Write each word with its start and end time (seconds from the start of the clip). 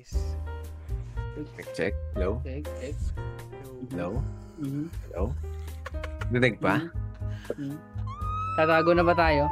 guys. 0.00 0.16
Check, 1.56 1.68
check. 1.76 1.94
Hello? 2.16 2.40
Check, 2.44 2.64
check. 2.80 2.96
Hello? 3.92 4.22
Mhm. 4.56 4.88
Hello? 5.08 5.24
Dinig 6.32 6.56
pa? 6.56 6.80
Mhm. 7.52 7.76
Tatago 8.56 8.96
na 8.96 9.04
ba 9.04 9.12
tayo? 9.12 9.44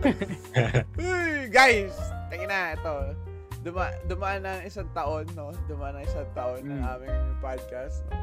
Uy, 1.00 1.48
guys! 1.52 1.92
Tingin 2.32 2.48
na, 2.48 2.72
ito. 2.76 2.92
Duma 3.60 3.90
dumaan 4.06 4.40
na 4.46 4.62
isang 4.64 4.88
taon, 4.96 5.26
no? 5.36 5.50
Dumaan 5.66 5.96
na 5.98 6.02
isang 6.06 6.28
taon 6.32 6.62
ng 6.64 6.80
Mm. 6.80 6.88
aming 6.88 7.18
podcast, 7.42 8.04
no? 8.08 8.16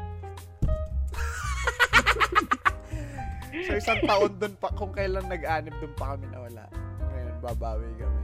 so, 3.66 3.72
isang 3.76 4.00
taon 4.02 4.32
dun 4.40 4.54
pa, 4.56 4.72
kung 4.74 4.90
kailan 4.90 5.26
nag-anib, 5.28 5.74
dun 5.78 5.92
pa 5.94 6.16
kami 6.16 6.26
nawala. 6.32 6.64
Ngayon, 7.02 7.34
babawi 7.44 7.88
kami. 8.00 8.20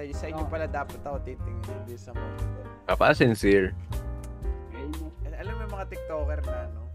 Sa, 0.00 0.24
sa 0.24 0.26
inyo 0.32 0.48
pala 0.48 0.64
dapat 0.64 0.96
ako 1.04 1.20
titingin, 1.28 1.60
hindi 1.84 1.92
sa 2.00 2.16
mga 2.16 2.32
ito. 2.40 2.60
Papa, 2.88 3.12
sincere. 3.12 3.76
Alam 5.36 5.52
mo 5.52 5.60
yung 5.68 5.74
mga 5.76 5.86
TikToker 5.92 6.40
na, 6.48 6.72
no? 6.72 6.88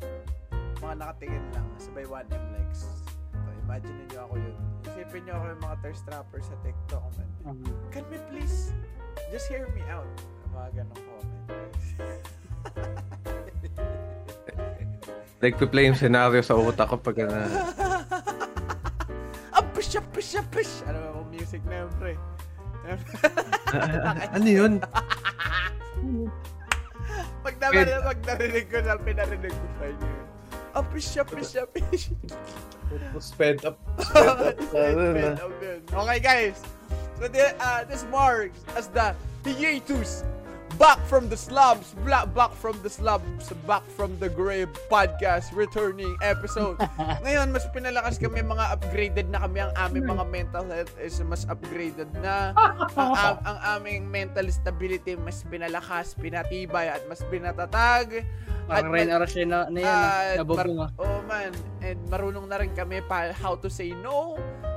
Mga 0.81 0.93
nakatingin 1.05 1.45
lang, 1.53 1.69
sabay 1.77 2.01
1M 2.09 2.45
likes. 2.57 2.89
So, 3.29 3.49
imagine 3.61 3.93
niyo 4.09 4.25
ako 4.25 4.33
yun. 4.41 4.57
Isipin 4.89 5.21
niyo 5.21 5.37
ako 5.37 5.45
yung 5.53 5.61
mga 5.61 5.75
thirst 5.85 6.01
trapper 6.09 6.41
sa 6.41 6.57
TikTok, 6.65 7.05
man. 7.13 7.29
Mhm. 7.45 7.69
Can 7.93 8.09
we 8.09 8.17
please 8.33 8.73
just 9.29 9.45
hear 9.53 9.69
me 9.77 9.85
out? 9.85 10.09
Mga 10.49 10.81
ganong 10.81 11.03
comment. 11.05 11.73
Nagpe-play 15.45 15.83
yung 15.93 15.99
scenario 16.01 16.41
sa 16.41 16.57
utak 16.57 16.89
ko 16.89 16.97
pag 16.97 17.21
na... 17.21 17.37
Ah, 19.53 19.61
push 19.77 19.93
up, 19.93 20.05
push 20.09 20.33
up, 20.41 20.49
push! 20.49 20.81
Ano 20.89 20.97
ba 20.97 21.07
yung 21.21 21.29
music 21.29 21.61
na 21.69 21.85
yun, 21.85 21.91
pre? 22.01 22.17
Ano 24.35 24.49
yun? 24.49 24.73
pag 27.45 27.55
narinig, 27.61 28.01
pag 28.01 28.19
narinig 28.25 28.65
ko 28.69 28.77
na, 28.81 28.93
pinarinig 28.97 29.53
ko 29.53 29.83
inyo 29.85 30.09
yun. 30.09 30.25
Up, 30.75 30.85
push 30.91 31.15
up, 31.15 31.31
push 31.31 31.55
Sped 31.55 31.63
up. 31.63 31.71
Sped 33.23 33.63
up. 33.63 33.79
Sped 34.59 35.39
up. 35.39 35.51
Okay, 35.87 36.19
guys. 36.19 36.59
So, 37.15 37.31
uh, 37.31 37.87
this 37.87 38.03
marks 38.11 38.59
as 38.75 38.91
the 38.91 39.15
hiatus 39.47 40.27
back 40.77 40.99
from 41.07 41.29
the 41.29 41.37
slums, 41.37 41.95
bla- 42.03 42.27
back 42.27 42.51
from 42.55 42.75
the 42.83 42.89
slums, 42.89 43.51
back 43.67 43.83
from 43.95 44.17
the 44.19 44.27
grave 44.27 44.67
podcast 44.91 45.53
returning 45.55 46.11
episode. 46.21 46.75
Ngayon, 47.23 47.51
mas 47.55 47.63
pinalakas 47.71 48.19
kami, 48.19 48.43
mga 48.43 48.65
upgraded 48.75 49.27
na 49.31 49.43
kami. 49.45 49.63
Ang 49.63 49.73
aming 49.77 50.05
mga 50.09 50.25
mental 50.27 50.65
health 50.67 50.95
is 50.99 51.19
mas 51.23 51.47
upgraded 51.47 52.09
na. 52.19 52.51
ang, 52.99 53.13
am- 53.15 53.43
ang 53.45 53.57
aming 53.79 54.07
mental 54.09 54.47
stability 54.51 55.15
mas 55.15 55.43
pinalakas, 55.47 56.15
pinatibay, 56.17 56.91
at 56.91 57.03
mas 57.07 57.23
pinatatag. 57.27 58.25
Parang 58.65 58.91
At- 58.91 58.95
Ren 58.95 59.09
Arashi 59.13 59.43
na, 59.45 59.69
na 59.69 59.79
yan. 59.79 59.95
ah. 60.41 60.43
mar- 60.43 60.91
oh 60.99 61.19
man, 61.29 61.51
and 61.85 61.99
marunong 62.09 62.49
na 62.49 62.57
rin 62.59 62.73
kami 62.73 62.99
pa 63.05 63.31
how 63.31 63.55
to 63.55 63.69
say 63.71 63.93
no. 64.03 64.35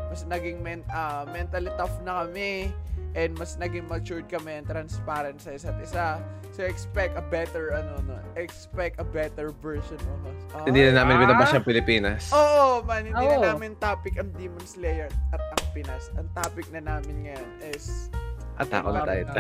Mas 0.08 0.24
naging 0.24 0.64
men, 0.64 0.80
ah, 0.88 1.28
mentally 1.28 1.72
tough 1.76 1.92
na 2.04 2.24
kami 2.24 2.72
and 3.18 3.34
mas 3.34 3.58
naging 3.58 3.90
matured 3.90 4.30
kami 4.30 4.54
and 4.54 4.64
transparent 4.64 5.42
sa 5.42 5.50
isa't 5.50 5.74
isa. 5.82 6.22
So 6.54 6.62
expect 6.62 7.18
a 7.18 7.24
better 7.24 7.74
ano 7.74 7.98
no, 8.06 8.16
expect 8.34 9.02
a 9.02 9.06
better 9.06 9.50
version 9.58 9.98
of 9.98 10.20
us. 10.24 10.38
Ah, 10.54 10.62
Hindi 10.62 10.86
na 10.86 11.02
namin 11.02 11.18
Ah. 11.18 11.20
binabas 11.26 11.50
Pilipinas. 11.60 12.30
Oo, 12.30 12.86
man, 12.86 13.02
hindi 13.04 13.18
Oo. 13.20 13.42
na 13.42 13.52
namin 13.52 13.74
topic 13.76 14.14
ang 14.16 14.30
Demon 14.32 14.62
Slayer 14.62 15.10
at 15.28 15.42
ang 15.42 15.66
Pinas. 15.74 16.14
Ang 16.14 16.30
topic 16.32 16.70
na 16.70 16.78
namin 16.80 17.26
ngayon 17.26 17.48
is 17.68 18.06
At 18.54 18.70
ako 18.70 18.90
na 18.90 19.02
tayo. 19.04 19.22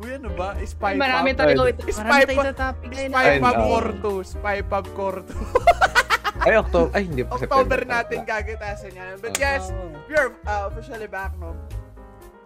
Uy, 0.00 0.16
ano 0.16 0.32
ba? 0.32 0.56
Spy 0.56 0.96
Marami 0.96 1.30
Pub. 1.34 1.44
tayo. 1.44 1.54
Spy 1.84 2.24
Marami 2.24 2.54
tayo. 2.56 2.72
Spy 3.10 3.26
Pub 3.36 3.52
no. 3.52 3.64
Core 3.68 3.92
2. 4.00 4.32
Spy 4.32 4.56
Pub 4.64 4.86
Core 4.96 5.20
2. 5.28 5.99
Ay, 6.40 6.56
October. 6.56 6.90
Ay, 6.92 7.02
hindi 7.04 7.22
pa 7.22 7.36
October 7.36 7.78
September. 7.78 7.80
natin 7.84 8.18
gagatasan 8.24 8.92
yan. 8.92 9.14
But 9.20 9.36
Oh. 9.36 9.40
yes, 9.40 9.62
we 10.08 10.14
are 10.16 10.32
uh, 10.44 10.68
officially 10.68 11.06
back, 11.06 11.36
no? 11.36 11.52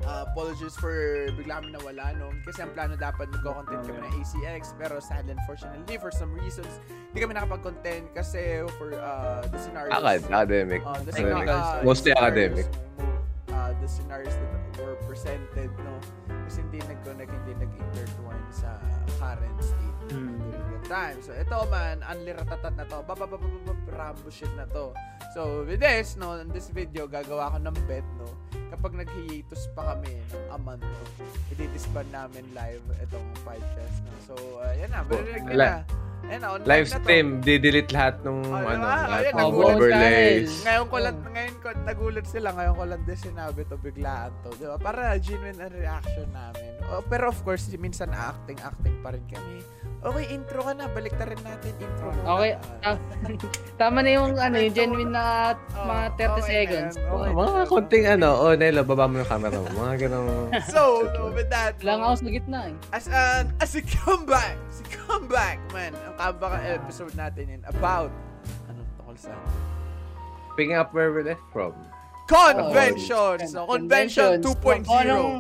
Uh, 0.04 0.28
apologies 0.28 0.76
for 0.76 0.92
bigla 1.32 1.64
kami 1.64 1.72
nawala, 1.72 2.12
no? 2.12 2.28
Kasi 2.44 2.60
ang 2.60 2.76
plano 2.76 2.92
dapat 2.92 3.24
magko-content 3.32 3.88
kami 3.88 4.04
ng 4.04 4.12
ACX, 4.20 4.76
pero 4.76 5.00
sadly, 5.00 5.32
unfortunately, 5.32 5.96
for 5.96 6.12
some 6.12 6.28
reasons, 6.36 6.68
hindi 7.08 7.24
kami 7.24 7.32
nakapag-content 7.32 8.12
kasi 8.12 8.60
for 8.76 8.92
uh, 8.92 9.40
the 9.48 9.56
scenarios. 9.56 9.96
Akad, 9.96 10.20
academic. 10.28 10.80
Uh, 10.84 11.00
the, 11.00 11.12
Academic. 11.14 11.46
uh, 11.48 11.80
Mostly 11.80 12.12
academic. 12.12 12.66
scenarios, 12.68 12.82
Uh, 13.54 13.70
the 13.80 13.86
scenarios 13.88 14.34
that 14.34 14.52
were 14.82 14.98
presented, 15.06 15.70
no? 15.80 15.94
Kasi 16.44 16.60
hindi 16.60 16.78
nag-connect, 16.80 17.32
hindi 17.32 17.52
nag-intertwine 17.58 18.48
sa 18.50 18.76
current 19.16 19.58
state 19.58 19.92
Hmm. 20.04 20.36
during 20.36 20.64
that 20.68 20.84
time. 20.84 21.16
So, 21.24 21.32
ito 21.32 21.56
man, 21.66 22.04
unliratatat 22.04 22.76
na 22.76 22.84
to. 22.84 23.00
Rambo 23.88 24.28
shit 24.28 24.52
na 24.52 24.68
to. 24.68 24.92
So, 25.32 25.64
with 25.64 25.80
this, 25.80 26.20
no, 26.20 26.36
in 26.36 26.52
this 26.52 26.68
video, 26.68 27.08
gagawa 27.08 27.56
ko 27.56 27.58
ng 27.58 27.78
bet, 27.88 28.04
no, 28.20 28.28
kapag 28.68 28.92
nag-hiatus 28.92 29.72
pa 29.72 29.96
kami 29.96 30.20
ng 30.20 30.44
a 30.52 30.58
month, 30.60 30.84
no, 30.84 31.04
i-disband 31.54 32.10
namin 32.10 32.44
live 32.52 32.84
itong 33.00 33.24
podcast, 33.40 34.04
no. 34.04 34.12
So, 34.20 34.34
uh, 34.60 34.76
yan 34.76 34.92
na, 34.92 35.00
Wala. 35.08 35.56
na. 35.56 35.72
Na, 36.26 36.46
online 36.50 36.66
Live 36.66 36.88
na 36.88 36.98
stream, 36.98 37.26
di-delete 37.40 37.90
lahat 37.90 38.14
nung 38.22 38.40
Oh, 38.44 38.56
ano, 38.56 38.80
diba? 38.80 39.06
lahat 39.06 39.24
ng 39.30 39.46
overlays. 39.46 40.50
Ngayon 40.62 40.86
ko 40.86 40.96
lang, 40.98 41.16
ngayon 41.26 41.54
ko, 41.58 41.66
nagulat 41.84 42.26
sila, 42.26 42.48
ngayon 42.52 42.74
ko 42.74 42.84
lang 42.84 43.00
din 43.02 43.18
sinabi 43.18 43.60
to, 43.64 43.76
biglaan 43.76 44.32
to, 44.40 44.50
di 44.56 44.64
ba? 44.64 44.76
Para 44.76 45.14
genuine 45.16 45.58
ang 45.58 45.72
reaction 45.72 46.28
namin. 46.30 46.70
Oh, 46.86 47.00
pero 47.02 47.28
of 47.28 47.38
course, 47.42 47.68
minsan 47.74 48.10
acting, 48.10 48.58
acting 48.60 48.94
pa 49.00 49.12
rin 49.12 49.24
kami. 49.26 49.60
Okay, 50.04 50.24
intro 50.28 50.60
ka 50.60 50.76
na, 50.76 50.84
balik 50.86 51.16
rin 51.16 51.40
natin 51.40 51.72
intro 51.80 52.12
mo. 52.12 52.36
Okay, 52.36 52.60
ah, 52.84 52.96
tama 53.80 54.04
na 54.04 54.10
yung 54.12 54.36
ano, 54.36 54.60
yung 54.60 54.74
genuine 54.74 55.08
na 55.08 55.56
Oh, 55.74 55.88
mga 55.88 56.04
30 56.38 56.44
seconds. 56.44 56.94
Okay. 56.96 57.30
Mga 57.32 57.62
konting 57.66 58.06
ano, 58.06 58.28
oh 58.36 58.52
Nelo, 58.52 58.84
baba 58.84 59.08
mo 59.08 59.24
yung 59.24 59.28
camera 59.28 59.56
mo. 59.56 59.64
Mga 59.74 59.94
ganong... 60.06 60.28
So, 60.68 61.02
so, 61.16 61.32
with 61.32 61.48
that, 61.48 61.80
Lang 61.80 62.00
ako 62.00 62.20
sa 62.20 62.28
gitna 62.28 62.60
eh. 62.68 62.74
as 62.92 63.06
an 63.08 63.52
as 63.58 63.72
a 63.74 63.82
comeback, 63.82 64.56
as 64.68 64.80
a 64.80 64.86
comeback, 64.92 65.56
man, 65.72 65.92
ang 66.18 66.34
comeback 66.38 66.64
episode 66.78 67.12
natin 67.14 67.46
in 67.50 67.60
about, 67.66 68.10
anong 68.70 68.88
tungkol 68.98 69.16
sa 69.18 69.32
Picking 70.54 70.78
up 70.78 70.94
where 70.94 71.10
we 71.10 71.26
left 71.26 71.42
from. 71.50 71.74
conventions. 72.30 73.52
no? 73.52 73.66
Convention 73.66 74.38
Conventions. 74.38 74.86
2.0. 74.86 74.86
Kung 74.86 75.00
anong, 75.02 75.32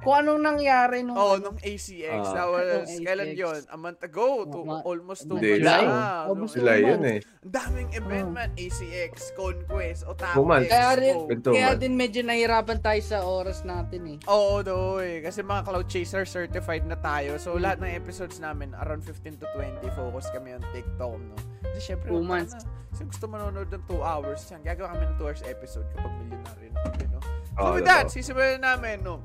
kung 0.00 0.14
anong 0.16 0.40
nangyari 0.40 1.00
nung... 1.00 1.14
Oh, 1.14 1.34
nung 1.36 1.58
ACX. 1.58 2.20
Ah. 2.22 2.34
that 2.34 2.46
was, 2.46 2.66
Nung 2.86 3.02
kailan 3.02 3.26
ACX. 3.28 3.36
yun? 3.36 3.60
A 3.66 3.76
month 3.76 4.00
ago. 4.00 4.26
To, 4.44 4.58
Ma- 4.62 4.82
almost 4.82 5.24
two 5.24 5.34
months 5.34 5.60
lang. 5.60 5.84
na. 5.84 6.26
Almost 6.26 6.52
Sila 6.54 6.72
yun 6.74 7.02
eh. 7.02 7.18
Ang 7.42 7.52
daming 7.52 7.90
event, 7.92 8.26
Oh. 8.26 8.32
man. 8.32 8.50
ACX, 8.54 9.12
Conquest, 9.32 10.00
Otaku 10.04 10.34
Two 10.34 10.46
months. 10.46 10.68
Kaya 10.68 10.90
rin, 10.94 11.14
two 11.38 11.52
kaya 11.52 11.70
din 11.74 11.94
medyo 11.94 12.20
nahirapan 12.20 12.78
tayo 12.78 13.00
sa 13.00 13.18
oras 13.20 13.62
natin 13.62 14.02
eh. 14.06 14.18
Oo, 14.26 14.60
do 14.60 14.98
eh. 14.98 15.20
Kasi 15.20 15.40
mga 15.40 15.62
Cloud 15.64 15.86
Chaser 15.86 16.24
certified 16.24 16.82
na 16.82 16.96
tayo. 16.96 17.34
So, 17.36 17.54
lahat 17.54 17.78
ng 17.78 17.90
episodes 17.90 18.36
namin, 18.36 18.74
around 18.76 19.02
15 19.02 19.36
to 19.36 19.46
20, 19.52 19.82
focus 19.92 20.30
kami 20.30 20.52
on 20.52 20.62
TikTok, 20.70 21.16
no? 21.16 21.34
Kasi 21.62 21.80
syempre, 21.84 22.08
Two 22.08 22.20
months. 22.20 22.54
na. 22.54 22.62
Kasi 22.88 23.02
gusto 23.06 23.24
manonood 23.26 23.68
ng 23.68 23.84
2 23.84 24.00
hours. 24.00 24.40
Yan, 24.48 24.62
gagawa 24.62 24.88
kami 24.90 25.04
ng 25.04 25.16
2 25.16 25.26
hours 25.26 25.42
episode 25.44 25.84
kapag 25.92 26.12
milyonaryo 26.18 26.68
na 26.68 26.80
kami, 26.86 27.04
no? 27.06 27.18
So, 27.20 27.58
Oo, 27.58 27.72
with 27.74 27.84
that, 27.84 28.06
totoo. 28.06 28.14
sisimulan 28.14 28.60
namin, 28.60 28.96
no? 29.00 29.20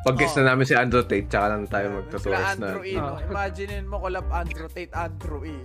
Pag-guess 0.00 0.34
Oh. 0.34 0.38
na 0.40 0.52
namin 0.52 0.64
si 0.64 0.74
Andrew 0.74 1.02
Tate, 1.02 1.26
tsaka 1.26 1.46
lang 1.50 1.66
tayo 1.66 1.86
Sila 1.86 1.96
magtutuwas 2.00 2.46
na. 2.54 2.66
Andrew 2.70 2.84
E, 2.84 2.94
no? 2.94 3.04
Ah. 3.04 3.18
Imaginein 3.20 3.86
mo, 3.86 3.96
collab 3.98 4.26
Andrew 4.30 4.68
Tate, 4.68 4.92
Andrew 4.92 5.42
E. 5.42 5.58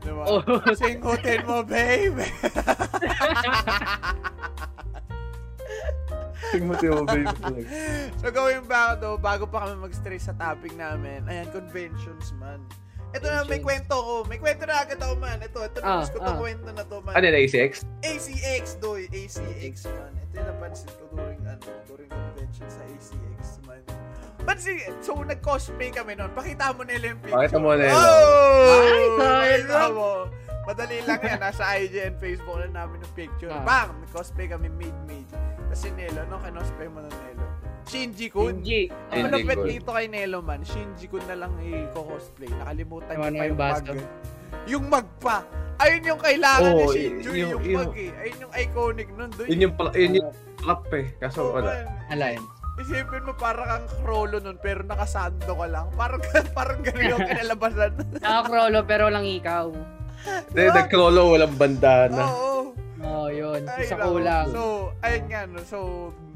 Diba? 0.00 0.22
Oh. 0.24 0.40
Singutin 0.74 1.40
mo, 1.44 1.60
babe! 1.60 2.24
Mo, 6.56 6.72
babe. 7.04 7.26
so 8.16 8.30
gawin 8.30 8.62
ba 8.64 8.94
to 8.96 9.18
bago 9.18 9.44
pa 9.44 9.66
kami 9.66 9.76
mag-stray 9.82 10.16
sa 10.16 10.32
topic 10.32 10.72
namin. 10.72 11.26
Ayan, 11.26 11.50
conventions 11.50 12.32
man. 12.38 12.62
Ito 13.12 13.24
na, 13.24 13.42
may 13.42 13.60
Conventions. 13.60 13.64
kwento 13.66 13.94
ko. 13.96 14.14
May 14.24 14.38
kwento 14.38 14.62
na 14.64 14.74
agad 14.80 14.98
ako 14.98 15.14
man. 15.16 15.38
Ito, 15.38 15.58
ito 15.62 15.78
na 15.80 15.86
Ah, 15.90 16.06
ko 16.06 16.16
ah. 16.22 16.38
kwento 16.38 16.68
na 16.70 16.82
to 16.82 16.96
man. 17.02 17.12
Ano 17.12 17.26
na, 17.26 17.38
ACX? 17.38 17.72
ACX, 18.00 18.64
doy. 18.78 19.04
ACX 19.10 19.74
man. 19.90 20.12
Ito 20.16 20.32
yung 20.34 20.48
napansin 20.48 20.90
ko 20.92 21.04
during, 21.12 21.40
ano, 21.42 21.64
during 21.84 22.10
convention 22.56 22.68
sa 22.72 22.82
ACX 22.88 23.42
man. 23.68 23.82
Pansin, 24.46 24.78
so 25.02 25.18
nag-cosplay 25.20 25.90
kami 25.90 26.14
noon. 26.14 26.30
Pakita 26.32 26.70
mo 26.72 26.86
nila 26.86 27.12
yung 27.12 27.20
picture. 27.20 27.36
Pakita 27.36 27.58
mo 27.58 27.70
nila. 27.74 27.92
Oh! 27.92 28.70
Ay, 28.70 29.04
Pakita 29.18 29.84
mo. 29.90 30.10
Madali 30.66 30.98
lang 31.02 31.20
yan. 31.22 31.38
Nasa 31.42 31.64
IG 31.78 31.94
and 31.98 32.18
Facebook 32.18 32.58
na 32.62 32.84
namin 32.84 33.02
yung 33.02 33.14
picture. 33.14 33.50
Ah. 33.50 33.62
Bang! 33.66 33.90
May 33.98 34.08
cosplay 34.10 34.46
kami 34.46 34.70
made-made. 34.70 35.30
Kasi 35.66 35.90
Nelo, 35.98 36.22
no? 36.30 36.38
Kinosplay 36.38 36.86
mo 36.86 37.02
ng 37.02 37.10
Nelo. 37.10 37.46
Shinji 37.86 38.26
Kun. 38.28 38.60
Hindi. 38.60 38.90
Ang 38.90 38.98
Shinji 39.08 39.22
malapit 39.24 39.56
Kun. 39.56 39.66
dito 39.68 39.88
kay 39.90 40.06
Nelo 40.06 40.38
man, 40.40 40.60
Shinji 40.60 41.06
Kun 41.06 41.22
na 41.24 41.36
lang 41.36 41.52
i-cosplay. 41.56 42.50
Nakalimutan 42.52 43.12
niya 43.12 43.22
na 43.22 43.32
pa 43.32 43.38
yung 43.38 43.46
yung 43.46 43.56
baso. 43.56 43.80
mag. 43.86 44.00
Yung 44.66 44.84
mag 44.88 45.08
pa. 45.16 45.36
Ayun 45.76 46.02
yung 46.04 46.20
kailangan 46.20 46.70
ni 46.72 46.82
Oo, 46.82 46.90
Shinji, 46.90 47.28
y- 47.28 47.40
yung, 47.44 47.62
yung- 47.62 47.78
mag 47.80 47.94
eh. 47.94 48.10
Ayun 48.16 48.38
yung 48.40 48.52
iconic 48.54 49.08
nun. 49.10 49.30
Doon 49.30 49.46
Yun 49.46 49.60
yung, 49.60 49.74
pala- 49.74 49.94
yun 49.94 50.12
yung 50.14 50.30
plap 50.56 50.84
eh. 50.92 51.06
Kaso 51.16 51.52
wala. 51.52 51.70
Alain. 52.08 52.42
isipin 52.76 53.24
mo 53.24 53.32
parang 53.32 53.64
kang 53.64 54.04
krolo 54.04 54.36
nun 54.36 54.58
pero 54.58 54.84
nakasando 54.84 55.48
ka 55.48 55.66
lang. 55.66 55.88
Parang 55.94 56.20
parang 56.58 56.80
ganun 56.80 57.08
yung 57.10 57.24
kinalabasan. 57.30 57.92
Nakakrolo 58.14 58.78
pero 58.84 59.08
lang 59.08 59.24
ikaw. 59.24 59.72
Hindi, 60.50 60.62
nag-crollo, 60.66 61.22
walang 61.30 61.54
bandana. 61.54 62.20
Oo. 62.20 62.34
Oo, 62.36 62.52
oh, 62.52 62.64
yun. 63.28 63.60
Ay, 63.68 63.84
Isa 63.84 63.96
kulang. 64.00 64.48
So, 64.48 64.62
ayun 65.04 65.24
nga, 65.28 65.40
no. 65.44 65.60
So, 65.62 65.78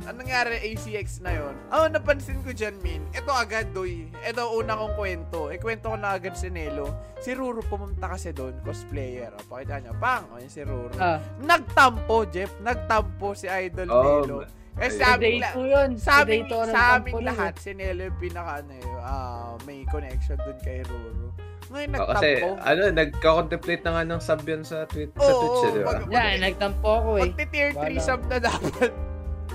anong 0.05 0.29
nangyari 0.29 0.61
ACX 0.61 1.25
na 1.25 1.33
yon? 1.33 1.55
Ang 1.73 1.97
napansin 1.97 2.41
ko 2.45 2.53
dyan, 2.53 2.77
Min, 2.85 3.01
ito 3.11 3.33
agad, 3.33 3.73
doy. 3.73 4.05
Ito, 4.21 4.53
una 4.53 4.77
kong 4.77 4.95
kwento. 4.95 5.49
Ikwento 5.49 5.89
ko 5.89 5.97
na 5.97 6.15
agad 6.15 6.37
si 6.37 6.53
Nelo. 6.53 6.93
Si 7.21 7.33
Ruru 7.33 7.65
pumunta 7.65 8.13
kasi 8.13 8.37
doon, 8.37 8.61
cosplayer. 8.61 9.33
O, 9.33 9.45
pakita 9.49 9.81
niya, 9.81 9.97
pang, 9.97 10.29
o, 10.29 10.41
yun 10.41 10.53
si 10.53 10.61
Ruru. 10.61 10.93
Ah, 10.97 11.17
Nagtampo, 11.41 12.29
Jeff. 12.29 12.53
Nagtampo 12.61 13.33
si 13.33 13.49
Idol 13.49 13.89
Oh, 13.89 14.03
Nelo. 14.21 14.39
Kasi 14.73 14.87
Ay. 14.87 14.91
sa 14.93 15.05
sa 15.05 15.17
day 15.17 15.31
amin, 15.31 15.41
la- 15.41 15.53
2 15.53 15.67
yun. 15.67 15.91
sa 15.97 16.13
amin, 16.17 16.27
day 16.27 16.41
two 16.43 16.55
ako 16.55 16.65
sa 16.65 16.73
nagtampo 16.73 16.95
amin 16.97 17.13
nun 17.13 17.27
lahat, 17.27 17.53
eh. 17.53 17.61
si 17.61 17.71
Nelo 17.73 18.03
yung 18.03 18.19
pinaka, 18.19 18.53
ano, 18.57 18.73
eh, 18.73 18.87
ah, 19.03 19.53
may 19.63 19.79
connection 19.85 20.37
doon 20.39 20.59
kay 20.59 20.79
Ruru. 20.83 21.29
Ngayon, 21.69 21.89
Oh, 21.93 22.07
kasi, 22.09 22.29
nagtampo. 22.33 22.49
ano, 22.61 22.81
nagka-contemplate 22.91 23.83
na 23.83 23.91
nga 23.93 24.03
ng 24.05 24.21
sub 24.21 24.41
yun 24.43 24.63
sa, 24.63 24.77
tweet, 24.85 25.11
sa 25.13 25.23
Oo, 25.23 25.39
Twitch, 25.39 25.61
eh, 25.61 25.71
di 25.71 25.81
ba? 25.81 25.93
mag- 25.97 26.11
Yan, 26.11 26.35
nagtampo 26.41 26.89
ako 26.93 27.11
eh. 27.17 27.23
Magti-tier 27.25 27.71
3 27.73 27.79
Wala. 27.93 28.01
sub 28.01 28.21
na 28.27 28.37
dapat. 28.39 28.91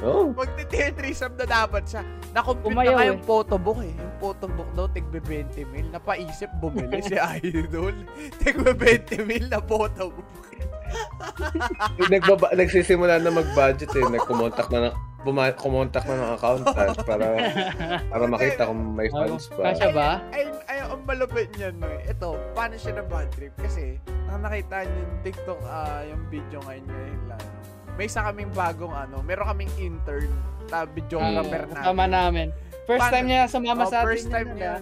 3 0.01 1.15
sub 1.15 1.33
na 1.39 1.45
dapat 1.45 1.83
siya. 1.87 2.01
Nakumpute 2.35 2.75
na 2.75 2.91
nga 2.91 3.03
eh. 3.07 3.11
yung 3.15 3.21
photobook 3.23 3.79
eh. 3.79 3.93
Yung 3.95 4.15
photobook 4.19 4.69
daw, 4.75 4.85
tigbe 4.91 5.23
20 5.23 5.63
mil. 5.71 5.87
Napaisip, 5.87 6.51
bumili 6.59 6.99
si 6.99 7.15
Idol. 7.39 7.95
tigbe 8.43 8.75
20 8.75 9.23
mil 9.23 9.47
na 9.47 9.63
photobook. 9.63 10.27
Nagbaba, 12.11 12.51
nagsisimula 12.53 13.19
na 13.19 13.31
mag-budget 13.31 13.91
eh. 13.95 14.05
Nag-kumontak 14.05 14.67
na 14.69 14.91
ng, 14.91 14.95
buma- 15.23 15.55
kumontak 15.55 16.03
na 16.05 16.15
ng 16.15 16.29
accountant 16.37 16.95
para 17.03 17.27
para 18.11 18.23
makita 18.27 18.67
kung 18.69 18.93
may 18.93 19.07
funds 19.09 19.47
pa. 19.49 19.71
Kasya 19.71 19.89
ba? 19.95 20.09
Ay, 20.29 20.45
ay, 20.67 20.77
ang 20.85 21.01
malupit 21.03 21.49
niya, 21.55 21.71
no. 21.71 21.87
Ito, 22.03 22.35
paano 22.53 22.75
siya 22.75 22.99
na 22.99 23.03
bad 23.07 23.31
trip? 23.33 23.55
Kasi, 23.57 23.97
nang 24.27 24.43
nakita 24.43 24.83
niyo 24.85 24.99
yung 25.01 25.15
TikTok, 25.23 25.59
ah, 25.65 26.03
yung 26.05 26.21
video 26.29 26.59
ngayon 26.63 26.85
ngayon 26.85 27.21
lang. 27.31 27.43
May 27.95 28.05
isa 28.05 28.21
kaming 28.21 28.51
bagong 28.51 28.91
ano, 28.91 29.19
meron 29.21 29.47
kaming 29.47 29.71
intern, 29.77 30.27
ta 30.65 30.83
videographer 30.85 31.63
Ah, 31.63 31.69
na. 31.69 31.75
Kasama 31.81 32.05
namin. 32.05 32.47
First 32.83 33.01
Paano- 33.01 33.13
time 33.13 33.25
niya 33.25 33.41
sumama 33.47 33.81
Oh, 33.81 33.89
sa 33.89 33.97
atin. 33.97 34.07
first 34.07 34.27
time 34.27 34.49
yun, 34.49 34.57
niya. 34.57 34.75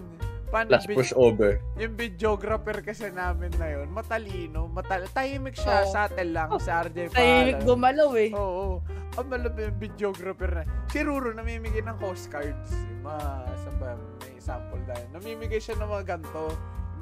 Paano 0.46 0.70
Plus 0.70 0.86
vid- 0.86 0.98
push 1.00 1.14
over. 1.16 1.52
yung 1.76 1.94
videographer 1.96 2.78
kasi 2.80 3.10
namin 3.10 3.50
na 3.56 3.68
yun, 3.72 3.90
matalino, 3.90 4.66
matal 4.68 5.06
tahimik 5.08 5.56
siya, 5.56 5.82
Oo. 5.82 5.90
subtle 5.90 6.30
lang, 6.30 6.50
si 6.58 6.70
RJ 6.70 6.98
Tahimik 7.10 7.18
Paalan. 7.56 7.66
gumalaw 7.66 8.12
eh. 8.16 8.30
Oo. 8.34 8.82
Ang 9.14 9.28
malapit 9.30 9.62
yung 9.64 9.78
videographer 9.80 10.50
na. 10.52 10.64
Si 10.88 11.00
Ruro 11.00 11.30
namimigay 11.32 11.82
ng 11.82 11.98
postcards. 11.98 12.70
Yung 12.74 13.02
mga, 13.04 13.26
saan 13.56 13.76
ba, 13.78 13.90
may 14.20 14.38
sample 14.38 14.82
dahil. 14.84 15.06
Namimigay 15.12 15.58
siya 15.58 15.74
ng 15.76 15.86
mga 15.88 16.04
ganito. 16.08 16.44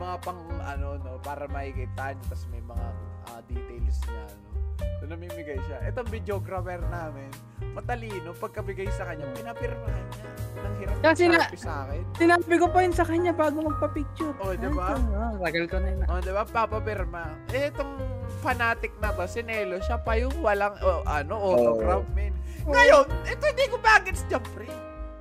Mga 0.01 0.15
pang, 0.25 0.41
ano, 0.65 0.97
no, 0.97 1.21
para 1.21 1.45
makikita 1.45 2.17
niyo. 2.17 2.25
Tapos 2.25 2.45
may 2.49 2.63
mga 2.65 2.87
ah, 3.29 3.41
details 3.45 3.97
niya, 4.09 4.25
no. 4.33 4.49
So, 4.97 5.05
namimigay 5.05 5.57
siya. 5.69 5.77
Itong 5.93 6.09
videographer 6.09 6.81
namin, 6.89 7.29
matalino, 7.77 8.33
pagkabigay 8.37 8.89
sa 8.93 9.05
kanya, 9.05 9.29
pinapirmahan 9.33 10.05
niya. 10.09 10.29
Nang 10.61 10.75
hirap 10.81 10.95
Kasi 11.05 11.23
na- 11.29 11.49
sa 11.53 11.85
akin. 11.85 12.01
Sinabi 12.17 12.55
ko 12.57 12.65
pa 12.69 12.79
yun 12.81 12.93
sa 12.93 13.05
kanya 13.05 13.33
bago 13.33 13.61
magpa-picture. 13.61 14.33
Oh, 14.41 14.53
di 14.57 14.69
ba? 14.73 14.97
Tagal 15.37 15.65
ko 15.69 15.77
na 15.77 15.87
yun. 15.93 16.01
Oh, 16.09 16.17
di 16.21 16.31
ba? 16.33 16.43
Papapirma. 16.45 17.23
Eh, 17.53 17.69
itong 17.69 17.93
fanatic 18.41 18.93
na 18.97 19.13
to, 19.13 19.25
si 19.29 19.41
Nelo, 19.45 19.77
siya 19.81 20.01
pa 20.01 20.17
yung 20.17 20.33
walang, 20.41 20.73
oh, 20.81 21.05
ano, 21.05 21.33
autograph, 21.37 22.05
man. 22.17 22.33
Ngayon, 22.65 23.05
ito 23.25 23.43
hindi 23.45 23.65
ko 23.69 23.77
bagets 23.81 24.25
dyan, 24.29 24.41
pre. 24.53 24.69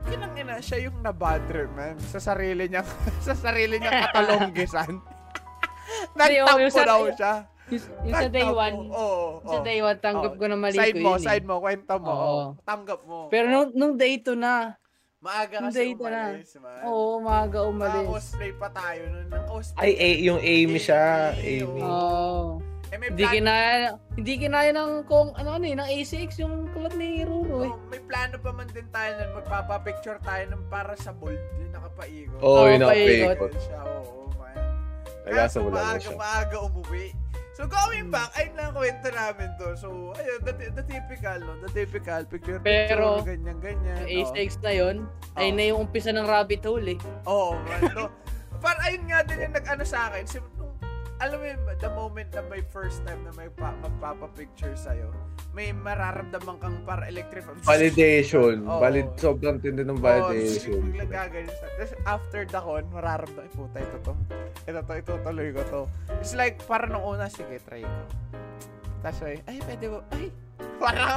Kinangina, 0.03 0.57
siya 0.59 0.89
yung 0.89 0.97
nabadre, 1.01 1.69
man. 1.71 1.95
Sa 2.01 2.19
sarili 2.19 2.67
niya, 2.67 2.83
sa 3.27 3.35
sarili 3.35 3.77
niya 3.77 4.09
katalonggisan. 4.09 4.97
Nagtampo 6.19 6.69
sa- 6.71 6.89
daw 6.89 7.03
siya. 7.13 7.35
Yung, 7.71 7.85
yung 8.03 8.17
sa 8.17 8.27
day 8.29 8.49
one, 8.51 8.77
Oo. 8.91 9.19
sa 9.47 9.57
oo. 9.57 9.63
day 9.63 9.79
one, 9.79 9.99
tanggap 10.01 10.33
Oo. 10.35 10.41
ko 10.41 10.45
na 10.45 10.57
mali 10.59 10.75
Side 10.75 10.91
ko 10.93 10.99
mo, 11.01 11.11
yun 11.15 11.23
side 11.23 11.45
eh. 11.45 11.49
mo, 11.49 11.55
kwenta 11.63 11.95
mo. 11.97 12.11
Oo. 12.11 12.41
Tanggap 12.61 13.01
mo. 13.07 13.19
Pero 13.31 13.47
nung, 13.47 13.71
nung 13.73 13.95
day 13.95 14.19
2 14.19 14.35
na, 14.35 14.75
Maaga 15.21 15.61
kasi 15.63 15.77
day 15.77 15.91
2 15.93 16.03
na. 16.03 16.23
umalis, 16.33 16.51
man. 16.57 16.81
Oo, 16.83 17.21
maaga 17.21 17.59
Mga 17.61 17.69
umalis. 17.69 18.07
cosplay 18.09 18.53
pa 18.57 18.69
tayo 18.73 19.03
nun. 19.07 19.27
Ng 19.29 19.45
cosplay. 19.47 19.83
Ay, 19.85 19.93
eh, 19.95 20.15
yung 20.25 20.41
Amy 20.41 20.79
siya. 20.81 21.05
Amy, 21.37 21.63
Amy. 21.63 21.79
oo. 21.79 21.87
Oo. 21.87 22.70
Eh, 22.91 22.99
may 22.99 23.09
Hindi 23.09 23.23
plan- 23.23 23.35
kinaya, 23.39 23.87
hindi 24.19 24.33
kinaya 24.35 24.71
ng 24.75 24.93
kung 25.07 25.31
ano 25.39 25.49
ano 25.55 25.65
eh, 25.65 25.79
ng 25.79 25.89
A6 25.89 26.43
yung 26.43 26.67
club 26.75 26.91
ni 26.99 27.23
Ruro 27.23 27.63
eh. 27.63 27.71
Oh, 27.71 27.79
may 27.87 28.03
plano 28.03 28.35
pa 28.35 28.51
man 28.51 28.67
din 28.67 28.87
tayo 28.91 29.11
nun. 29.15 29.31
Magpapapicture 29.39 30.19
tayo 30.21 30.43
ng 30.51 30.63
para 30.67 30.99
sa 30.99 31.15
bold. 31.15 31.39
Yung 31.57 31.71
nakapaigo. 31.71 32.35
Oo, 32.43 32.67
Oo, 32.67 32.67
yun 32.67 32.83
paikot. 32.83 33.55
siya, 33.57 33.79
oo, 33.87 34.27
man. 34.35 34.55
Kaso 35.23 35.63
mo 35.63 35.71
lang 35.71 35.79
na 35.79 35.83
maaga, 35.87 36.03
siya. 36.03 36.19
maaga 36.19 36.57
umuwi. 36.67 37.07
So 37.55 37.69
going 37.69 38.09
back, 38.09 38.33
ayun 38.35 38.57
lang 38.57 38.73
ang 38.73 38.77
kwento 38.79 39.09
namin 39.13 39.49
to. 39.55 39.69
So, 39.77 39.89
ayun, 40.17 40.41
the, 40.43 40.53
the 40.73 40.83
typical, 40.83 41.39
no? 41.45 41.53
The 41.61 41.71
typical, 41.71 42.21
picture, 42.25 42.59
Pero, 42.59 43.21
picture, 43.21 43.37
ganyan, 43.37 43.59
ganyan. 43.61 43.97
Yung 44.03 44.27
no? 44.27 44.33
A6 44.33 44.41
na 44.65 44.73
yun, 44.73 44.97
ay 45.37 45.47
Oo. 45.47 45.55
na 45.55 45.63
yung 45.69 45.79
umpisa 45.85 46.11
ng 46.11 46.25
rabbit 46.25 46.65
hole 46.65 46.97
eh. 46.97 46.99
Oo, 47.23 47.55
man. 47.61 47.81
No? 47.93 48.09
Parang 48.59 48.83
ayun 48.83 49.05
nga 49.07 49.21
din 49.23 49.39
yung 49.41 49.55
nag-ano 49.55 49.85
sa 49.85 50.09
akin. 50.09 50.25
Si, 50.25 50.37
nung, 50.57 50.60
alam 51.21 51.37
mo 51.37 51.45
yun, 51.45 51.61
the 51.77 51.91
moment 51.93 52.29
na 52.33 52.41
may 52.49 52.65
first 52.73 53.05
time 53.05 53.21
na 53.29 53.33
may 53.37 53.53
pa, 53.53 53.77
magpapapicture 53.85 54.73
sa'yo, 54.73 55.13
may 55.53 55.69
mararamdaman 55.69 56.57
kang 56.57 56.81
para 56.89 57.05
electric. 57.13 57.45
Validation. 57.61 58.65
Oo. 58.69 58.81
Valid, 58.81 59.09
sobrang 59.21 59.61
tindi 59.61 59.85
ng 59.85 60.01
validation. 60.01 60.81
biglang 60.89 61.13
gaganon 61.13 61.53
siya. 61.53 61.69
Tapos 61.77 61.93
after 62.09 62.41
the 62.49 62.61
con, 62.61 62.85
mararamdaman, 62.89 63.45
ay 63.45 63.53
puta, 63.53 63.79
ito 63.85 63.99
to. 64.01 64.15
Ito 64.65 64.81
to, 64.81 64.93
itutuloy 64.97 65.49
ko 65.53 65.63
to. 65.69 65.83
It's 66.25 66.33
like, 66.33 66.57
para 66.65 66.89
nung 66.89 67.05
una, 67.05 67.29
sige, 67.29 67.61
try 67.69 67.85
ko. 67.85 68.03
Tapos 69.05 69.21
ay, 69.25 69.45
ay, 69.45 69.61
pwede 69.69 69.85
mo, 69.93 70.01
ay, 70.17 70.33
parang, 70.81 71.17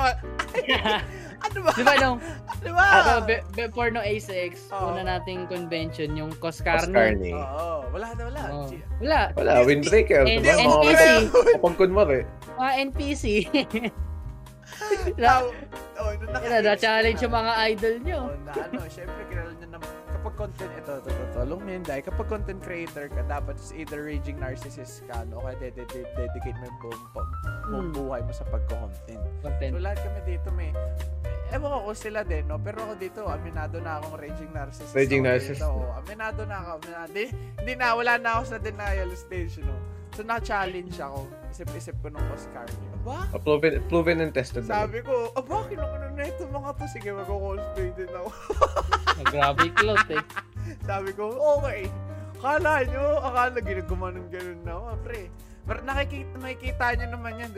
ay, 0.54 0.64
ano 1.46 1.58
ba? 1.60 1.72
Di 1.72 1.82
ba 1.82 1.94
nung, 1.98 2.20
Ano 2.54 2.72
ba? 2.72 2.86
ako, 2.94 3.12
be- 3.26 3.44
before 3.54 3.90
no 3.90 4.00
A6, 4.00 4.70
Oo. 4.70 4.92
una 4.92 5.04
nating 5.06 5.48
convention, 5.48 6.12
yung 6.14 6.32
Coscarne. 6.38 6.88
Oscarne. 6.88 7.32
Oo, 7.32 7.88
wala 7.90 8.08
na, 8.14 8.22
wala. 8.28 8.42
G- 8.68 8.84
Wala. 9.00 9.20
Wala, 9.34 9.52
windbreaker. 9.64 10.24
And- 10.24 10.40
diba? 10.40 10.54
and 10.54 10.68
Mga 10.70 10.82
PC. 10.82 11.04
kapag- 11.04 11.52
Kapag 11.54 11.74
kunwari. 11.76 12.20
Mga 12.54 12.72
NPC. 12.86 13.24
Now, 15.16 15.48
oh, 15.98 16.12
naka- 16.26 16.62
na-challenge 16.62 17.20
yung 17.20 17.36
mga 17.36 17.54
idol 17.70 17.96
nyo. 18.02 18.20
Oh, 18.26 18.36
na 18.42 18.52
ano, 18.58 18.80
syempre 18.88 19.22
kilala 19.28 19.52
nyo 19.54 19.68
na 19.70 19.78
kapag 20.24 20.40
content, 20.40 20.72
ito, 20.80 20.94
ito, 21.04 21.12
ito, 21.12 21.40
long 21.44 21.60
minday, 21.60 22.00
kapag 22.00 22.32
content 22.32 22.64
creator 22.64 23.12
ka, 23.12 23.20
dapat 23.28 23.60
is 23.60 23.76
either 23.76 24.08
raging 24.08 24.40
narcissist 24.40 25.04
ka, 25.04 25.28
no, 25.28 25.44
kaya 25.44 25.60
de- 25.60 25.76
de- 25.76 25.90
de- 25.92 26.08
dedicate 26.16 26.56
mo 26.56 26.66
yung 26.72 26.80
buong, 26.80 27.04
bu- 27.12 27.32
buong 27.68 27.90
Hmm. 27.92 27.98
buhay 28.00 28.22
mo 28.24 28.32
sa 28.32 28.48
pagko-content. 28.48 29.20
Content. 29.44 29.72
So, 29.76 29.84
lahat 29.84 30.00
kami 30.00 30.20
dito 30.24 30.48
may, 30.56 30.72
ewan 31.52 31.68
ko 31.68 31.80
kung 31.92 32.00
sila 32.00 32.24
din, 32.24 32.48
no, 32.48 32.56
pero 32.56 32.88
ako 32.88 32.96
dito, 32.96 33.28
aminado 33.28 33.84
na 33.84 34.00
akong 34.00 34.16
raging 34.16 34.52
narcissist. 34.56 34.96
Raging 34.96 35.28
narcissist. 35.28 35.60
Dito, 35.60 35.76
oh. 35.76 35.92
aminado 36.00 36.42
na 36.48 36.56
ako, 36.64 36.70
aminado. 36.80 37.12
Di, 37.12 37.24
hindi 37.60 37.74
na, 37.76 37.86
wala 37.92 38.14
na 38.16 38.30
ako 38.40 38.44
sa 38.48 38.58
denial 38.64 39.12
stage, 39.20 39.60
no. 39.60 39.76
So, 40.14 40.22
na-challenge 40.22 40.94
ako. 40.96 41.26
Isip-isip 41.50 41.96
ko 42.00 42.10
nung 42.10 42.26
Oscar. 42.30 42.70
Aba, 42.96 43.26
Ah, 43.28 43.40
Proven, 43.40 43.82
proven 43.84 44.22
and 44.22 44.30
tested 44.30 44.62
naman. 44.64 44.74
sabi 44.80 44.98
ko, 45.02 45.34
aba, 45.34 45.66
kinukunan 45.66 46.14
na 46.14 46.24
ito 46.24 46.46
mga 46.46 46.70
to. 46.72 46.86
Sige, 46.88 47.10
mag-cosplay 47.12 47.90
din 47.94 48.10
ako. 48.10 48.30
Ah, 49.14 49.26
Grabe 49.30 49.70
close 49.72 50.10
eh. 50.10 50.24
Sabi 50.82 51.14
ko, 51.14 51.30
okay. 51.58 51.86
Kala 52.36 52.82
nyo, 52.84 53.22
akala 53.22 53.58
ginagaman 53.58 54.18
ng 54.18 54.28
ganun 54.28 54.60
na, 54.62 54.74
oh, 54.74 54.98
pre. 55.00 55.30
Pero 55.64 55.80
nakikita, 55.80 56.34
makikita 56.36 56.86
nyo 56.98 57.08
naman 57.14 57.32
yan. 57.38 57.50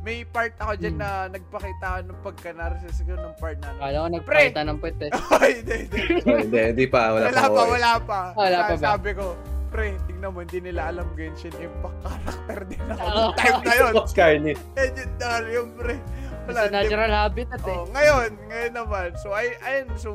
May 0.00 0.24
part 0.24 0.52
ako 0.56 0.76
dyan 0.76 0.96
Hmm. 0.96 1.02
na 1.02 1.10
nagpakita 1.30 1.84
ako 1.84 2.00
ng 2.06 2.20
pagka-narcissist 2.22 3.04
ko 3.04 3.16
ng 3.16 3.34
part 3.36 3.56
na 3.58 3.68
ano. 3.70 3.80
Kala 3.80 3.96
ko 3.96 4.08
nagpakita 4.14 4.60
ng 4.62 4.76
puwet 4.78 4.98
eh. 5.00 5.10
Ay, 5.40 5.52
hindi, 5.60 5.76
hindi. 5.84 6.00
Hindi, 6.22 6.60
hindi 6.72 6.84
pa. 6.86 7.00
Wala, 7.10 7.24
Wala 7.26 7.32
pa. 7.32 7.40
pa, 7.40 7.48
okay. 7.50 7.70
wala 7.70 7.92
pa. 7.98 8.20
Wala 8.34 8.58
pa 8.60 8.72
ba? 8.72 8.80
Sabi 8.80 9.10
ko, 9.12 9.26
pre, 9.70 9.96
tingnan 10.10 10.34
mo, 10.34 10.42
hindi 10.42 10.58
nila 10.58 10.90
alam 10.90 11.06
Genshin 11.14 11.54
Impact 11.56 11.98
character 12.02 12.60
din 12.66 12.82
ako. 12.90 13.06
Nung 13.06 13.34
time 13.38 13.60
na 13.62 13.74
yun. 13.78 13.92
Oscarne. 14.04 14.52
Legendary 14.74 15.50
yung 15.54 15.70
pre. 15.78 15.94
Wala, 16.50 16.60
di- 16.66 16.74
natural 16.74 17.12
habitat 17.14 17.62
eh. 17.62 17.70
Oh, 17.70 17.86
ngayon, 17.94 18.30
ngayon 18.50 18.72
naman. 18.74 19.08
So, 19.22 19.30
ay, 19.30 19.54
ayun, 19.62 19.86
so, 19.94 20.10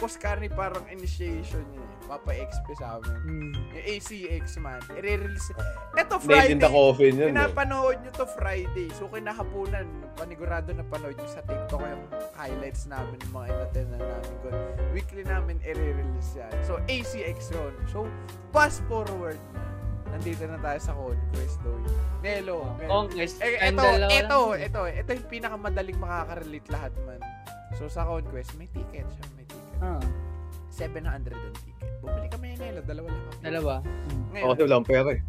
Coscarne 0.00 0.48
parang 0.48 0.82
initiation 0.88 1.62
niya. 1.70 1.83
Eh. 2.04 2.06
Papa 2.06 2.30
XP 2.30 2.66
sa 2.76 3.00
amin. 3.00 3.16
Hmm. 3.24 3.52
Yung 3.72 3.84
ACX 3.88 4.44
man. 4.58 4.80
I-release. 4.92 5.48
Ito 5.94 6.14
Made 6.22 6.52
in 6.52 6.60
the 6.60 6.68
Friday. 6.68 6.68
coffin 6.68 7.12
yun. 7.16 7.24
eh. 7.24 7.32
Pinapanood 7.32 7.96
nyo 7.98 8.10
to 8.12 8.26
Friday. 8.30 8.88
So, 8.92 9.08
kinahapunan, 9.08 9.88
panigurado 10.14 10.70
na 10.70 10.84
panood 10.84 11.16
nyo 11.16 11.26
sa 11.26 11.40
TikTok 11.40 11.80
yung 11.80 12.04
highlights 12.34 12.84
namin, 12.84 13.16
yung 13.18 13.34
mga 13.34 13.46
inaten 13.50 13.86
na 13.88 13.98
namin 13.98 14.34
ko. 14.38 14.48
Weekly 14.92 15.24
namin 15.24 15.56
i-release 15.62 16.36
yan. 16.36 16.52
So, 16.62 16.76
ACX 16.84 17.48
yun. 17.50 17.72
So, 17.88 18.04
fast 18.50 18.84
forward. 18.84 19.40
Nandito 20.06 20.46
na 20.46 20.60
tayo 20.60 20.78
sa 20.78 20.92
Conquest, 20.92 21.58
Doy. 21.60 21.82
Nelo. 22.22 22.70
Conquest. 22.86 23.42
Eh, 23.42 23.58
ito, 23.58 23.82
ito, 24.06 24.38
ito, 24.54 24.80
ito 24.86 25.10
yung 25.10 25.26
pinakamadaling 25.26 25.98
makaka-relate 25.98 26.68
lahat 26.70 26.92
man. 27.02 27.18
So, 27.74 27.90
sa 27.90 28.06
Conquest, 28.06 28.54
may 28.54 28.70
ticket 28.70 29.02
siya, 29.08 29.26
may 29.34 29.42
ticket. 29.42 29.58
ticket. 29.74 29.82
Ah, 29.82 29.98
700 30.74 31.30
ang 31.30 31.54
ticket. 31.56 31.88
Bumili 32.00 32.26
kami 32.28 32.46
ni 32.50 32.56
Nelo, 32.58 32.80
dalawa 32.82 33.08
lang 33.08 33.22
kami. 33.24 33.40
dalawa. 33.40 33.74
Hmm. 33.80 34.22
Ngayon, 34.28 34.42
Ako 34.42 34.50
kasi 34.50 34.60
wala 34.60 34.74
akong 34.74 34.88
pera 34.88 35.08
eh. 35.08 35.20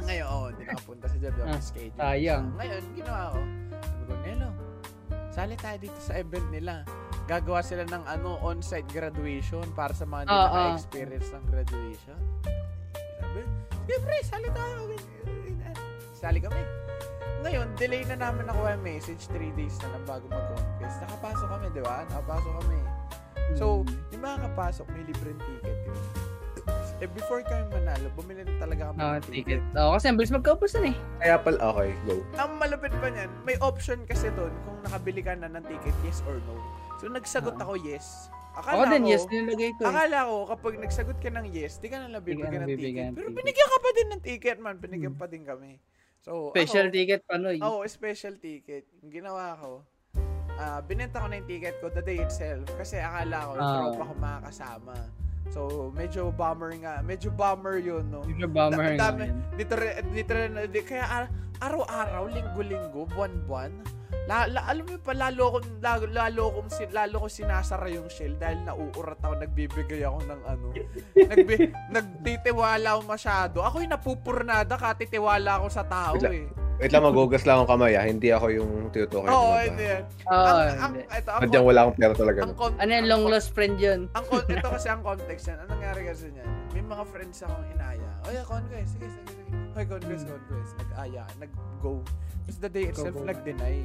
ngayon, 0.00 0.26
oo, 0.26 0.44
hindi 0.48 0.62
nakapunta 0.64 1.06
si 1.06 1.16
Jed. 1.18 1.34
Ah, 1.36 1.46
Ah, 1.46 1.60
schedule. 1.60 1.94
sayang. 1.94 2.44
Ngayon, 2.56 2.82
ginawa 2.94 3.22
ko. 3.28 3.40
Sabi 3.78 4.02
ko, 4.02 4.14
Nelo, 4.24 4.48
sali 5.28 5.54
tayo 5.54 5.76
dito 5.78 5.98
sa 5.98 6.12
event 6.16 6.48
nila. 6.48 6.74
Gagawa 7.28 7.60
sila 7.60 7.84
ng 7.84 8.04
ano 8.08 8.40
on-site 8.40 8.88
graduation 8.88 9.68
para 9.72 9.92
sa 9.92 10.02
mga 10.02 10.20
hindi 10.22 10.32
Ah, 10.32 10.40
ah. 10.40 10.48
naka-experience 10.48 11.28
ng 11.28 11.44
graduation. 11.46 12.18
Sabi, 13.20 13.40
sige 13.84 13.96
pre, 14.00 14.16
sali 14.22 14.48
tayo. 14.48 14.76
Sali 16.10 16.40
kami. 16.40 16.62
Ngayon, 17.38 17.66
delay 17.74 18.02
na 18.04 18.16
namin 18.18 18.44
nakuha 18.44 18.74
yung 18.74 18.84
message. 18.84 19.22
3 19.28 19.54
days 19.54 19.76
na 19.78 19.94
lang 19.94 20.04
bago 20.04 20.24
mag-conquest. 20.26 20.96
Nakapasok 21.00 21.46
kami, 21.48 21.64
di 21.70 21.80
ba? 21.80 21.96
Nakapasok 22.04 22.52
kami. 22.56 22.78
So, 23.54 23.66
Hmm. 23.80 23.94
yung 24.10 24.22
mga 24.22 24.38
kapasok, 24.44 24.86
may 24.90 25.04
libreng 25.04 25.38
ticket 25.40 25.78
yun. 25.84 25.98
Eh, 26.98 27.06
before 27.08 27.40
kami 27.40 27.62
manalo, 27.70 28.10
bumili 28.12 28.42
na 28.42 28.58
talaga 28.58 28.90
kami 28.90 28.98
Ah, 28.98 29.16
ng 29.16 29.24
ticket. 29.24 29.62
Oo, 29.72 29.94
kasi 29.94 30.04
ang 30.04 30.18
bilis 30.18 30.34
magkaupos 30.34 30.74
na 30.74 30.90
eh. 30.90 30.96
Kaya 31.16 31.38
pala, 31.38 31.58
okay, 31.64 31.94
go. 32.04 32.18
Ang 32.34 32.52
malupit 32.58 32.90
pa 32.92 33.06
niyan, 33.06 33.30
may 33.46 33.54
option 33.62 34.02
kasi 34.02 34.34
doon 34.34 34.50
kung 34.66 34.82
nakabili 34.82 35.22
ka 35.22 35.32
na 35.32 35.46
ng 35.48 35.62
ticket, 35.62 35.94
yes 36.02 36.20
or 36.26 36.42
no. 36.44 36.58
So, 36.98 37.06
nagsagot 37.06 37.54
Ah. 37.54 37.62
ako 37.62 37.78
yes. 37.78 38.26
Ako 38.52 38.66
Akala 38.74 38.90
din, 38.90 39.06
ko, 39.06 39.08
yes, 39.08 39.22
nilagay 39.30 39.70
ko 39.72 39.80
eh. 39.80 39.88
Akala 39.88 40.18
ko, 40.26 40.36
kapag 40.50 40.74
nagsagot 40.76 41.16
ka 41.16 41.30
ng 41.30 41.46
yes, 41.48 41.78
di 41.78 41.86
ka 41.86 41.96
na 41.96 42.10
Di 42.10 42.12
nabibigyan 42.12 42.50
na 42.52 42.66
ng 42.66 42.74
ticket. 42.74 43.10
Pero 43.14 43.22
ticket. 43.24 43.38
binigyan 43.38 43.68
ka 43.68 43.78
pa 43.78 43.90
din 43.94 44.08
ng 44.08 44.22
ticket, 44.26 44.58
man. 44.58 44.76
Binigyan 44.76 45.14
Hmm. 45.14 45.22
pa 45.22 45.26
din 45.28 45.44
kami. 45.46 45.70
So, 46.20 46.50
Special 46.50 46.86
ako, 46.86 46.94
ticket 46.94 47.20
pa 47.22 47.34
no. 47.36 47.48
Oo, 47.48 47.80
special 47.84 48.34
ticket. 48.36 48.84
Yung 49.00 49.12
ginawa 49.12 49.54
ko, 49.54 49.86
ah 50.54 50.82
binenta 50.82 51.22
ko 51.22 51.26
na 51.26 51.38
yung 51.38 51.46
ticket 51.46 51.78
ko 51.78 51.86
the 51.88 52.02
day 52.02 52.18
itself 52.18 52.66
kasi 52.74 52.98
akala 52.98 53.38
ko, 53.40 53.50
Ah. 53.54 53.72
tropa 53.80 54.02
ko 54.02 54.14
makakasama. 54.16 54.96
So, 55.48 55.60
medyo 55.90 56.28
bummer 56.28 56.76
nga. 56.76 57.00
Medyo 57.00 57.32
bummer 57.32 57.78
yun, 57.78 58.04
no? 58.06 58.20
Yung 58.22 58.42
bummer 58.46 58.92
Da- 58.92 58.94
nga 58.94 59.04
dami- 59.08 59.32
yun. 59.32 59.38
Dito 59.56 59.74
dito 60.04 60.30
rin, 60.32 60.52
di- 60.68 60.84
kaya 60.84 61.06
ar- 61.08 61.32
araw-araw, 61.58 62.28
linggo-linggo, 62.28 63.08
buwan-buwan, 63.08 63.72
la, 64.28 64.44
la, 64.44 64.60
alam 64.68 64.84
mo 64.84 65.00
pa, 65.00 65.16
lalo 65.16 65.56
ko, 65.56 65.58
lalo, 65.80 66.04
lalo, 66.12 66.42
kong, 66.52 66.68
sin- 66.68 66.92
lalo 66.92 67.24
ko 67.24 67.28
sinasara 67.32 67.88
yung 67.88 68.12
shell 68.12 68.36
dahil 68.36 68.60
nauurat 68.60 69.16
ako, 69.24 69.40
nagbibigay 69.40 70.04
ako 70.04 70.20
ng 70.28 70.40
ano, 70.44 70.66
nagbi, 71.16 71.72
nagtitiwala 71.96 72.88
ako 72.92 73.00
masyado. 73.08 73.56
Ako 73.64 73.80
yung 73.80 73.92
napupurnada, 73.96 74.76
katitiwala 74.76 75.64
ako 75.64 75.66
sa 75.72 75.82
tao 75.88 76.12
Wait 76.20 76.28
lang. 76.28 76.34
eh. 76.44 76.46
Wait 76.78 76.94
lang, 76.94 77.02
magugas 77.02 77.42
lang 77.42 77.58
akong 77.58 77.74
kamay 77.74 77.98
ah. 77.98 78.06
Hindi 78.06 78.28
ako 78.30 78.46
yung 78.54 78.70
tinutukoy. 78.94 79.26
Oo, 79.26 79.50
ba? 79.50 79.66
hindi 79.66 79.82
yan. 79.82 80.02
Oo, 80.30 80.38
ang, 80.38 80.60
ang, 80.78 80.92
hindi. 80.94 81.18
ito, 81.50 81.58
ang, 81.58 81.66
wala 81.66 81.78
akong 81.82 81.96
pera 81.98 82.14
talaga. 82.14 82.38
ang, 82.46 82.54
con- 82.54 82.78
Ano 82.78 82.90
yan, 82.94 83.02
ang 83.02 83.10
long 83.10 83.22
con- 83.26 83.32
lost 83.34 83.50
friend 83.50 83.76
yun. 83.82 84.00
ang 84.14 84.24
con- 84.30 84.46
ito 84.54 84.68
kasi 84.70 84.86
ang 84.86 85.02
context 85.02 85.44
yan. 85.50 85.58
Anong 85.64 85.72
nangyari 85.74 86.00
kasi 86.06 86.30
niyan? 86.30 86.48
May 86.76 86.84
mga 86.86 87.04
friends 87.10 87.42
akong 87.42 87.66
inaya. 87.74 88.10
O 88.22 88.30
yeah, 88.30 88.46
conquest. 88.46 88.94
Sige, 88.94 89.08
sige, 89.10 89.26
sige. 89.26 89.52
Hoy, 89.74 89.84
conquest, 89.90 90.24
conquest. 90.28 90.72
Nag-aya, 90.78 91.24
nag-go. 91.42 91.94
Tapos 92.46 92.58
the 92.62 92.70
day 92.70 92.84
itself, 92.92 93.16
nag-deny. 93.26 93.82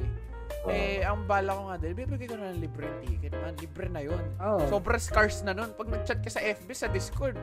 Oo. 0.64 0.72
Eh, 0.72 1.04
ang 1.04 1.24
bala 1.24 1.52
ko 1.52 1.62
nga 1.68 1.76
dahil, 1.76 1.92
bibigay 1.94 2.24
ko 2.24 2.36
na 2.36 2.48
ng 2.48 2.58
libreng 2.58 2.96
ticket, 2.98 3.32
man. 3.34 3.52
Libre 3.54 3.86
na 3.86 4.00
yun. 4.00 4.22
Oo. 4.38 4.64
Sobrang 4.66 4.96
scarce 4.96 5.44
na 5.44 5.52
nun. 5.52 5.70
Pag 5.72 5.88
nag-chat 5.88 6.18
ka 6.18 6.30
sa 6.30 6.40
FB, 6.40 6.68
sa 6.72 6.88
Discord, 6.88 7.36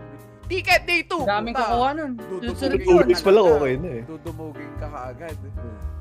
ticket 0.46 0.84
day 0.84 1.06
2! 1.06 1.22
Daming 1.24 1.54
kukuha 1.54 1.90
nun. 1.94 2.12
Dudumugin 2.18 2.58
ka 2.58 2.66
yun. 2.66 2.82
Two 2.82 3.00
weeks 3.06 3.22
pa 3.22 3.30
lang, 3.30 3.46
talaga. 3.46 3.62
okay 3.62 3.74
na 3.78 3.90
eh. 3.92 4.04
Dudumugin 4.04 4.72
ka 4.76 4.88
kaagad. 4.90 5.38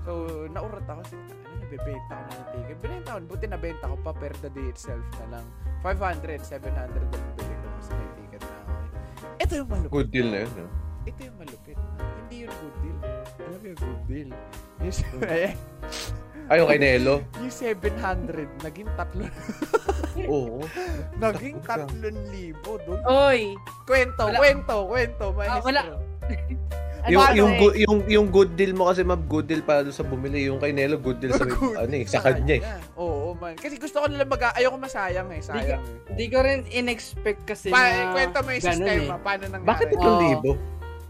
So, 0.01 0.11
naurat 0.49 0.87
ako 0.87 1.03
sa 1.05 1.15
ano, 1.15 1.33
nabibenta 1.61 2.13
ko 2.15 2.23
na 2.23 2.33
ng 2.33 2.49
ticket. 2.51 2.77
Binenta 2.81 3.09
ko, 3.13 3.19
buti 3.29 3.45
nabenta 3.47 3.85
ko 3.85 3.97
pa 4.01 4.13
per 4.13 4.33
the 4.41 4.51
day 4.51 4.67
itself 4.67 5.05
na 5.21 5.39
lang. 5.39 5.47
500, 5.85 6.41
700 6.41 6.73
ang 7.05 7.25
bili 7.37 7.55
ko 7.55 7.67
kasi 7.77 7.91
may 7.93 8.09
ticket 8.17 8.43
na 8.43 8.55
ako. 8.57 8.73
eh. 8.73 8.89
Ito 9.39 9.53
yung 9.55 9.69
malupit. 9.69 9.93
Good 9.93 10.09
deal 10.11 10.29
na 10.29 10.39
yun. 10.41 10.53
No? 10.57 10.67
Ito 11.01 11.21
yung 11.21 11.37
malupit. 11.37 11.77
Hindi 12.17 12.37
yung 12.45 12.55
good 12.57 12.77
deal. 12.81 12.99
Alam 13.39 13.61
yung 13.63 13.79
good 13.79 14.03
deal. 14.05 14.31
Eh, 15.23 15.53
Ay, 16.51 16.59
yung 16.59 16.67
kay 16.67 16.81
Nelo? 16.83 17.23
yung 17.39 17.47
700, 17.49 17.95
naging 18.61 18.91
tatlo. 18.99 19.23
Oo. 20.27 20.59
naging 21.17 21.63
tatlong 21.63 22.19
libo 22.29 22.75
doon. 22.83 22.99
Oy! 23.07 23.55
Kwento, 23.87 24.27
Wala. 24.27 24.37
kwento, 24.37 24.75
kwento. 24.85 25.25
Maestro. 25.31 25.55
Ah, 25.55 25.63
wala. 25.63 25.83
Yung, 27.09 27.17
Ano 27.17 27.33
yung, 27.33 27.49
eh? 27.49 27.59
gu- 27.59 27.77
yung, 27.81 27.99
yung 28.05 28.27
good 28.29 28.53
deal 28.53 28.77
mo 28.77 28.85
kasi 28.85 29.01
ma'am, 29.01 29.25
good 29.25 29.49
deal 29.49 29.65
para 29.65 29.81
doon 29.81 29.97
sa 29.97 30.05
bumili. 30.05 30.45
Yung 30.45 30.61
kay 30.61 30.69
Nelo, 30.69 31.01
good 31.01 31.17
deal 31.17 31.33
sa, 31.33 31.49
Good 31.49 31.81
ano 31.81 31.95
eh, 31.97 32.05
sa 32.05 32.21
kanya 32.21 32.61
eh. 32.61 32.63
Oo, 32.93 33.33
man. 33.33 33.57
Kasi 33.57 33.81
gusto 33.81 34.05
ko 34.05 34.07
nila 34.07 34.29
mag- 34.29 34.53
ayoko 34.53 34.77
masayang 34.77 35.33
eh. 35.33 35.41
Sayang 35.41 35.81
eh. 35.81 36.13
Hindi 36.13 36.29
ko 36.29 36.45
rin 36.45 36.61
in-expect 36.69 37.49
kasi 37.49 37.73
Pa, 37.73 37.89
na 37.89 38.13
kwento 38.13 38.45
mo 38.45 38.53
yung 38.53 38.61
sistema. 38.63 39.17
eh. 39.17 39.25
Paano 39.25 39.43
nangyari? 39.49 39.65
Bakit 39.65 39.87
itong 39.97 40.19
libo? 40.21 40.51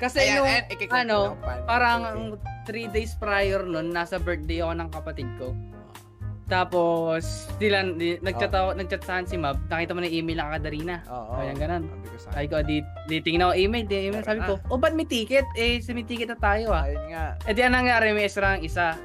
Kasi 0.01 0.19
Ayan, 0.25 0.37
nung, 0.41 0.49
ikikwento 0.73 1.37
ano, 1.37 1.37
parang 1.69 2.01
Okay. 2.41 2.89
3 2.89 2.97
days 2.97 3.13
prior 3.21 3.69
nun, 3.69 3.93
nasa 3.93 4.17
birthday 4.17 4.65
ako 4.65 4.73
ng 4.73 4.89
kapatid 4.89 5.29
ko. 5.37 5.53
Tapos, 6.51 7.47
sila, 7.63 7.87
di, 7.95 8.19
nagchat, 8.19 8.51
ako, 8.51 8.75
nagchat 8.75 9.07
saan 9.07 9.23
si 9.23 9.39
Mab, 9.39 9.55
nakita 9.71 9.95
mo 9.95 10.03
na 10.03 10.11
email 10.11 10.43
ng 10.43 10.51
Kadarina. 10.59 10.97
Oo. 11.07 11.39
Ayan, 11.39 11.55
ganun. 11.55 11.83
Sabi 12.19 12.51
ko 12.51 12.59
ko, 12.59 12.67
di, 12.67 12.83
di 13.07 13.23
tingin 13.23 13.47
ako 13.47 13.55
email, 13.55 13.87
di 13.87 14.11
email. 14.11 14.27
Sabi 14.27 14.43
ko, 14.43 14.59
oh, 14.67 14.75
ba't 14.75 14.91
may 14.99 15.07
ticket? 15.07 15.47
Eh, 15.55 15.79
may 15.95 16.03
ticket 16.03 16.27
na 16.27 16.35
tayo 16.35 16.75
ah. 16.75 16.91
Ayun 16.91 17.07
nga. 17.15 17.39
Eh, 17.47 17.55
di 17.55 17.63
ang 17.63 17.79
nangyari, 17.79 18.11
may 18.11 18.27
extra 18.27 18.59
isa. 18.59 18.99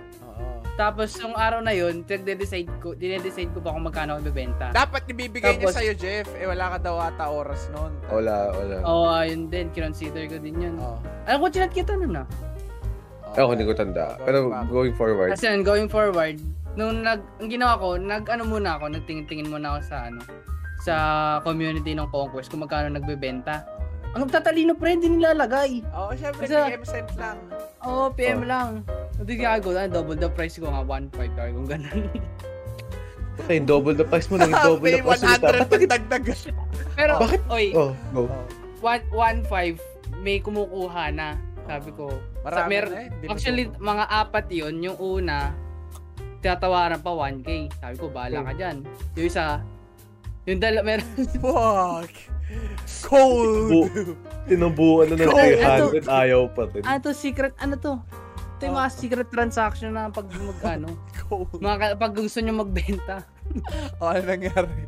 Tapos, 0.76 1.16
yung 1.16 1.32
araw 1.32 1.64
na 1.64 1.72
yun, 1.72 2.04
nagde-decide 2.04 2.68
ko, 2.84 2.92
dinedecide 2.92 3.48
ko 3.56 3.64
ba 3.64 3.72
kung 3.72 3.88
magkano 3.88 4.20
ako 4.20 4.28
bibenta. 4.28 4.76
Dapat 4.76 5.08
ibibigay 5.08 5.56
niya 5.56 5.72
Tapos- 5.72 5.76
sa'yo, 5.80 5.94
Jeff. 5.96 6.28
Eh, 6.36 6.44
wala 6.44 6.76
ka 6.76 6.78
daw 6.84 7.00
ata 7.00 7.32
oras 7.32 7.72
noon. 7.72 7.96
Wala, 8.12 8.52
wala. 8.52 8.76
Oo, 8.84 9.08
oh, 9.08 9.24
yun 9.24 9.48
din, 9.48 9.72
kinonsider 9.72 10.28
ko 10.28 10.36
din 10.36 10.60
yun. 10.60 10.76
Oo. 10.84 11.00
Alam 11.32 11.40
ko, 11.40 11.48
chinat 11.48 11.72
kita 11.72 11.96
nun 11.96 12.20
ah. 12.20 12.28
Ako 13.36 13.56
hindi 13.56 13.64
ko 13.64 13.72
tanda. 13.72 14.20
Pero 14.24 14.52
going 14.68 14.96
forward, 14.96 15.32
Kasi 15.32 15.48
yun, 15.48 15.64
going 15.64 15.88
forward, 15.88 16.40
nung 16.76 17.04
nag, 17.04 17.24
ang 17.40 17.48
ginawa 17.48 17.80
ko, 17.80 17.96
nag 17.96 18.28
ano 18.28 18.44
muna 18.44 18.76
ako, 18.76 18.92
nagtingin-tingin 18.92 19.48
muna 19.48 19.76
ako 19.76 19.80
sa 19.88 19.98
ano, 20.12 20.20
sa 20.84 20.94
community 21.44 21.96
ng 21.96 22.12
Conquest 22.12 22.52
kung 22.52 22.64
magkano 22.64 22.92
nagbebenta. 22.92 23.64
Ang 24.16 24.32
tatalino 24.32 24.76
pre, 24.76 24.96
hindi 24.96 25.12
nilalagay. 25.12 25.84
Oo, 25.92 26.12
syempre, 26.16 26.48
Kasi- 26.48 26.68
PM 26.68 26.84
cent 26.84 27.12
lang. 27.16 27.38
Oo, 27.84 28.12
PM 28.12 28.44
Oh. 28.44 28.48
lang. 28.48 28.70
Hindi 29.16 29.34
kaya 29.38 29.58
ko, 29.58 29.72
ah, 29.72 29.88
double 29.88 30.16
the 30.16 30.28
price 30.28 30.56
ko 30.56 30.68
nga, 30.68 30.82
1.5 30.82 31.16
kaya 31.32 31.50
kung 31.52 31.66
ganun. 31.66 32.04
okay, 33.40 33.60
double 33.60 33.94
the 33.94 34.04
price 34.04 34.28
mo, 34.28 34.36
naging 34.36 34.56
double 34.58 34.84
Pay 34.84 34.94
the 34.94 35.02
price. 35.02 35.24
100 35.24 35.72
pagdagdag. 35.72 36.24
Pero, 36.94 37.14
Bakit? 37.18 37.42
oy, 37.48 37.66
Oh, 37.72 37.92
go. 38.12 38.28
1.5 38.82 39.48
may 40.20 40.38
kumukuha 40.40 41.10
na. 41.12 41.40
Sabi 41.66 41.90
ko, 41.92 42.12
Marami 42.44 42.60
sa, 42.60 42.70
mer- 42.70 42.92
na 42.92 43.00
eh. 43.02 43.30
Actually, 43.32 43.64
to. 43.66 43.80
mga 43.80 44.06
apat 44.06 44.46
yon 44.50 44.76
Yung 44.80 44.98
una, 44.98 45.50
tinatawaran 46.40 47.00
pa 47.00 47.10
1K. 47.10 47.50
Sabi 47.74 47.96
ko, 47.98 48.06
bahala 48.08 48.46
ka 48.46 48.54
dyan. 48.54 48.86
Yung 49.16 49.26
isa, 49.26 49.64
yung 50.46 50.60
dala, 50.60 50.84
meron, 50.84 51.08
Fuck. 51.40 52.14
Cold. 53.08 53.90
Tinubuan 54.46 55.10
na 55.10 55.16
ng 55.18 55.26
Go. 55.26 55.98
300, 55.98 56.06
ayaw 56.06 56.42
pa 56.48 56.70
rin. 56.70 56.86
ano 56.86 57.00
to, 57.02 57.12
secret, 57.12 57.58
ano 57.58 57.74
to? 57.76 57.98
Ito 58.56 58.72
yung 58.72 58.78
mga 58.80 58.92
secret 58.96 59.30
transaction 59.30 59.92
na 59.92 60.08
pag 60.08 60.32
mag, 60.32 60.60
ano, 60.80 60.96
mga, 61.60 62.00
pag 62.00 62.14
gusto 62.16 62.40
nyo 62.40 62.64
magbenta. 62.64 63.28
Oh, 64.00 64.08
ano 64.16 64.24
nangyari? 64.24 64.88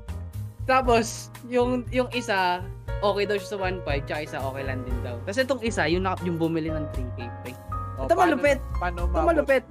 Tapos, 0.63 1.31
yung, 1.51 1.83
yung 1.91 2.07
isa, 2.15 2.63
okay 3.03 3.23
daw 3.27 3.35
siya 3.35 3.49
sa 3.55 3.59
1.5, 3.59 4.07
tsaka 4.07 4.21
isa 4.23 4.37
okay 4.39 4.63
lang 4.63 4.83
din 4.87 4.95
daw. 5.03 5.19
Tapos 5.27 5.39
itong 5.39 5.61
isa, 5.63 5.83
yung, 5.91 6.07
na- 6.07 6.19
yung 6.23 6.39
bumili 6.39 6.71
ng 6.71 6.87
3K. 6.95 7.19
pre. 7.43 7.51
Oh, 7.99 8.07
Ito 8.07 8.15
malupit. 8.15 8.59
Paano 8.79 9.07
Ito 9.07 9.19
malupit. 9.19 9.63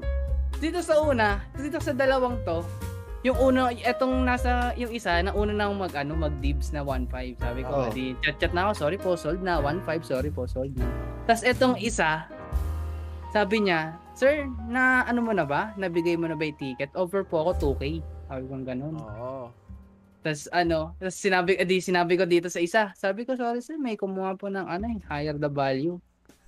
Dito 0.56 0.80
sa 0.80 1.00
una, 1.00 1.44
dito 1.56 1.80
sa 1.80 1.92
dalawang 1.92 2.40
to, 2.44 2.64
yung 3.24 3.36
una, 3.42 3.72
etong 3.72 4.22
nasa, 4.22 4.76
yung 4.78 4.92
isa, 4.92 5.18
na 5.18 5.32
una 5.32 5.50
nang 5.50 5.74
mag, 5.74 5.90
ano, 5.96 6.14
mag-dibs 6.14 6.70
na 6.70 6.84
1.5. 6.84 7.40
Sabi 7.40 7.60
ko, 7.64 7.88
di, 7.90 8.12
chat-chat 8.20 8.52
na 8.52 8.68
ako, 8.68 8.72
sorry 8.76 8.98
po, 9.00 9.16
sold 9.16 9.40
na, 9.40 9.56
1.5, 9.58 10.04
sorry 10.04 10.30
po, 10.30 10.44
sold 10.46 10.72
na. 10.76 10.86
Tapos 11.26 11.42
etong 11.42 11.74
isa, 11.80 12.30
sabi 13.36 13.68
niya, 13.68 14.00
Sir, 14.16 14.48
na 14.72 15.04
ano 15.04 15.20
mo 15.20 15.36
na 15.36 15.44
ba? 15.44 15.76
Nabigay 15.76 16.16
mo 16.16 16.24
na 16.24 16.32
ba 16.32 16.48
yung 16.48 16.56
ticket? 16.56 16.88
Over 16.96 17.20
po 17.20 17.44
ako 17.44 17.76
2K. 17.76 18.00
Sabi 18.32 18.42
ko 18.48 18.52
ganun. 18.64 18.96
Oo. 18.96 19.52
Tapos 20.24 20.48
ano, 20.56 20.96
tapos 20.96 21.20
sinabi, 21.20 21.54
edi 21.60 21.84
sinabi 21.84 22.16
ko 22.16 22.24
dito 22.24 22.48
sa 22.48 22.64
isa. 22.64 22.96
Sabi 22.96 23.28
ko, 23.28 23.36
sorry 23.36 23.60
sir, 23.60 23.76
may 23.76 23.94
kumuha 24.00 24.40
po 24.40 24.48
ng 24.48 24.64
ano 24.64 24.88
eh, 24.88 24.98
higher 25.04 25.36
the 25.36 25.52
value. 25.52 26.00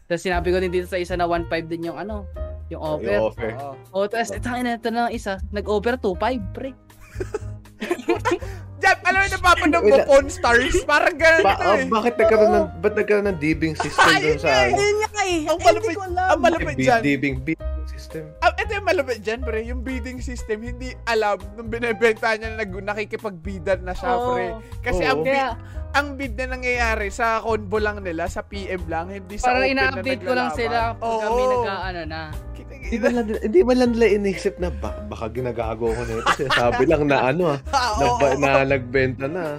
Tapos 0.09 0.25
sinabi 0.25 0.49
ko 0.49 0.59
din 0.65 0.73
dito 0.73 0.89
sa 0.89 0.97
isa 0.97 1.13
na 1.13 1.29
1.5 1.29 1.69
din 1.69 1.93
yung 1.93 2.01
ano, 2.01 2.25
yung 2.73 2.81
offer. 2.81 3.21
Yung 3.21 3.29
offer. 3.31 3.51
Oo. 3.61 3.77
O, 3.93 4.09
tapos 4.09 4.33
ito 4.33 4.49
na 4.49 4.81
ito 4.81 4.89
na 4.89 5.13
isa, 5.13 5.37
nag-offer 5.53 6.01
2.5, 6.01 6.57
pre. 6.57 6.73
Jeff, 8.79 8.99
alam 9.03 9.21
mo 9.21 9.29
napapanood 9.29 9.83
mo. 9.85 9.97
Pawn 10.07 10.27
Stars? 10.31 10.75
Parang 10.87 11.19
ganun 11.19 11.45
Ba- 11.45 11.59
ito 11.59 11.67
oh, 11.67 11.77
eh. 11.77 11.87
bakit 11.91 12.15
nagkaroon 12.17 12.53
ng, 12.55 12.67
ba't 12.81 12.95
nagkaroon 12.95 13.27
ng 13.29 13.39
dibbing 13.43 13.75
system 13.77 14.11
doon 14.23 14.39
sa 14.39 14.49
eh. 14.49 14.73
ano? 14.73 14.79
Nga 14.79 15.08
eh, 15.29 15.41
Ang 15.47 15.59
eh, 15.59 15.65
malupit- 15.65 16.01
alam. 16.01 16.29
ang 16.29 16.41
malupit 16.41 16.77
dyan. 16.77 17.01
Bibbing 17.03 17.37
system. 17.89 18.25
Ah, 18.39 18.55
ito 18.55 18.71
yung 18.71 18.87
malapit 18.87 19.19
dyan, 19.21 19.41
pre. 19.43 19.61
Yung 19.65 19.81
bidding 19.83 20.21
system, 20.21 20.63
hindi 20.63 20.95
alam 21.05 21.37
nung 21.57 21.67
binibenta 21.67 22.33
niya 22.33 22.55
na 22.55 22.63
nag 22.63 22.71
nakikipag-bidan 22.73 23.83
na 23.83 23.93
siya, 23.93 24.11
Oo. 24.15 24.33
pre. 24.33 24.47
Kasi 24.81 25.03
Oo. 25.03 25.11
ang 25.11 25.19
bid, 25.21 25.35
Kaya, 25.35 25.49
ang 25.91 26.09
bid 26.15 26.33
na 26.37 26.47
nangyayari 26.53 27.09
sa 27.09 27.41
convo 27.41 27.79
lang 27.79 28.01
nila, 28.01 28.29
sa 28.29 28.41
PM 28.41 28.87
lang, 28.87 29.09
hindi 29.09 29.35
sa 29.35 29.51
parang 29.51 29.61
open 29.61 29.69
na 29.69 29.83
ina-update 29.83 30.23
ko 30.23 30.33
lang 30.33 30.51
sila 30.53 30.79
pag 30.95 31.09
Oo. 31.09 31.21
kami 31.21 31.43
nag-ano 31.51 32.03
na. 32.07 32.23
Hindi 32.79 32.99
ba 32.99 33.11
lang, 33.11 33.27
hindi 33.43 33.61
ba 33.61 33.75
lang 33.75 33.91
nila 33.93 34.07
inisip 34.15 34.55
na 34.57 34.71
ba, 34.71 34.95
baka 35.05 35.29
ginagago 35.29 35.91
ko 35.91 36.03
nito? 36.05 36.25
Sabi 36.49 36.85
lang 36.87 37.05
na 37.05 37.27
ano 37.27 37.53
ah, 37.53 37.59
nagba, 38.01 38.27
oo. 38.29 38.39
na 38.39 38.51
nagbenta 38.63 39.27
na. 39.27 39.59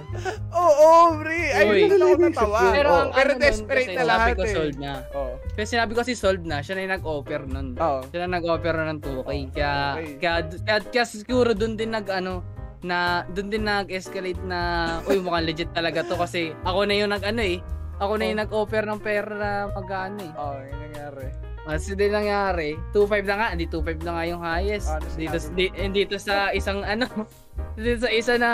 Oo, 0.50 0.88
pre. 1.20 1.38
Ay, 1.52 1.64
Uy. 1.64 1.78
hindi 1.84 1.96
ako 1.96 2.16
natawa. 2.18 2.58
Pero 2.70 2.90
ang 2.90 3.10
pero 3.12 3.30
ano 3.30 3.40
desperate 3.40 3.86
kasi 3.86 3.94
na 3.94 4.00
sabi 4.00 4.10
lahat 4.10 4.34
ko 4.34 4.42
eh. 4.42 4.52
sold 4.52 4.76
na. 4.78 4.92
Oo. 5.12 5.32
Kasi 5.60 5.76
sinabi 5.76 5.92
ko 5.92 6.00
si 6.00 6.16
sold 6.16 6.40
na, 6.48 6.64
siya 6.64 6.72
na 6.72 6.88
yung 6.88 6.94
nag-offer 6.96 7.44
nun. 7.44 7.76
Oo. 7.76 8.00
Siya 8.08 8.24
na 8.24 8.40
nag-offer 8.40 8.72
nun 8.72 8.88
ng 8.96 9.00
2K. 9.04 9.30
Kaya, 9.52 9.72
Okay. 10.00 10.16
kaya, 10.16 10.36
kaya, 10.64 10.78
kaya 10.88 11.04
siguro 11.04 11.52
dun 11.52 11.76
din 11.76 11.92
nag 11.92 12.08
ano, 12.08 12.40
na 12.80 13.28
dun 13.28 13.52
din 13.52 13.68
nag-escalate 13.68 14.40
na 14.40 14.60
uy 15.04 15.20
mukhang 15.20 15.44
legit 15.44 15.68
talaga 15.76 16.00
to 16.00 16.16
kasi 16.16 16.56
ako 16.64 16.88
na 16.88 16.96
yung 16.96 17.12
nag 17.12 17.20
ano 17.28 17.44
eh 17.44 17.60
ako 18.00 18.16
na 18.16 18.24
yung 18.24 18.40
nag-offer 18.40 18.88
ng 18.88 19.00
pera 19.04 19.32
na 19.36 19.50
mag-ano 19.68 20.16
eh 20.24 20.32
Oo, 20.32 20.56
yung 20.64 20.80
nangyari. 20.88 21.28
Kasi 21.60 21.92
din 21.92 22.08
nangyari, 22.08 22.72
2.5 22.96 23.28
na 23.28 23.34
nga, 23.36 23.48
hindi 23.52 23.68
2.5 23.68 24.00
na 24.00 24.12
nga 24.16 24.24
yung 24.24 24.40
highest. 24.40 24.88
Ano 24.88 25.04
dito, 25.12 25.36
di, 25.52 25.66
dito 25.92 26.16
sa 26.16 26.56
isang 26.56 26.80
ano, 26.80 27.04
dito 27.76 28.08
sa 28.08 28.10
isa 28.10 28.40
na 28.40 28.50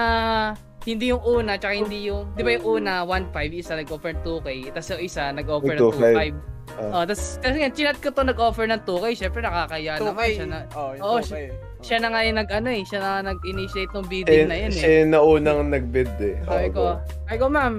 hindi 0.82 1.14
yung 1.14 1.22
una, 1.22 1.54
tsaka 1.54 1.86
hindi 1.86 2.10
yung, 2.10 2.34
di 2.34 2.42
ba 2.42 2.58
yung 2.58 2.82
una, 2.82 3.06
1.5, 3.06 3.30
isa 3.54 3.78
nag-offer 3.78 4.26
2K, 4.26 4.74
tapos 4.74 4.90
yung 4.98 5.02
isa 5.06 5.22
nag-offer 5.30 5.74
ng 5.78 5.86
2.5. 5.86 6.55
Ah. 6.74 6.90
Oh, 6.92 7.02
tapos 7.02 7.38
kasi 7.38 7.56
nga, 7.56 7.70
chinat 7.70 7.96
ko 7.98 8.10
to 8.10 8.22
nag-offer 8.22 8.66
ng 8.66 8.82
2K, 8.82 9.04
syempre 9.16 9.40
nakakaya 9.40 9.96
naman 9.96 10.26
siya 10.28 10.46
na, 10.46 10.58
yung 10.66 11.00
Oo, 11.00 11.18
2K. 11.22 11.34
siya 11.80 11.96
na 12.02 12.08
nga 12.10 12.20
yung 12.20 12.36
nag 12.36 12.50
ano 12.50 12.68
eh, 12.68 12.82
siya 12.82 12.98
na 12.98 13.10
nag-initiate 13.24 13.92
ng 13.92 14.06
bidding 14.06 14.44
Eh, 14.44 14.50
na 14.50 14.56
yun 14.58 14.70
eh. 14.70 14.76
siya 14.76 14.90
yung 15.00 15.10
naunang 15.12 15.60
nagbid 15.70 16.10
eh. 16.18 16.36
Sabi 16.42 16.68
ko, 16.70 16.98
sabi 17.24 17.38
ko 17.38 17.46
ma'am, 17.48 17.74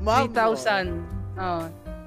Ma'am, 0.00 0.28
3,000. 0.30 0.94
Oh. 1.36 1.64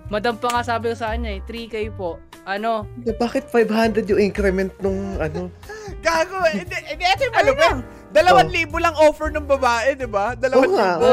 Madam 0.08 0.34
pa 0.40 0.48
nga 0.50 0.62
sabi 0.64 0.90
ko 0.90 0.96
sa 0.96 1.12
kanya 1.12 1.36
eh, 1.36 1.42
3K 1.44 1.76
po. 1.92 2.16
Ano? 2.48 2.88
Bakit 3.04 3.52
500 3.52 4.08
yung 4.08 4.22
increment 4.24 4.72
nung 4.80 5.20
ano? 5.20 5.52
Gago, 6.06 6.40
hindi, 6.48 6.72
hindi, 6.88 7.04
ito 7.04 7.22
yung 7.26 7.36
malupit. 7.36 7.76
Dalawang 8.08 8.50
libo 8.50 8.80
lang 8.80 8.96
offer 8.96 9.30
ng 9.30 9.46
babae, 9.46 9.94
di 9.94 10.08
ba? 10.08 10.32
Dalawang 10.34 10.74
nga, 10.74 10.92
libo. 10.96 11.12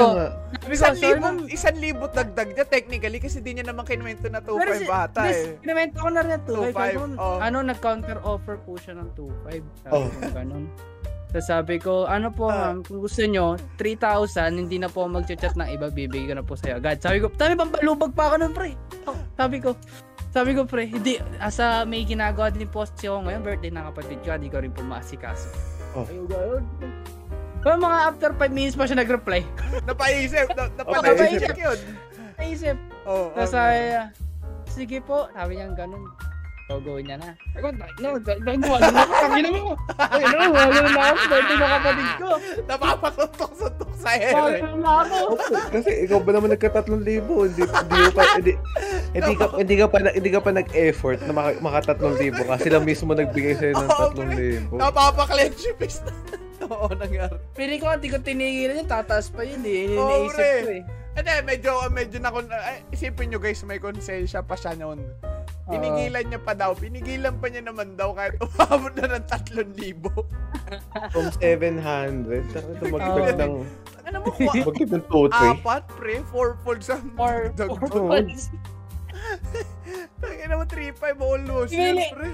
Sabi 0.64 0.64
ko, 0.64 0.72
Isang 0.72 0.96
libo, 0.96 1.26
isang 1.50 1.76
libo 1.76 2.04
dagdag 2.06 2.48
niya 2.54 2.64
technically 2.64 3.18
kasi 3.18 3.42
di 3.42 3.52
niya 3.52 3.66
naman 3.66 3.84
kinuwento 3.84 4.30
na 4.30 4.40
2.5 4.40 4.86
bata 4.86 5.20
eh. 5.26 5.58
Kinamenta 5.60 5.98
ko 6.00 6.08
na 6.08 6.20
rin 6.22 6.32
ang 6.32 6.44
2.5. 6.46 6.72
2.5, 6.72 6.72
Sabi 6.72 6.94
ko, 6.94 7.04
oh. 7.18 7.38
Ano, 7.42 7.56
nag-counter 7.60 8.18
offer 8.22 8.56
po 8.58 8.72
siya 8.78 8.94
ng 8.96 9.08
2.5. 9.12 9.60
Sabi 9.82 9.92
Oh. 9.92 10.06
ko, 10.08 10.28
ganun. 10.32 10.64
Tapos 11.28 11.46
sabi 11.50 11.74
ko, 11.82 12.06
ano 12.06 12.30
po 12.30 12.46
Ah. 12.46 12.70
ma'am, 12.70 12.86
kung 12.86 13.02
gusto 13.02 13.26
nyo, 13.26 13.58
3,000, 13.76 14.54
hindi 14.54 14.78
na 14.78 14.86
po 14.86 15.04
mag-chat 15.04 15.52
ng 15.52 15.66
iba, 15.68 15.90
bibigay 15.90 16.30
ko 16.30 16.34
na 16.38 16.46
po 16.46 16.54
sa'yo 16.54 16.78
agad. 16.78 17.02
Sabi 17.02 17.18
ko, 17.18 17.26
sabi 17.34 17.58
pampalubag 17.58 18.14
pa 18.14 18.30
ako 18.30 18.34
nun, 18.38 18.54
pre. 18.54 18.78
Oh, 19.04 19.18
sabi 19.34 19.58
ko, 19.58 19.74
sabi 20.30 20.54
ko, 20.54 20.62
pre, 20.62 20.86
hindi, 20.86 21.18
asa 21.42 21.82
may 21.82 22.06
ginagawa 22.06 22.54
din 22.54 22.70
po 22.70 22.86
kasi 22.86 23.10
ako 23.10 23.26
ngayon, 23.26 23.42
birthday 23.42 23.68
ng 23.68 23.84
kapatid 23.90 24.18
ko, 24.22 24.28
hindi 24.30 24.46
ko 24.48 24.58
rin 24.62 24.70
po 24.70 24.80
maasikaso. 24.80 25.50
Oh. 25.94 26.06
Ayun. 26.06 26.62
Well, 27.64 27.80
mga 27.80 27.98
after 28.04 28.30
5 28.36 28.52
minutes 28.52 28.76
pa 28.76 28.84
siya 28.84 29.00
nag-reply. 29.00 29.40
Napaisip, 29.88 30.52
na, 30.52 30.68
napaisip. 30.74 31.16
napaisip 31.16 31.56
yun. 31.56 31.78
Naisip, 32.34 32.78
Oh, 33.06 33.30
okay. 33.30 33.46
sabi 33.46 33.76
niya, 33.78 34.02
sige 34.66 34.98
po, 35.00 35.30
sabi 35.32 35.56
niya 35.56 35.72
ganun. 35.72 36.04
Gagawin 36.74 37.04
niya 37.06 37.16
na. 37.22 37.30
Ako, 37.54 37.66
no, 37.70 38.08
ano 38.74 38.88
na, 38.90 39.02
tangin 39.06 39.46
mo. 39.54 39.72
Ay, 39.94 40.24
no, 40.26 40.38
wala 40.50 40.78
na 40.82 41.02
ako, 41.06 41.22
birthday 41.30 41.56
ng 41.56 41.72
kapatid 41.78 42.08
ko. 42.18 42.28
Napapasutok-sutok 42.66 43.92
sa 43.94 44.10
ere. 44.18 44.34
Wala 44.34 44.74
na 44.82 44.90
ako. 45.06 45.18
Kasi 45.70 45.90
ikaw 46.08 46.18
ba 46.18 46.30
naman 46.34 46.50
nagka-3,000? 46.56 46.90
Hindi, 46.98 47.14
hindi 47.62 47.98
mo 48.02 48.10
pa, 48.10 48.22
hindi, 48.34 48.52
hindi 49.14 49.32
ka, 49.38 49.44
hindi 49.54 49.74
ka 49.78 49.86
pa, 49.86 49.98
na- 50.02 50.14
hindi 50.14 50.30
ka 50.34 50.40
pa 50.42 50.50
nag-effort 50.50 51.18
na 51.22 51.32
maka, 51.32 51.50
maka 51.62 51.78
3,000 51.94 52.42
ka. 52.42 52.54
Sila 52.58 52.78
mismo 52.82 53.14
nagbigay 53.14 53.54
sa'yo 53.54 53.72
ng 53.78 53.88
Oo, 53.88 54.06
3,000. 54.74 54.74
Napapaklench 54.74 55.60
yung 55.62 55.78
fist. 55.78 56.04
Oo, 56.64 56.88
nangyari. 56.96 57.36
Pili 57.52 57.76
ko, 57.76 57.92
hindi 57.92 58.08
ko 58.08 58.18
tinigilan 58.18 58.82
yun, 58.82 58.88
tataas 58.88 59.28
pa 59.28 59.44
yun 59.44 59.62
eh. 59.62 59.94
Pre. 60.32 60.50
ko 60.64 60.70
eh. 60.72 61.03
Hindi, 61.14 61.34
medyo, 61.46 61.78
medyo 61.94 62.18
na 62.18 62.30
ay, 62.34 62.82
isipin 62.90 63.30
nyo 63.30 63.38
guys, 63.38 63.62
may 63.62 63.78
konsensya 63.78 64.42
pa 64.42 64.58
siya 64.58 64.74
noon. 64.74 64.98
Pinigilan 65.64 66.26
niya 66.28 66.40
pa 66.42 66.52
daw, 66.52 66.74
pinigilan 66.74 67.38
pa 67.38 67.46
niya 67.48 67.64
naman 67.64 67.94
daw 67.94 68.12
kahit 68.12 68.36
umabot 68.42 68.92
na 68.98 69.16
ng 69.16 69.24
3,000. 69.30 70.02
From 71.14 71.26
700. 71.40 72.50
Saka 72.50 72.66
ito 72.66 72.84
mag-bag 72.90 73.38
ng, 73.38 73.54
Ano 74.04 74.16
mo, 74.20 74.28
kwa, 74.34 74.52
mag-bag 74.52 74.90
ng 74.90 75.04
2, 75.08 75.30
3. 75.32 75.54
apat, 75.56 75.82
pre, 75.96 76.14
fourfold 76.28 76.82
sa 76.82 76.98
Or, 77.16 77.48
dagdag. 77.54 77.94
or 77.94 78.10
months. 78.10 78.50
Tangin 80.20 80.48
naman, 80.50 80.66
3,500 80.68 81.16
almost 81.16 81.72
pre. 82.12 82.30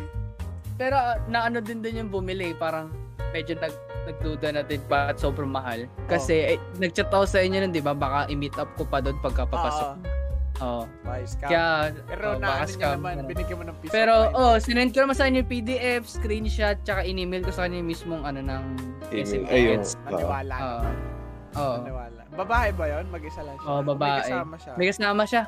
Pero 0.81 0.97
naano 1.29 1.61
din 1.61 1.85
din 1.85 2.01
yung 2.01 2.11
bumili, 2.11 2.57
parang 2.57 2.89
medyo 3.31 3.53
nag 3.61 3.75
nagduda 4.09 4.49
na 4.55 4.63
din 4.65 4.81
ba 4.89 5.13
at 5.13 5.21
sobrang 5.21 5.51
mahal. 5.51 5.85
Kasi 6.09 6.57
eh, 6.57 6.59
nag-chat 6.81 7.13
ako 7.13 7.25
sa 7.29 7.43
inyo 7.45 7.61
nun, 7.65 7.73
di 7.73 7.83
ba? 7.85 7.93
Baka 7.93 8.31
i-meet 8.33 8.57
up 8.57 8.71
ko 8.77 8.85
pa 8.89 9.03
doon 9.05 9.17
pagka 9.21 9.45
papasok. 9.45 10.21
Oo. 10.61 10.85
Bye, 11.09 11.25
scam. 11.25 11.49
Kaya, 11.49 11.89
Pero 12.05 12.37
oh, 12.37 12.37
na, 12.37 12.47
baka 12.53 12.63
ano 12.69 12.73
scam, 12.73 12.97
naman, 13.01 13.15
binigyan 13.25 13.57
mo 13.57 13.65
ng 13.65 13.77
peace 13.81 13.93
Pero, 13.93 14.15
oh, 14.37 14.55
sinend 14.61 14.93
ko 14.93 15.09
naman 15.09 15.17
sa 15.17 15.25
inyo 15.25 15.41
yung 15.41 15.51
PDF, 15.51 16.03
screenshot, 16.05 16.77
tsaka 16.85 17.01
in-email 17.09 17.41
ko 17.41 17.53
sa 17.53 17.65
kanya 17.65 17.81
mismong 17.81 18.23
ano 18.29 18.45
ng 18.45 18.63
Email. 19.09 19.25
SM 19.25 19.45
Ayun. 19.49 19.81
Naniwala 20.05 20.55
Oo. 20.55 20.79
naman. 20.85 20.97
Oo. 21.57 21.77
Naniwala. 21.81 22.21
Babae 22.31 22.69
ba 22.77 22.85
yun? 22.87 23.05
Mag-isa 23.09 23.41
lang 23.43 23.57
siya? 23.57 23.69
Oo, 23.73 23.81
babae. 23.83 24.21
May 24.21 24.23
kasama 24.23 24.55
siya. 24.61 24.73
May 24.77 24.87
kasama 24.93 25.23
siya. 25.25 25.43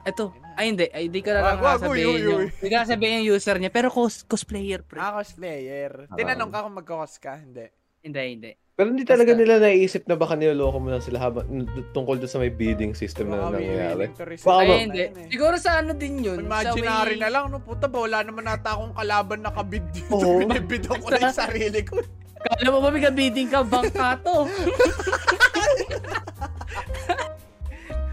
Ito. 0.00 0.32
Ay, 0.56 0.64
hindi. 0.70 0.86
Ay, 0.90 1.08
di 1.08 1.20
ko 1.20 1.30
na 1.30 1.40
lang 1.40 1.56
Wag, 1.56 1.60
wag, 1.60 1.80
sabihin 1.82 2.06
uy, 2.06 2.10
uy, 2.10 2.20
yung... 2.22 2.40
uy. 2.40 2.48
Di 2.52 2.66
ko 2.66 2.74
na 2.74 2.84
sabihin 2.84 3.14
yung 3.20 3.28
user 3.34 3.56
niya. 3.56 3.68
Pero 3.68 3.88
cos 3.88 4.24
cosplayer, 4.24 4.80
pre. 4.80 4.96
Ah, 4.96 5.12
cosplayer. 5.14 6.08
Tinanong 6.10 6.50
ka 6.50 6.64
kung 6.64 6.74
magkakos 6.74 7.14
ka? 7.16 7.36
Hindi. 7.36 7.68
Hindi, 8.00 8.20
hindi. 8.26 8.50
Pero 8.72 8.96
hindi 8.96 9.04
talaga 9.04 9.36
Basta- 9.36 9.40
nila 9.44 9.54
naisip 9.60 10.08
na 10.08 10.16
baka 10.16 10.40
niloloko 10.40 10.80
mo 10.80 10.88
lang 10.88 11.04
sila 11.04 11.20
habang 11.20 11.44
tungkol 11.92 12.16
doon 12.16 12.32
sa 12.32 12.40
may 12.40 12.48
bidding 12.48 12.96
system 12.96 13.28
na 13.28 13.52
nangyayari. 13.52 14.08
willing 14.08 14.16
to 14.16 14.24
receive 14.24 14.48
Baka 14.48 14.56
Ay, 14.56 14.68
ba- 14.68 14.80
hindi. 14.80 15.00
eh. 15.04 15.28
Siguro 15.28 15.54
sa 15.60 15.70
ano 15.84 15.92
din 15.92 16.14
yun. 16.24 16.38
Imaginary 16.40 17.20
na 17.20 17.28
lang, 17.28 17.52
no? 17.52 17.60
Puta 17.60 17.84
ba, 17.84 18.00
wala 18.00 18.24
naman 18.24 18.48
nata 18.48 18.72
akong 18.72 18.96
kalaban 18.96 19.44
na 19.44 19.52
kabid 19.52 19.84
dito. 19.92 20.16
Oo. 20.16 20.40
Binibid 20.40 20.88
ko 20.88 20.96
na 21.06 21.28
yung 21.28 21.36
sarili 21.36 21.84
ko. 21.84 22.00
Kala 22.40 22.72
mo 22.72 22.80
ba 22.80 22.88
may 22.88 23.04
kabiting 23.04 23.52
ka? 23.52 23.60
Bangka 23.60 24.16
to. 24.24 24.48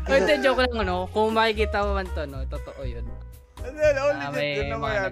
Ay, 0.07 0.17
hindi, 0.19 0.33
joke 0.39 0.61
lang, 0.61 0.75
ano. 0.79 1.05
Kung 1.07 1.31
makikita 1.31 1.83
mo 1.83 1.91
man 1.93 2.07
to, 2.09 2.23
no, 2.23 2.43
totoo 2.45 2.81
yun. 2.81 3.03
Ano, 3.59 3.75
no, 3.75 4.01
Ah, 4.07 4.29
legit 4.29 4.33
may 4.33 4.49
yun 4.55 4.67
naman 4.71 4.89
yan. 4.89 5.11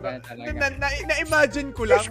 Na, 0.56 0.68
na, 0.72 0.88
na-imagine 1.06 1.70
ko 1.72 1.84
lang. 1.84 2.04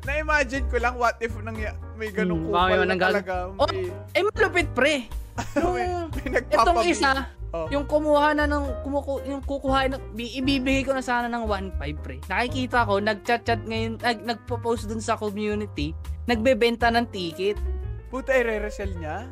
Na-imagine 0.00 0.64
ko 0.66 0.76
lang 0.76 0.96
what 0.96 1.20
if 1.20 1.30
nang 1.38 1.54
may 1.94 2.08
ganung 2.08 2.40
Hmm, 2.42 2.50
kupal 2.50 2.82
na 2.82 2.96
talaga. 2.96 3.52
Oh, 3.54 3.68
Eh, 4.10 4.24
malupit, 4.24 4.68
pre. 4.72 5.04
May, 5.56 5.86
may 6.26 6.40
itong 6.50 6.76
nagpapabid. 6.76 6.90
isa, 6.90 7.12
Oh. 7.50 7.66
yung 7.66 7.82
kumuha 7.82 8.30
na 8.30 8.46
ng, 8.46 8.86
kumuku, 8.86 9.26
yung 9.26 9.42
kukuha, 9.42 9.90
na, 9.90 9.98
bi- 10.14 10.38
ibibigay 10.38 10.86
ko 10.86 10.94
na 10.94 11.02
sana 11.02 11.26
ng 11.26 11.42
1.5, 11.44 11.98
pre. 11.98 12.22
Nakikita 12.24 12.86
ko, 12.86 13.02
nagchat-chat 13.02 13.66
ngayon, 13.66 13.98
nag, 13.98 14.18
nagpo-post 14.22 14.86
dun 14.86 15.02
sa 15.02 15.18
community, 15.18 15.90
nagbebenta 16.24 16.88
ng 16.88 17.10
ticket. 17.10 17.58
Puta, 18.06 18.30
i-resell 18.32 18.94
niya? 18.94 19.26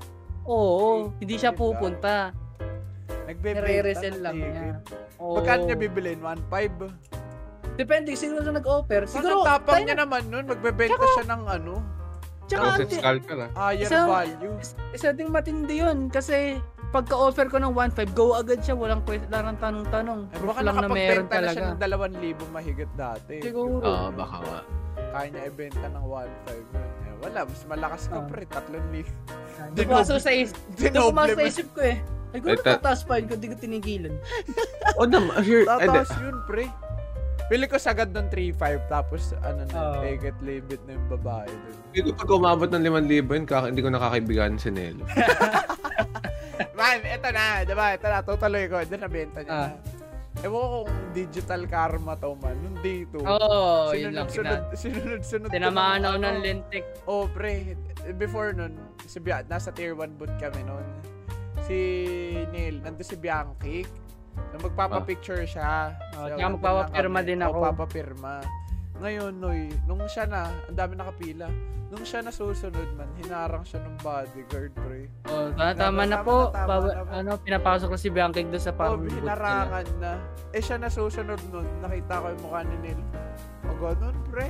Oo, 0.48 1.12
hindi 1.20 1.36
siya 1.36 1.52
pupunta. 1.52 2.32
Ng 3.28 4.24
lang 4.24 4.36
niya. 4.40 4.80
Oo. 5.20 5.36
Magkano 5.36 5.68
niya 5.68 5.76
bibilin? 5.76 6.18
1.5? 6.24 6.88
Depende, 7.76 8.16
siguro 8.16 8.42
sa 8.42 8.50
nag-offer. 8.50 9.06
Siguro, 9.06 9.38
Siguro, 9.38 9.46
tapang 9.46 9.78
tayo 9.78 9.86
niya 9.86 9.98
naman 10.00 10.22
nun. 10.26 10.44
Magbebenta 10.48 11.04
siya 11.14 11.26
ng 11.30 11.42
ano, 11.46 11.74
Tsaka, 12.48 12.64
ante- 12.74 12.96
scalper 12.96 13.38
ah. 13.38 13.50
higher 13.54 13.84
Isang- 13.84 14.08
value. 14.08 14.54
isa 14.90 15.12
ding 15.12 15.28
matindi 15.28 15.78
yun. 15.78 16.08
Kasi, 16.08 16.56
pagka-offer 16.90 17.46
ko 17.46 17.60
ng 17.60 17.76
1.5, 17.76 18.08
go 18.16 18.32
agad 18.34 18.64
siya. 18.64 18.74
Walang 18.74 19.04
kwes- 19.04 19.28
larang 19.28 19.60
tanong-tanong. 19.60 20.32
Eh, 20.32 20.40
baka 20.42 20.60
lang 20.64 20.76
na 20.80 20.88
meron 20.88 21.28
nakapagbenta 21.28 21.36
na 21.36 21.48
siya 21.52 21.62
talaga. 21.76 22.08
ng 22.08 22.14
2,000 22.16 22.50
mahigit 22.50 22.90
dati. 22.96 23.34
Siguro. 23.44 23.84
Oo, 23.84 24.06
baka 24.10 24.36
nga. 24.40 24.60
Kaya 25.08 25.26
niya 25.28 25.42
ibenta 25.46 25.86
ng 25.86 26.04
1.5 26.04 26.66
nun. 26.72 27.07
Wala, 27.18 27.40
mas 27.42 27.62
malakas 27.64 28.02
ka 28.06 28.16
Ah. 28.16 28.26
pre, 28.26 28.44
3,000. 28.46 29.06
Di 29.74 29.82
ba 29.82 30.00
sa 30.02 30.30
isip? 30.30 30.54
Di 30.72 30.88
ko 30.88 31.10
sa 31.10 31.42
isip 31.42 31.68
ko 31.72 31.82
eh. 31.82 31.98
Ay, 32.28 32.38
kung 32.44 32.60
ta- 32.60 32.76
tataas 32.76 33.02
pa 33.02 33.16
yun, 33.16 33.26
kung 33.26 33.40
di 33.40 33.48
ko 33.48 33.56
tinigilan. 33.56 34.14
O 34.94 35.08
naman, 35.08 35.40
sure. 35.40 35.64
Hindi. 35.64 35.80
Tataas 35.82 36.10
yun 36.20 36.36
pre. 36.44 36.68
Pili 37.48 37.64
ko 37.64 37.80
sagad 37.80 38.12
ng 38.12 38.28
3.5 38.28 38.84
tapos 38.86 39.32
ano 39.40 39.64
na, 39.64 39.74
Oo. 39.74 40.04
take 40.04 40.28
it, 40.28 40.36
leave 40.44 40.68
it 40.68 40.82
na 40.84 40.92
yung 40.92 41.08
babae. 41.08 41.48
Hindi 41.88 42.00
ko 42.04 42.10
pag 42.14 42.28
umabot 42.30 42.68
ng 42.68 42.82
5,000 42.84 43.08
yun, 43.26 43.44
kaka, 43.48 43.72
hindi 43.72 43.80
ko 43.80 43.88
nakakaibigan 43.88 44.60
si 44.60 44.68
Nelo. 44.68 45.08
Man, 46.76 47.00
eto 47.02 47.28
na, 47.32 47.64
diba? 47.64 47.86
Ito 47.90 48.06
na, 48.06 48.18
tutuloy 48.20 48.68
ko. 48.68 48.76
Ito 48.78 48.94
na, 48.94 49.08
benta 49.08 49.40
niya 49.40 49.50
Ah. 49.50 49.70
Ewan 50.38 50.62
ko 50.62 50.78
kung 50.86 51.02
digital 51.10 51.62
karma 51.66 52.14
to 52.14 52.38
man. 52.38 52.54
Nung 52.62 52.78
day 52.78 53.02
2. 53.10 53.26
Oo, 53.26 53.90
oh, 53.90 53.90
yun 53.90 54.14
lang. 54.14 54.30
Sinunod, 54.30 54.70
Kina- 54.70 54.78
sinunod-sunod. 54.78 55.48
ko 55.50 55.54
tinamaan 55.54 56.02
ako 56.06 56.16
ng 56.16 56.26
ano. 56.30 56.44
lintik. 56.46 56.84
Oh, 57.10 57.26
pre. 57.26 57.74
Before 58.14 58.54
nun, 58.54 58.78
si 59.02 59.18
Bia, 59.18 59.42
nasa 59.50 59.74
tier 59.74 59.98
1 59.98 60.14
boot 60.14 60.30
kami 60.38 60.62
nun. 60.62 60.86
Si 61.66 61.78
Neil, 62.54 62.78
nandun 62.78 63.02
si 63.02 63.18
Bianchi. 63.18 63.82
Nung 64.54 64.62
magpapapicture 64.62 65.42
siya. 65.42 65.98
Oh, 66.14 66.30
So, 66.30 66.38
magpapapirma 66.38 67.20
din 67.26 67.42
ako. 67.42 67.58
Oh, 67.58 67.64
papapirma. 67.74 68.38
Ngayon, 68.98 69.32
Noy, 69.34 69.60
nung 69.84 70.02
siya 70.04 70.26
na, 70.26 70.50
ang 70.64 70.74
dami 70.74 70.94
nakapila. 70.94 71.46
Nung 71.88 72.04
siya 72.04 72.20
na 72.20 72.28
susunod 72.28 72.84
man, 72.92 73.08
hinarang 73.16 73.64
siya 73.64 73.80
ng 73.80 73.96
bodyguard, 73.98 74.74
pre. 74.76 75.08
Oh, 75.24 75.48
tama, 75.50 75.72
tama 75.72 76.02
na 76.04 76.18
po. 76.20 76.36
na, 76.44 76.52
tama 76.52 76.68
Baba- 76.68 76.94
na 77.00 77.12
ano, 77.16 77.30
pinapasok 77.38 77.88
ko 77.88 77.96
si 77.96 78.08
Bianca 78.08 78.36
doon 78.38 78.58
sa 78.58 78.70
Oh, 78.70 78.76
parang 78.76 79.00
nila. 79.00 79.16
hinarangan 79.24 79.86
na. 79.96 80.12
Eh, 80.50 80.60
siya 80.60 80.76
na 80.76 80.90
susunod 80.90 81.40
nun. 81.48 81.64
Nakita 81.80 82.12
ko 82.14 82.26
yung 82.28 82.42
mukha 82.42 82.60
ni 82.62 82.76
Neil. 82.82 83.00
O, 83.64 83.72
ganun, 83.74 84.16
pre. 84.28 84.48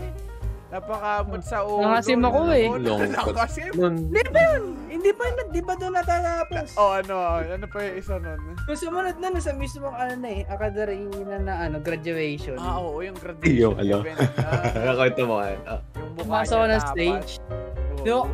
Napakamot 0.69 1.41
sa 1.41 1.65
ulo. 1.65 1.81
Nangasim 1.81 2.21
ako 2.21 2.41
eh. 2.53 2.69
Lungkot. 2.69 3.09
Nangasim? 3.09 3.73
Nun, 3.73 3.95
Hindi 4.13 4.23
ba 4.29 4.41
yun? 4.53 4.65
Hindi 4.89 5.11
ba, 5.17 5.25
di 5.49 5.63
ba 5.65 5.73
doon 5.81 5.95
natatapos? 5.97 6.69
Oh, 6.77 6.93
ano, 6.93 7.15
ano 7.41 7.67
pa 7.73 7.79
yung 7.89 7.97
isa 7.97 8.15
nun? 8.21 8.41
Kung 8.69 8.77
sumunod 8.77 9.17
na, 9.17 9.33
sa 9.41 9.57
mismo 9.57 9.89
ano 9.89 10.13
na 10.21 10.29
eh, 10.29 10.43
academy 10.45 11.09
na 11.25 11.37
na 11.41 11.55
ano, 11.65 11.81
graduation. 11.81 12.61
Ah, 12.61 12.77
oo, 12.85 13.01
yung 13.01 13.17
graduation 13.17 13.57
Yung 13.57 13.77
ano. 13.81 13.97
event 14.05 14.19
na. 14.21 14.49
Nakwento 14.93 15.23
mo. 15.25 15.37
Ah, 15.41 15.81
yung 15.97 16.13
mukha 16.21 16.41
niya 16.45 16.67
ng 16.69 16.85
stage. 16.93 17.31
Yo, 18.05 18.29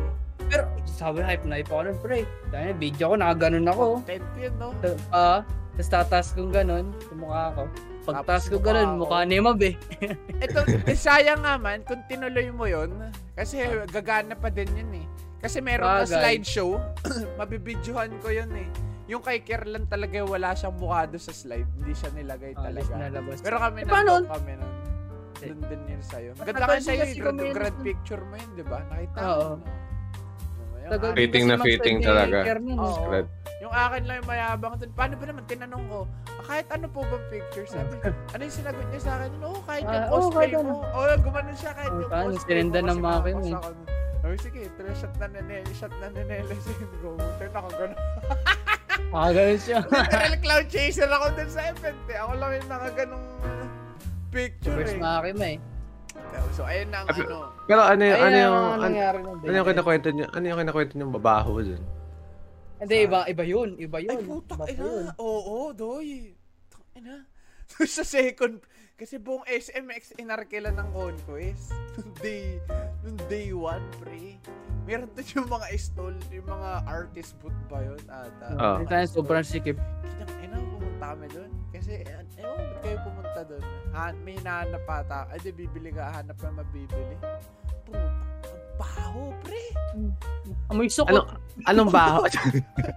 Pero 0.45 0.69
sabi 0.85 1.25
hype 1.25 1.41
na 1.49 1.57
hype 1.57 1.71
ako 1.71 1.81
nun, 1.87 1.97
pre. 2.03 2.19
Dahil 2.53 2.75
video 2.77 3.05
ko, 3.09 3.15
nakaganon 3.17 3.65
ako. 3.65 3.85
Content 4.03 4.27
yun, 4.37 4.53
no? 4.61 4.69
Ah, 5.09 5.39
tapos 5.75 5.89
tatas 5.89 6.31
kong 6.31 6.51
ganon, 6.51 6.87
yung 7.11 7.19
mukha 7.19 7.51
ko. 7.51 7.63
Pagtas 8.05 8.47
ko 8.47 8.61
ko. 8.61 8.69
mukha 8.95 9.25
ni 9.25 9.41
Mab 9.41 9.59
eh. 9.59 9.75
Ito, 10.45 10.61
eh, 10.85 10.95
sayang 10.95 11.41
nga 11.41 11.57
man, 11.57 11.81
kung 11.81 12.05
tinuloy 12.05 12.47
mo 12.49 12.63
yun, 12.63 12.95
kasi 13.33 13.59
gagana 13.89 14.37
pa 14.37 14.47
din 14.47 14.69
yun 14.71 15.03
eh. 15.03 15.05
Kasi 15.41 15.59
meron 15.59 15.83
na 15.85 16.01
Bagay. 16.01 16.13
slideshow, 16.39 16.79
mabibidyohan 17.39 18.13
ko 18.21 18.29
yun 18.29 18.49
eh. 18.55 18.69
Yung 19.05 19.21
kay 19.21 19.41
Kerlan 19.41 19.85
talaga 19.85 20.21
wala 20.21 20.53
siyang 20.53 20.77
mukha 20.77 21.05
doon 21.05 21.19
sa 21.19 21.29
slide, 21.29 21.67
hindi 21.75 21.93
siya 21.93 22.09
nilagay 22.13 22.53
Ah, 22.55 22.69
talaga. 22.69 22.93
nalabas. 22.95 23.37
Pero 23.41 23.57
kami 23.59 23.79
Eh, 23.81 23.85
paano? 23.85 24.11
kami 24.23 24.53
nun. 24.55 24.73
Doon 25.35 25.59
din 25.67 25.81
yun 25.91 26.01
sa'yo. 26.01 26.31
Ganda 26.39 26.65
kasi 26.65 26.81
sa'yo 26.87 27.03
yung 27.11 27.37
grad, 27.37 27.53
grad 27.53 27.77
picture 27.83 28.23
mo 28.23 28.33
yun, 28.33 28.49
di 28.55 28.63
ba? 28.63 28.79
Nakita 28.87 29.17
Oo. 29.19 29.49
mo. 29.51 29.55
no? 29.59 29.83
Yung 30.85 30.91
Tagal 30.91 31.07
akin- 31.07 31.17
Fitting 31.17 31.45
na 31.47 31.55
fitting 31.57 31.97
talaga. 31.99 32.37
Eh. 32.39 32.53
Oo. 32.71 32.93
Spread. 32.95 33.25
Yung 33.57 33.73
akin 33.73 34.01
lang 34.05 34.15
yung 34.15 34.29
mayabang. 34.29 34.73
Paano 34.93 35.13
ba 35.15 35.25
naman 35.25 35.43
tinanong 35.45 35.85
ko? 35.89 35.99
"Ah, 36.29 36.43
kahit 36.45 36.67
ano 36.69 36.85
po 36.87 37.01
bang 37.03 37.25
picture? 37.27 37.65
Sabi, 37.65 37.97
ano 38.33 38.41
yung 38.43 38.55
sinagot 38.55 38.85
niya 38.85 39.01
sa 39.01 39.11
akin? 39.17 39.29
Oo, 39.41 39.57
kahit 39.65 39.83
yung 39.83 39.97
Ah, 39.97 40.05
oo, 40.05 40.13
cosplay 40.21 40.47
kahit 40.47 40.61
mo. 40.61 40.73
Oo, 40.85 41.13
gumanon 41.19 41.55
siya 41.55 41.71
kahit 41.73 41.89
Oo, 41.89 41.99
yung 41.99 42.11
cosplay 42.11 42.37
sinenda 42.45 42.79
mo. 42.79 42.85
ng 42.85 42.93
kasi 42.93 43.01
mga 43.01 43.17
kin, 43.17 43.33
nakapasa 43.33 43.49
eh. 43.49 43.53
ka 43.57 43.69
nun. 43.71 43.87
Sabi, 44.15 44.35
sige, 44.39 44.61
tira 44.71 44.91
shot 44.95 45.13
na 45.15 45.27
nanel, 45.27 45.65
shot 45.71 45.93
na 45.95 46.07
nanel. 46.11 46.45
Sige, 46.65 46.85
go. 46.99 47.09
Turn 47.35 47.53
ako 47.55 47.69
ganun. 47.71 47.99
Ah, 49.11 49.29
ganon 49.31 49.59
siya. 49.59 49.79
Literal 49.91 50.37
cloud 50.39 50.65
chaser 50.67 51.09
ako 51.09 51.25
dun 51.33 51.49
sa 51.49 51.61
event 51.67 52.01
eh. 52.05 52.17
Ako 52.19 52.31
lang 52.35 52.51
yung 52.55 52.69
nakaganong 52.69 53.25
picture 54.29 54.75
First 54.75 54.93
eh. 54.93 55.01
makakima 55.01 55.45
eh. 55.47 55.57
So, 56.55 56.63
ayun 56.63 56.87
na 56.87 57.03
ang 57.03 57.07
Tapi- 57.11 57.27
ano. 57.27 57.37
Pero 57.67 57.81
ano 57.83 58.03
yung, 58.07 58.19
ano 58.23 58.37
yung, 58.39 58.55
ano, 58.55 58.87
nun. 59.19 59.43
ano 59.43 59.55
yung 59.59 59.67
kinakwento 59.67 60.07
niyo? 60.15 60.25
Ano 60.31 60.45
yung 60.47 60.59
kinakwento 60.63 60.93
niyo 60.95 61.05
babaho 61.11 61.59
dun? 61.59 61.83
Hindi, 62.79 62.95
iba, 63.03 63.19
iba 63.27 63.43
yun. 63.43 63.69
Iba 63.75 63.97
yun. 63.99 64.11
Ay, 64.15 64.23
putak, 64.23 64.57
Iba 64.63 64.71
ina. 64.71 64.79
yun. 64.79 65.05
Oo, 65.19 65.75
doy. 65.75 66.31
Ina. 66.95 67.27
sa 67.91 68.07
second, 68.07 68.63
kasi 68.95 69.19
buong 69.19 69.43
SMX 69.43 70.15
inarkila 70.15 70.71
ng 70.71 70.87
Conquest. 70.95 71.75
Nung 71.99 72.11
day, 72.19 72.59
nung 73.03 73.19
day 73.27 73.51
one, 73.51 73.83
pre. 73.99 74.39
Meron 74.83 75.07
doon 75.11 75.27
yung 75.31 75.47
mga 75.47 75.67
stall, 75.75 76.15
yung 76.27 76.47
mga 76.47 76.69
artist 76.83 77.35
booth 77.39 77.55
ba 77.67 77.79
yun 77.83 77.99
ata. 78.07 78.47
Ah. 78.55 78.75
Hindi 78.79 78.91
tayo 78.91 79.05
sobrang 79.07 79.47
sikip. 79.47 79.79
Kinang 80.03 80.39
ina, 80.43 80.55
pumunta 80.59 81.05
kami 81.15 81.27
doon. 81.31 81.51
Kasi, 81.75 81.93
an- 82.07 82.31
ewan 82.37 82.55
ba't 82.61 82.79
kayo 82.79 82.97
pumunta 83.03 83.41
doon? 83.43 83.63
Han, 83.91 84.13
may 84.23 84.33
hinahanap 84.35 84.81
pa 84.83 85.03
ata. 85.03 85.19
Ay, 85.27 85.39
di, 85.39 85.51
bibili 85.51 85.91
ka, 85.91 86.07
hanap 86.09 86.37
ka 86.39 86.47
mabibili. 86.49 87.15
Puta, 87.83 87.99
ang 87.99 88.75
baho, 88.75 89.23
pre. 89.43 89.63
Amoy 90.67 90.87
sukot. 90.87 91.11
Ano, 91.11 91.21
anong 91.65 91.91
baho? 91.91 92.23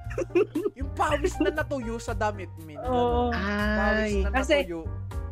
Yung 0.79 0.91
pawis 0.95 1.35
na 1.39 1.51
natuyo 1.53 1.99
sa 1.99 2.15
damit, 2.15 2.51
min. 2.63 2.79
Oo. 2.81 3.31
Pawis 3.31 4.23
na 4.23 4.31
Kasi- 4.31 4.63
natuyo. 4.63 4.87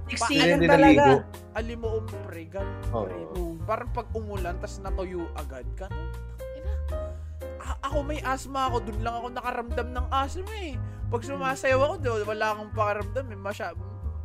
Siksikan 0.07 0.63
Hindi 0.63 0.71
talaga. 0.71 1.03
naligo. 1.03 1.15
Alimuom, 1.55 2.05
pre. 2.23 2.43
Ganun, 2.47 2.79
Oo. 2.91 3.03
pre. 3.03 3.19
Oo. 3.33 3.51
Parang 3.63 3.91
pag 3.91 4.07
umulan, 4.13 4.55
tas 4.59 4.79
natuyo 4.79 5.27
agad. 5.35 5.67
Ganun. 5.75 6.07
Ina. 6.57 6.73
A- 7.61 7.81
ako 7.87 7.99
may 8.03 8.21
asthma 8.21 8.69
ako. 8.69 8.77
Doon 8.85 9.01
lang 9.01 9.15
ako 9.17 9.27
nakaramdam 9.33 9.89
ng 9.93 10.07
asthma 10.11 10.55
eh. 10.59 10.75
Pag 11.07 11.23
sumasayaw 11.23 11.81
ako, 11.81 11.95
do, 12.03 12.13
wala 12.25 12.47
akong 12.53 12.73
pakaramdam 12.75 13.27
eh. 13.31 13.39
Masya, 13.39 13.67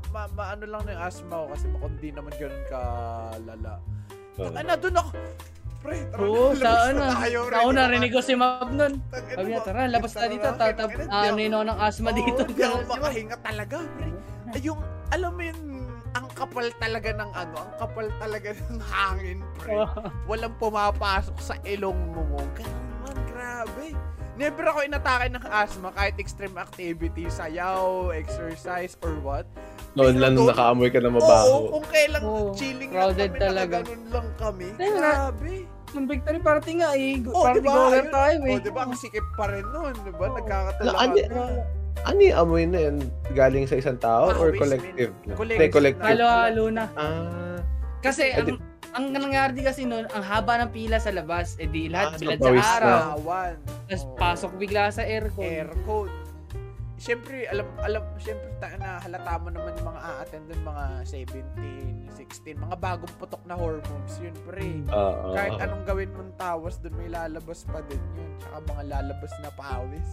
ma, 0.09 0.25
ma- 0.33 0.51
ano 0.51 0.65
lang 0.65 0.81
na 0.83 0.91
yung 0.97 1.03
asthma 1.03 1.35
ko 1.39 1.45
kasi 1.53 1.65
makundi 1.69 2.09
naman 2.09 2.33
ganun 2.35 2.63
kalala. 2.67 3.73
Oo. 4.39 4.51
Ano, 4.51 4.71
doon 4.75 4.95
ako. 4.97 5.09
Pre, 5.81 5.97
tara 6.13 6.21
Oo, 6.21 6.53
na, 6.53 6.61
labas 6.61 6.61
sa 6.61 6.93
na 6.93 6.93
ano. 6.93 7.01
tayo, 7.17 7.37
Sa 7.41 7.59
una, 7.65 7.73
na 7.73 7.81
narinig 7.89 8.11
ko 8.13 8.21
si 8.21 8.33
Mab 8.37 8.69
nun. 8.69 8.93
Sabi 9.09 9.49
niya, 9.49 9.61
tara, 9.65 9.89
labas 9.89 10.11
na 10.13 10.29
dito. 10.29 10.45
Tara, 10.45 10.57
Tatap, 10.77 10.89
tangina, 10.93 11.25
ano 11.25 11.39
yun 11.41 11.53
ako 11.57 11.63
ng 11.65 11.79
asthma 11.81 12.09
dito. 12.13 12.41
Hindi 12.45 12.61
ako 12.61 12.77
makahinga 12.85 13.37
talaga, 13.41 13.77
pre. 13.97 14.07
Ay, 14.53 14.61
yung, 14.61 14.79
alam 15.09 15.31
mo 15.33 15.41
yun, 15.41 15.59
ang 16.11 16.27
kapal 16.37 16.67
talaga 16.77 17.09
ng 17.17 17.31
ano, 17.33 17.55
ang 17.57 17.73
kapal 17.81 18.05
talaga 18.21 18.53
ng 18.53 18.77
hangin, 18.77 19.39
pre. 19.57 19.73
Walang 20.29 20.53
pumapasok 20.61 21.37
sa 21.41 21.57
ilong 21.65 21.97
mo 22.13 22.21
mo. 22.29 22.41
Ganun 22.53 22.90
grabe. 23.41 23.85
Never 24.33 24.63
ako 24.63 24.79
inatake 24.83 25.27
ng 25.29 25.43
asthma 25.45 25.89
kahit 25.91 26.15
extreme 26.15 26.55
activity, 26.55 27.27
sayaw, 27.27 28.09
exercise, 28.11 28.95
or 28.99 29.17
what. 29.19 29.45
Noon 29.93 30.17
lang 30.17 30.33
Doon- 30.33 30.49
nakaamoy 30.49 30.87
ka 30.87 30.97
na 30.97 31.09
Oo, 31.09 31.17
mabaho. 31.19 31.55
kung 31.69 31.87
kailan 31.89 32.21
Oo, 32.23 32.53
chilling 32.55 32.89
crowded 32.89 33.17
lang 33.27 33.33
kami, 33.33 33.43
talaga. 33.43 33.75
nakaganon 33.81 34.03
lang 34.07 34.27
kami. 34.35 34.67
Nga. 34.71 34.87
Grabe. 34.95 35.53
Yung 35.91 36.05
victory 36.07 36.39
party 36.39 36.71
nga 36.79 36.89
eh. 36.95 37.19
Oh, 37.27 37.43
party 37.43 37.59
diba? 37.59 37.73
goer 37.75 38.05
tayo 38.07 38.37
eh. 38.39 38.53
Oh, 38.55 38.59
di 38.61 38.71
ba? 38.71 38.81
Ang 38.81 38.95
sikip 38.95 39.25
pa 39.35 39.45
rin 39.45 39.65
nun, 39.67 39.93
di 39.97 40.11
ba? 40.11 40.25
Oo. 40.25 40.35
Nagkakatulakan. 40.37 40.95
Na- 41.11 41.27
ano- 41.27 41.79
Ano 42.01 42.17
yung 42.17 42.37
amoy 42.39 42.63
na 42.65 42.79
yun? 42.81 42.97
Galing 43.31 43.67
sa 43.67 43.75
isang 43.75 43.99
tao 43.99 44.31
or 44.31 44.49
Pawis, 44.49 44.57
collective? 44.57 45.11
Collective. 45.27 45.59
Hindi, 45.59 45.67
collective. 45.69 46.07
Halo-halo 46.07 46.63
na. 46.71 46.85
Ah, 46.95 47.59
Kasi 47.99 48.31
ang 48.31 48.57
ang 48.91 49.05
nangyari 49.09 49.51
din 49.55 49.65
kasi 49.65 49.87
noon, 49.87 50.05
ang 50.11 50.23
haba 50.23 50.59
ng 50.61 50.71
pila 50.71 50.99
sa 50.99 51.11
labas, 51.11 51.55
eh 51.57 51.67
di 51.67 51.87
Ah, 51.87 52.11
lahat 52.11 52.19
bilad 52.19 52.39
so 52.39 52.51
sa 52.51 52.67
araw. 52.77 52.99
Tapos 53.87 54.03
Oo. 54.03 54.15
pasok 54.19 54.51
bigla 54.59 54.91
sa 54.91 55.03
aircon. 55.03 55.43
aircon. 55.43 56.11
Siyempre, 57.01 57.49
alam, 57.49 57.65
alam, 57.81 58.05
siyempre, 58.21 58.45
ta, 58.61 58.77
na 58.77 59.01
halata 59.01 59.41
mo 59.41 59.49
naman 59.49 59.73
yung 59.73 59.89
mga 59.89 60.01
a-attend 60.05 60.45
dun, 60.53 60.61
mga 60.61 60.83
17, 61.09 62.13
16, 62.13 62.61
mga 62.61 62.77
bagong 62.77 63.13
putok 63.17 63.41
na 63.49 63.57
hormones, 63.57 64.21
yun, 64.21 64.37
pre. 64.45 64.85
ah, 64.93 64.93
ah, 64.93 65.33
Kahit 65.33 65.57
ah. 65.57 65.65
anong 65.65 65.83
gawin 65.89 66.13
mong 66.13 66.31
tawas, 66.37 66.77
dun 66.77 66.93
may 66.93 67.09
lalabas 67.09 67.65
pa 67.65 67.81
din 67.89 67.97
yun. 68.13 68.29
Tsaka 68.37 68.57
mga 68.69 68.83
lalabas 68.85 69.33
na 69.41 69.49
pawis. 69.49 70.09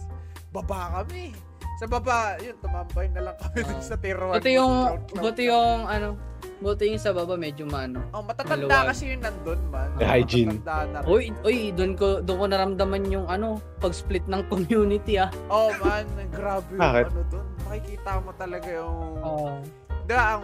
Baba 0.49 1.05
kami. 1.05 1.29
Sa 1.77 1.85
baba, 1.85 2.41
yun, 2.41 2.57
tumambay 2.57 3.05
na 3.13 3.21
lang 3.29 3.37
kami 3.37 3.59
dun 3.61 3.83
sa 3.85 3.93
tiruan. 3.93 4.41
Buti 4.41 4.51
yung, 4.57 4.73
buti 5.13 5.43
yung, 5.45 5.85
ano, 5.85 6.17
buti 6.59 6.91
yung 6.91 6.99
sa 6.99 7.11
baba 7.11 7.33
medyo 7.33 7.63
mano. 7.63 8.03
Oh, 8.11 8.19
matatanda 8.19 8.67
Maluwag. 8.67 8.91
kasi 8.91 9.03
yun 9.09 9.19
nandun, 9.19 9.59
man. 9.67 9.89
May 9.95 10.07
hygiene. 10.17 10.59
Uy, 11.05 11.31
uy, 11.41 11.71
doon 11.71 11.95
ko, 11.95 12.19
doon 12.19 12.37
ko 12.37 12.45
naramdaman 12.47 13.07
yung, 13.07 13.25
ano, 13.25 13.47
pag-split 13.79 14.23
ng 14.25 14.43
community 14.47 15.15
ah. 15.15 15.31
Oh, 15.47 15.71
man, 15.77 16.03
grabe 16.29 16.67
yung 16.69 16.81
Bakit? 16.81 17.05
ano 17.07 17.21
dun. 17.27 17.45
Makikita 17.63 18.11
mo 18.19 18.31
talaga 18.35 18.67
yung... 18.67 18.97
Oh. 19.19 19.55
Da, 20.03 20.35
ang 20.35 20.43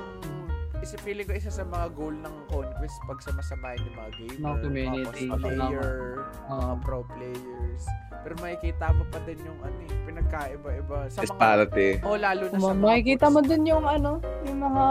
isipili 0.77 1.25
ko 1.25 1.33
isa 1.33 1.49
sa 1.49 1.65
mga 1.65 1.89
goal 1.91 2.13
ng 2.13 2.35
Conquest 2.45 2.93
pag 3.03 3.17
samasamahin 3.19 3.81
yung 3.81 3.97
mga 3.97 4.11
gamer, 4.13 4.37
Mga 4.39 4.57
community, 4.61 5.23
mga 5.25 5.47
mga- 5.57 5.93
mga 6.45 6.73
pro 6.79 7.01
players. 7.09 7.83
Pero 8.25 8.41
makikita 8.41 8.89
mo 8.89 9.05
pa 9.13 9.21
din 9.21 9.37
yung 9.45 9.59
ano 9.61 9.77
eh, 9.85 9.93
pinagkaiba-iba. 10.09 10.97
Sa 11.13 11.21
mga, 11.21 11.25
Disparity. 11.29 11.89
oh, 12.01 12.17
lalo 12.17 12.43
na 12.49 12.57
sa 12.57 12.57
Ma- 12.57 12.73
mga 12.73 12.81
makikita 12.89 13.25
mo 13.29 13.39
dun 13.45 13.63
yung 13.69 13.85
ano, 13.85 14.11
yung 14.49 14.59
mga 14.65 14.85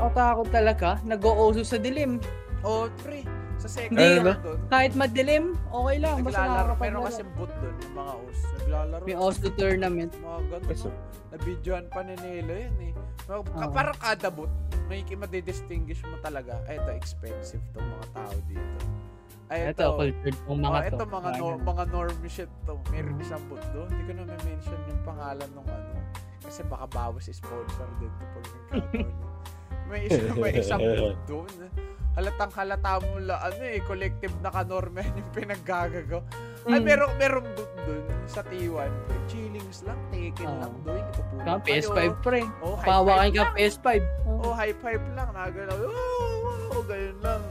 otaku 0.00 0.42
talaga, 0.48 0.88
nag-uuso 1.04 1.60
sa 1.68 1.76
dilim. 1.76 2.16
Oh, 2.64 2.88
pre. 3.04 3.28
Sa 3.60 3.68
second 3.68 3.94
Hindi. 3.94 4.24
floor 4.24 4.38
doon. 4.40 4.58
Kahit 4.72 4.92
madilim, 4.96 5.44
okay 5.68 5.96
lang. 6.00 6.16
Basta 6.24 6.40
Naglalaro. 6.42 6.48
Meron 6.48 6.72
nakakapaglaro. 6.72 7.06
kasi 7.06 7.22
boot 7.36 7.52
doon, 7.60 7.76
yung 7.76 7.94
mga 7.94 8.12
os. 8.16 8.38
Naglalaro. 8.56 9.02
May 9.04 9.16
Oslo 9.20 9.48
tournament. 9.52 10.12
Mga 10.16 10.38
no? 10.56 10.90
Na-videoan 11.32 11.84
pa 11.92 12.00
ni 12.02 12.14
Nilo 12.24 12.54
yun 12.56 12.76
eh. 12.80 12.92
Mga, 13.28 13.38
Oo. 13.38 13.70
Parang 13.76 13.98
kada 14.00 14.28
boot, 14.32 14.52
may 14.88 15.04
madidistinguish 15.04 16.00
mo 16.08 16.16
talaga. 16.24 16.56
Ay, 16.64 16.80
ito, 16.80 16.90
expensive 16.96 17.62
tong 17.76 17.84
mga 17.84 18.06
tao 18.16 18.34
dito. 18.48 18.78
Ay, 19.52 19.68
ito. 19.68 19.84
Ito, 19.84 20.00
cultured 20.00 20.38
tong 20.48 20.60
mga 20.64 20.72
oh, 20.72 20.80
to. 20.80 20.96
ito 20.96 21.04
mga, 21.04 21.28
no, 21.36 21.46
mga 21.60 21.84
norm 21.92 22.16
shit 22.24 22.52
to. 22.64 22.74
Meron 22.88 23.16
isang 23.20 23.44
doon. 23.76 23.88
Hindi 23.92 24.02
ko 24.08 24.12
na 24.16 24.36
mention 24.40 24.78
yung 24.88 25.02
pangalan 25.04 25.50
ng 25.52 25.66
ano. 25.68 25.92
Kasi 26.40 26.60
baka 26.64 26.84
bawas 26.88 27.28
sponsor 27.28 27.88
din 28.00 28.08
to 28.16 28.24
pag 28.24 28.44
nagkataon. 28.48 29.08
may 29.92 30.00
isang, 30.08 30.36
may 30.40 30.52
isang 30.56 30.80
doon. 31.28 31.52
Halatang 32.12 32.52
halata 32.52 33.00
mo 33.00 33.24
la, 33.24 33.40
ano 33.40 33.60
eh, 33.64 33.80
collective 33.84 34.36
na 34.44 34.52
kanormen 34.52 35.08
yung 35.16 35.30
pinaggagago. 35.32 36.20
Ay, 36.62 36.78
Mm. 36.78 36.84
meron, 36.84 37.10
meron 37.16 37.46
booth 37.56 37.74
doon 37.88 38.04
sa 38.28 38.44
T1. 38.44 38.88
Chillings 39.26 39.80
lang, 39.82 39.96
taken 40.12 40.44
Oo. 40.48 40.60
lang 40.60 40.74
doon. 40.84 41.02
Ipupunan 41.02 41.44
Ka, 41.44 41.52
PS5 41.64 42.00
pre. 42.20 42.40
Oh, 42.60 42.76
high 42.76 42.86
Pawa 42.88 43.04
five 43.04 43.18
kayo 43.18 43.32
ka 43.32 43.42
lang. 43.42 43.54
PS5. 43.56 43.86
Oh. 44.28 44.40
Oh, 44.44 44.52
high 44.54 44.76
five 44.78 45.02
lang. 45.16 45.28
Nagalaw. 45.32 45.76
Oh, 45.76 46.72
oh, 46.72 46.82
ganyan 46.84 47.16
lang. 47.20 47.42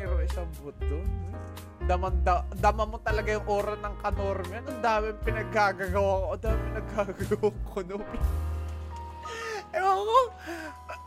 Meron 0.00 0.24
isang 0.24 0.48
boot 0.64 0.76
doon. 0.88 1.04
Daman, 1.84 2.24
da, 2.24 2.40
dama 2.56 2.88
mo 2.88 2.96
talaga 3.04 3.36
yung 3.36 3.44
aura 3.44 3.76
ng 3.76 3.96
kanormen. 4.00 4.64
Ang 4.64 4.80
dami 4.80 5.12
pinaggagawa 5.20 6.12
ko. 6.16 6.26
Ang 6.32 6.40
dami 6.40 6.60
pinaggagawa 6.72 7.48
ko. 7.68 7.76
No? 7.84 7.96
Ewan 9.76 9.98
ko. 10.00 10.20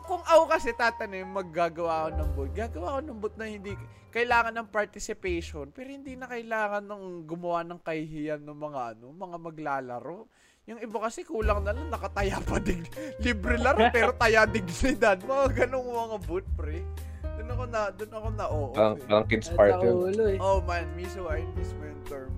Kung 0.06 0.22
ako 0.30 0.44
kasi 0.46 0.70
tatanim, 0.78 1.26
maggagawa 1.26 2.06
ako 2.06 2.10
ng 2.14 2.30
boot. 2.38 2.52
Gagawa 2.54 2.88
ako 2.94 3.02
ng 3.02 3.18
boot 3.18 3.36
na 3.42 3.46
hindi 3.50 3.74
kailangan 4.14 4.54
ng 4.62 4.70
participation. 4.70 5.74
Pero 5.74 5.90
hindi 5.90 6.14
na 6.14 6.30
kailangan 6.30 6.86
ng 6.86 7.26
gumawa 7.26 7.66
ng 7.66 7.82
kahihiyan 7.82 8.46
ng 8.46 8.58
mga 8.62 8.82
ano, 8.94 9.10
mga 9.10 9.38
maglalaro. 9.42 10.30
Yung 10.70 10.80
iba 10.80 10.98
kasi 11.02 11.26
kulang 11.26 11.66
na 11.66 11.74
lang, 11.74 11.90
nakataya 11.90 12.38
pa 12.46 12.62
dig. 12.62 12.86
Libre 13.26 13.58
laro, 13.58 13.90
pero 13.90 14.14
taya 14.14 14.46
dignidad. 14.46 15.18
Mga 15.26 15.66
ganong 15.66 15.90
mga 15.90 16.18
boot, 16.30 16.46
pre. 16.54 16.86
Doon 17.34 17.50
ako 17.50 17.64
na, 17.68 17.82
doon 17.92 18.12
ako 18.14 18.28
na, 18.34 18.46
oo. 18.48 18.68
Parang, 18.72 18.96
eh. 18.96 19.06
parang 19.10 19.28
kids 19.28 19.48
part 19.52 19.74
yun. 19.82 20.14
eh. 20.16 20.38
Oh 20.38 20.60
man, 20.62 20.86
miso, 20.94 21.26
I 21.28 21.44
miss 21.54 21.74
mo 21.76 21.86
yung 21.90 22.04
term. 22.06 22.34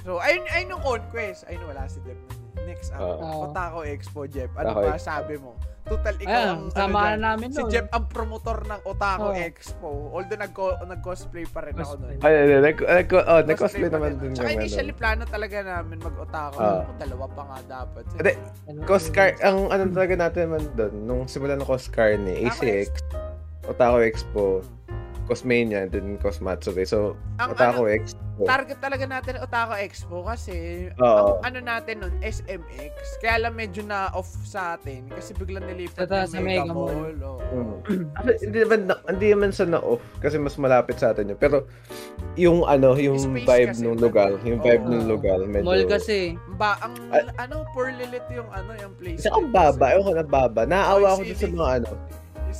So, 0.00 0.16
ayun, 0.16 0.48
ayun 0.48 0.76
yung 0.76 0.82
conquest. 0.82 1.44
Ayun, 1.44 1.60
wala 1.68 1.84
si 1.84 2.00
Jeff. 2.02 2.16
Next 2.64 2.92
up, 2.92 3.00
Oo. 3.00 3.50
Otako 3.50 3.84
Expo, 3.84 4.24
Jeff. 4.24 4.48
Ano 4.56 4.72
Otako 4.72 4.80
ba 4.86 4.96
sabi 4.96 5.34
mo? 5.36 5.52
Total, 5.80 6.14
ikaw 6.22 6.30
Ayan, 6.30 6.48
ang, 6.54 6.62
sama 6.70 6.86
ano 6.86 6.94
na 6.94 7.10
dyan, 7.10 7.20
namin 7.24 7.48
si 7.50 7.60
nun. 7.60 7.70
Jeff 7.72 7.88
ang 7.90 8.04
promotor 8.06 8.58
ng 8.62 8.80
Otako 8.84 9.28
Oo. 9.32 9.36
Expo. 9.36 9.88
Although 10.12 10.38
nag- 10.38 10.80
nag-cosplay 10.86 11.44
pa 11.48 11.60
rin 11.66 11.74
ako 11.74 11.94
nun. 11.98 12.16
Ay, 12.20 12.32
ay, 12.32 12.60
nag, 12.62 12.76
nag, 12.78 13.08
oh, 13.10 13.42
nag-cosplay 13.42 13.88
naman 13.90 14.10
din 14.20 14.30
Tsaka 14.32 14.50
initially 14.54 14.94
plano 14.94 15.24
talaga 15.26 15.56
namin 15.60 15.98
mag-Otako. 15.98 16.56
Ah. 16.56 16.84
Ako, 16.84 16.90
dalawa 16.96 17.24
pa 17.26 17.42
nga 17.42 17.58
dapat. 17.66 18.02
Hindi, 18.12 18.32
Coscar, 18.86 19.28
ang 19.40 19.68
ano 19.68 19.82
talaga 19.90 20.14
natin 20.16 20.42
man 20.48 20.62
doon, 20.78 20.92
nung 21.02 21.22
simula 21.26 21.58
ng 21.58 21.66
Coscar 21.66 22.16
ni 22.16 22.44
Otako 22.44 22.60
ACX, 22.60 22.88
Otaku 23.70 24.02
Expo, 24.02 24.66
Cosmania, 25.30 25.86
and 25.86 25.94
then 25.94 26.18
Cosmatsuri. 26.18 26.82
So, 26.82 27.14
Ang 27.38 27.54
Otaku 27.54 27.86
ano, 27.86 27.94
Expo. 27.94 28.42
target 28.42 28.80
talaga 28.82 29.04
natin 29.06 29.36
Otako 29.38 29.76
Expo 29.78 30.24
kasi 30.24 30.88
ang 30.98 31.38
ano 31.44 31.58
natin 31.62 32.02
nun, 32.02 32.14
SMX. 32.18 33.20
Kaya 33.22 33.46
lang 33.46 33.54
medyo 33.54 33.86
na 33.86 34.10
off 34.10 34.26
sa 34.42 34.74
atin 34.74 35.06
kasi 35.12 35.36
biglang 35.36 35.68
nilipat 35.70 36.08
Sa- 36.08 36.26
yung 36.26 36.34
sa 36.34 36.40
Mega 36.42 36.72
Mall. 36.72 37.14
Mm. 37.20 37.78
Hindi 38.42 38.58
naman, 38.64 38.80
na, 38.90 38.94
hindi 39.06 39.28
naman 39.30 39.50
sa 39.54 39.68
na-off 39.68 40.02
kasi 40.18 40.40
mas 40.40 40.58
malapit 40.58 40.98
sa 40.98 41.14
atin 41.14 41.30
yun. 41.30 41.38
Pero, 41.38 41.68
yung 42.34 42.66
ano, 42.66 42.96
yung 42.98 43.20
Space 43.20 43.46
vibe 43.46 43.74
ng 43.86 43.94
man. 43.94 44.02
lugar, 44.02 44.30
yung 44.42 44.58
vibe 44.64 44.84
Oo. 44.88 44.92
ng 44.98 45.04
lugar, 45.06 45.38
medyo... 45.46 45.66
Mall 45.68 45.84
kasi. 45.86 46.34
Ba, 46.58 46.74
ang 46.80 46.96
Ay. 47.14 47.28
ano, 47.38 47.62
poor 47.70 47.92
lilit 47.94 48.24
yung 48.34 48.48
ano, 48.50 48.74
yung 48.80 48.96
place. 48.98 49.22
Isa 49.22 49.30
ang 49.30 49.52
baba, 49.54 49.94
ewan 49.94 50.04
ko 50.10 50.14
na 50.16 50.26
baba. 50.26 50.66
Naawa 50.66 51.14
ako 51.14 51.22
Ay, 51.22 51.28
dun 51.30 51.38
sa 51.38 51.48
mga 51.54 51.70
ano, 51.84 51.90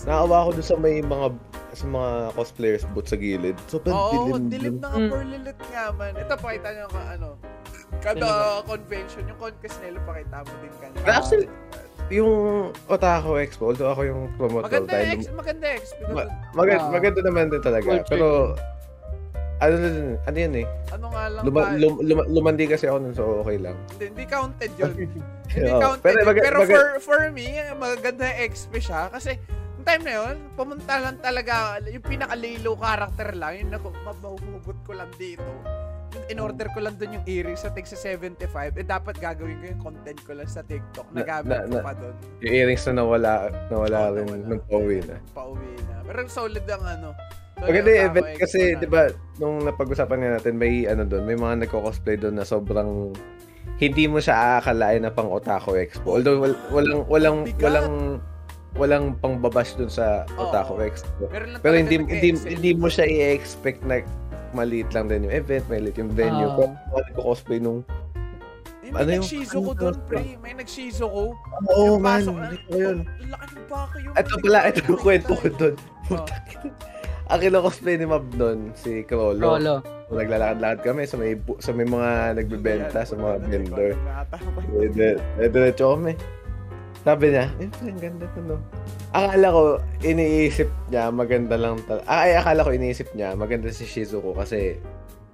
naawa 0.02 0.34
ako 0.42 0.50
dun 0.52 0.66
sa 0.66 0.76
may 0.76 0.96
mga 0.98 1.26
sa 1.70 1.84
mga 1.86 2.10
cosplayers 2.32 2.84
booth 2.88 3.06
sa 3.06 3.14
gilid. 3.14 3.54
Sobrang 3.66 3.92
Oo, 3.92 4.10
dilim. 4.32 4.42
dilim 4.48 4.74
na 4.76 4.86
nga 4.86 4.98
Mm. 4.98 5.08
poor 5.08 5.22
lilit 5.24 5.58
nga 5.66 5.84
man. 5.92 6.12
Ito, 6.14 6.34
pakita 6.36 6.68
nyo 6.72 6.86
nga 6.88 7.04
ano. 7.12 7.28
Kada 7.98 8.26
convention, 8.64 9.22
yung 9.24 9.38
conquest 9.38 9.76
nila, 9.80 9.98
pakita 10.00 10.36
mo 10.40 10.52
din 10.58 10.74
kanina. 10.76 11.00
Pero 11.00 11.14
actually, 11.16 11.48
Yung 12.10 12.34
Otaku 12.88 13.38
Expo, 13.38 13.70
although 13.70 13.86
ako 13.88 14.02
yung 14.02 14.34
promoter 14.34 14.66
maganda 14.82 14.98
dahil 14.98 15.14
ex, 15.14 15.30
maganda 15.30 15.66
ex. 15.70 15.94
Ma- 16.04 16.26
maganda, 16.52 16.82
Ah. 16.82 16.90
maganda 16.90 17.20
naman 17.22 17.44
din 17.46 17.62
talaga. 17.62 17.86
Culture. 17.86 18.10
Pero, 18.10 18.26
ano 19.60 19.74
din, 19.76 19.96
ano 20.18 20.36
yun 20.36 20.54
eh. 20.56 20.66
ano 20.90 21.06
nga 21.06 21.24
lang 21.28 21.42
Luma, 21.44 21.60
ba? 21.60 21.70
lum, 21.72 21.94
luma- 22.02 22.26
lumandi 22.26 22.64
kasi 22.66 22.88
ako 22.88 22.98
nun, 22.98 23.14
so 23.14 23.44
okay 23.44 23.62
lang. 23.62 23.78
Hindi, 23.92 24.04
hindi 24.10 24.24
counted 24.26 24.72
yun. 24.74 24.92
Hindi 25.54 25.70
counted. 25.72 26.02
Pero 26.02 26.16
Pero, 26.16 26.26
maga- 26.26 26.42
pero 26.42 26.56
maga- 26.58 26.74
for 26.74 26.86
for 27.00 27.20
me, 27.30 27.46
maganda 27.76 28.24
yung 28.24 28.38
XP 28.48 28.72
siya 28.80 29.06
kasi 29.06 29.38
yung 29.80 29.88
time 29.88 30.04
na 30.04 30.12
yun, 30.14 30.36
pumunta 30.52 30.92
lang 31.00 31.16
talaga, 31.18 31.54
yung 31.82 32.04
pinaka-lilo 32.04 32.76
character 32.76 33.32
lang, 33.32 33.52
yung 33.56 33.70
naku, 33.72 33.88
mabahugot 34.04 34.78
ko 34.84 34.92
lang 34.92 35.08
dito. 35.16 35.48
Yung 36.10 36.24
in-order 36.28 36.68
ko 36.68 36.84
lang 36.84 37.00
dun 37.00 37.16
yung 37.16 37.24
earrings 37.24 37.64
sa 37.64 37.72
tig 37.72 37.88
sa 37.88 37.96
75, 37.96 38.44
eh 38.76 38.84
dapat 38.84 39.16
gagawin 39.16 39.56
ko 39.56 39.64
yung 39.72 39.80
content 39.80 40.20
ko 40.20 40.36
lang 40.36 40.44
sa 40.44 40.60
TikTok. 40.60 41.08
Na- 41.08 41.24
Nagamit 41.24 41.48
na- 41.48 41.64
ko 41.64 41.72
na- 41.72 41.80
pa 41.80 41.92
dun. 41.96 42.14
Yung 42.44 42.52
earrings 42.52 42.84
na 42.84 42.92
nawala, 42.92 43.30
nawala 43.72 43.98
Oo, 43.98 44.12
rin 44.12 44.26
nawala. 44.26 44.44
nung 44.44 44.62
pauwi 44.68 44.98
na. 45.00 45.16
Pauwi 45.32 45.70
na. 45.80 45.94
Pero 46.04 46.18
solid 46.28 46.66
ang 46.68 46.84
ano. 46.84 47.08
Maganda 47.56 47.88
yung 47.88 48.04
event 48.06 48.28
kasi, 48.36 48.60
di 48.74 48.84
ba, 48.84 49.02
nung 49.36 49.64
napag-usapan 49.64 50.16
nga 50.18 50.30
natin, 50.34 50.54
may 50.56 50.84
ano 50.84 51.04
doon, 51.04 51.24
may 51.24 51.36
mga 51.36 51.64
nagko-cosplay 51.64 52.16
doon 52.16 52.36
na 52.36 52.44
sobrang 52.44 53.16
hindi 53.76 54.04
mo 54.04 54.20
siya 54.20 54.36
aakalain 54.58 55.00
na 55.00 55.12
pang 55.12 55.28
Otaku 55.28 55.72
Expo. 55.78 56.16
Although 56.16 56.36
wal- 56.38 56.60
walang 56.70 57.00
walang 57.06 57.38
walang 57.56 57.88
walang 58.74 59.16
pangbabash 59.16 59.74
doon 59.74 59.88
sa. 59.88 60.22
Otaku 60.34 60.78
Expo. 60.80 61.26
Meron 61.26 61.48
lang 61.52 61.60
Pero 61.60 61.74
hindi 61.74 61.94
hindi 61.98 62.28
hindi 62.46 62.70
mo 62.72 62.86
siya 62.86 63.04
i-expect 63.04 63.82
na 63.82 64.02
maliit 64.50 64.90
lang 64.90 65.06
din 65.06 65.26
yung 65.26 65.34
event, 65.34 65.64
maliit 65.66 65.96
yung 65.96 66.10
venue. 66.10 66.46
Oo. 66.48 66.56
Pero 66.56 66.70
mga 66.90 67.02
nagko-cosplay 67.08 67.58
nung 67.58 67.80
Eh, 68.80 68.90
ano 68.90 69.06
may 69.06 69.14
yung- 69.14 69.22
nag-shizuko 69.22 69.70
ano 69.70 69.78
doon, 69.78 69.94
pre. 70.04 70.20
May 70.42 70.54
nag-shizuko. 70.54 71.22
Oo 71.68 71.84
Yung 71.86 72.02
man, 72.02 72.22
ko 72.66 72.74
yun. 72.74 72.98
oh, 73.06 73.28
laki 73.30 73.46
ng 73.48 73.66
baka 73.68 73.96
yun. 74.00 74.12
Ito 74.12 74.32
pala, 74.42 74.58
ko 74.58 74.66
ito 74.66 74.80
yung 74.82 75.00
kwento 75.00 75.32
ko 75.32 75.46
doon. 75.54 75.74
Oh. 76.10 76.26
Ang 77.30 77.38
kino-cosplay 77.38 77.94
ni 77.94 78.10
Mab 78.10 78.26
doon, 78.34 78.74
si 78.74 79.06
Krolo. 79.06 79.38
Rolo. 79.54 79.86
Naglalakad-lakad 80.10 80.82
kami 80.82 81.06
sa 81.06 81.14
may 81.14 81.38
sa 81.62 81.70
may 81.70 81.86
mga 81.86 82.10
nagbebenta 82.34 83.06
sa 83.06 83.14
mga 83.14 83.34
vendor. 83.46 83.90
di- 84.90 85.14
eh, 85.38 85.46
diretso 85.46 85.94
kami. 85.94 86.18
Sabi 87.00 87.32
niya, 87.32 87.48
eh, 87.56 87.68
ang 87.80 87.96
ganda 87.96 88.26
to, 88.28 88.40
no? 88.44 88.56
Akala 89.10 89.46
ko, 89.48 89.62
iniisip 90.04 90.68
niya, 90.86 91.08
maganda 91.08 91.56
lang 91.56 91.80
tal- 91.82 92.04
ah, 92.04 92.28
Ay, 92.28 92.36
akala 92.36 92.60
ko 92.60 92.70
iniisip 92.70 93.08
niya, 93.12 93.32
maganda 93.32 93.72
si 93.72 93.88
Shizuko 93.88 94.36
kasi 94.36 94.76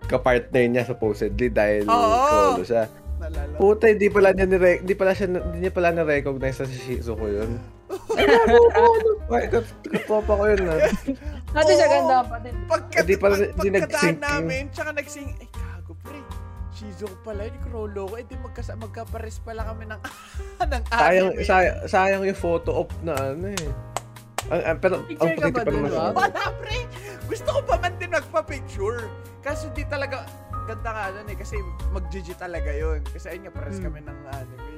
kapartner 0.07 0.71
niya 0.71 0.87
supposedly 0.87 1.51
dahil 1.51 1.83
solo 1.85 2.63
siya. 2.63 2.87
Nalala. 3.19 3.57
Puta, 3.59 3.91
hindi 3.91 4.07
pala 4.07 4.31
niya 4.31 4.47
ni 4.47 4.55
hindi 4.79 4.95
pala 4.95 5.11
siya 5.11 5.27
hindi 5.27 5.59
niya 5.59 5.73
pala 5.73 5.91
na-recognize 5.91 6.63
na 6.63 6.71
si 6.71 6.79
Shizuko 6.79 7.27
yun. 7.27 7.59
Ay, 8.19 8.27
ano 8.31 8.59
ano? 8.71 9.11
Katropa 9.83 10.33
ko 10.33 10.45
yun, 10.47 10.71
ah. 10.71 10.79
Dati 11.57 11.73
siya 11.75 11.89
ganda 11.89 12.17
pa 12.23 12.37
din. 12.39 12.55
Pagka, 12.71 12.97
Hindi 13.03 13.15
pala- 13.19 13.39
pag, 13.43 13.51
pagkadaan 13.59 14.17
namin, 14.23 14.63
tsaka 14.71 14.91
nag-sing, 14.95 15.29
ay 15.35 15.47
Shizuko 16.77 17.17
pala, 17.25 17.49
yun, 17.49 17.57
Krolo 17.65 18.05
ko, 18.05 18.15
eh 18.15 18.25
di 18.25 18.37
magkasa, 18.37 18.77
magkapares 18.77 19.41
pala 19.41 19.65
kami 19.65 19.89
ng, 19.89 19.97
ng 20.69 20.83
Sayang, 20.87 21.29
anime. 21.33 21.43
sayang, 21.43 21.77
sayang 21.89 22.23
yung 22.23 22.37
photo 22.37 22.85
op 22.85 22.93
na 23.01 23.17
ano 23.17 23.49
eh. 23.49 23.69
Ang, 24.47 24.61
ang, 24.63 24.77
pero, 24.79 24.95
ang 25.01 25.33
ba 25.35 25.49
pa 25.51 25.63
naman? 25.65 25.91
Wala 26.13 26.43
pre, 26.61 26.85
gusto 27.25 27.49
ko 27.49 27.61
pa 27.65 27.81
man 27.81 27.97
din 27.97 28.13
magpa-picture. 28.13 29.09
Kaso 29.41 29.73
di 29.73 29.83
talaga, 29.83 30.29
ganda 30.69 30.91
nga 30.93 31.05
nun 31.11 31.27
eh, 31.27 31.35
kasi 31.35 31.57
mag-GG 31.91 32.37
talaga 32.37 32.69
yun. 32.69 33.01
Kasi 33.09 33.33
ayun 33.33 33.49
nga, 33.49 33.55
pares 33.57 33.81
Hmm. 33.81 33.89
kami 33.89 34.05
ng 34.05 34.19
anime. 34.29 34.77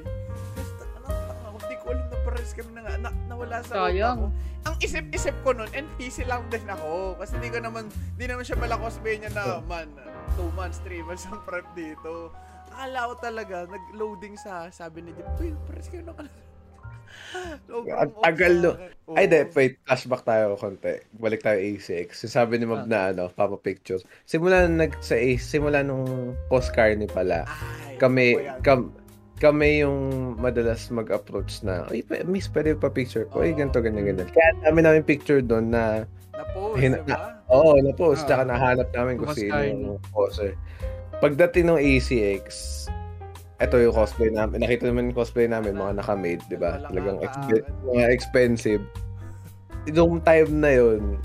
Kasi 0.55 0.71
ano, 0.95 1.07
ano, 1.11 1.57
hindi 1.59 1.75
ko 1.77 1.85
alam 1.91 2.05
na 2.07 2.17
pares 2.29 2.53
kami 2.53 2.69
ng, 2.77 2.85
na, 3.01 3.09
nawala 3.25 3.65
sa 3.65 3.89
Sayang. 3.89 4.17
ko. 4.21 4.27
Ang 4.69 4.75
isip-isip 4.83 5.33
ko 5.41 5.57
nun, 5.57 5.71
NPC 5.73 6.29
lang 6.29 6.45
din 6.53 6.61
ako. 6.69 7.17
Kasi 7.17 7.41
hindi 7.41 7.49
ko 7.49 7.59
naman, 7.65 7.89
hindi 7.89 8.25
naman 8.29 8.45
siya 8.45 8.61
pala 8.61 8.77
cosplay 8.77 9.17
niya 9.17 9.33
na, 9.33 9.65
man, 9.65 9.89
2 10.37 10.45
months, 10.53 10.77
3 10.85 11.01
months 11.01 11.25
ang 11.25 11.41
prep 11.41 11.65
dito. 11.73 12.29
Akala 12.69 13.09
ko 13.09 13.13
talaga, 13.17 13.55
nag-loading 13.65 14.37
sa, 14.37 14.69
sabi 14.69 15.01
ni 15.01 15.11
Jeep, 15.17 15.29
uy, 15.41 15.49
pares 15.65 15.89
kayo 15.89 16.05
ng 16.13 16.29
Ang 17.89 18.13
tagal 18.21 18.53
no. 18.61 18.71
Oo. 19.09 19.17
Ay, 19.17 19.25
de, 19.25 19.49
wait, 19.57 19.81
flashback 19.81 20.21
tayo 20.21 20.53
konti. 20.53 21.01
Balik 21.17 21.41
tayo 21.41 21.57
A6. 21.57 22.13
Yung 22.25 22.33
sabi 22.33 22.61
ni 22.61 22.69
Mab 22.69 22.85
na 22.85 23.09
ano, 23.09 23.33
papa 23.33 23.57
pictures. 23.57 24.05
Simula 24.29 24.69
nag 24.69 25.01
sa 25.01 25.17
A, 25.17 25.29
simula 25.41 25.81
nung 25.81 26.37
postcard 26.49 27.01
ni 27.01 27.09
pala. 27.09 27.49
Ay, 27.49 27.97
Kami, 27.97 28.37
kam, 28.61 28.93
kami 29.39 29.87
yung 29.87 30.35
madalas 30.35 30.91
mag-approach 30.91 31.63
na, 31.63 31.87
ay, 31.87 32.03
miss, 32.27 32.51
pwede 32.51 32.75
pa 32.75 32.91
picture 32.91 33.23
ko. 33.31 33.41
Ay, 33.41 33.55
ganito, 33.55 33.79
ganyan, 33.79 34.03
ganyan. 34.03 34.27
Kaya 34.27 34.51
dami 34.67 34.83
namin 34.83 35.01
picture 35.07 35.39
doon 35.39 35.71
na, 35.71 36.03
Na-post, 36.35 36.75
Hin- 36.79 36.99
diba? 37.07 37.39
oo, 37.47 37.75
oh, 37.75 37.79
na-post. 37.79 38.27
Ah. 38.27 38.27
Tsaka 38.27 38.43
nahanap 38.51 38.87
namin 38.91 39.13
kung 39.19 39.31
sino 39.31 39.59
yung 39.63 39.83
poster. 40.11 40.59
Pagdating 41.23 41.71
ng 41.71 41.79
ACX, 41.79 42.45
ito 43.59 43.75
yung 43.75 43.95
cosplay 43.95 44.31
namin. 44.31 44.63
Nakita 44.63 44.87
naman 44.87 45.11
yung 45.11 45.17
cosplay 45.19 45.47
namin, 45.47 45.75
mga 45.75 45.99
naka-made, 45.99 46.43
di 46.47 46.55
ba? 46.55 46.79
Talagang 46.87 47.19
mga 47.87 48.07
expensive. 48.11 48.83
Yung 49.87 50.23
time 50.23 50.51
na 50.63 50.71
yun, 50.71 51.19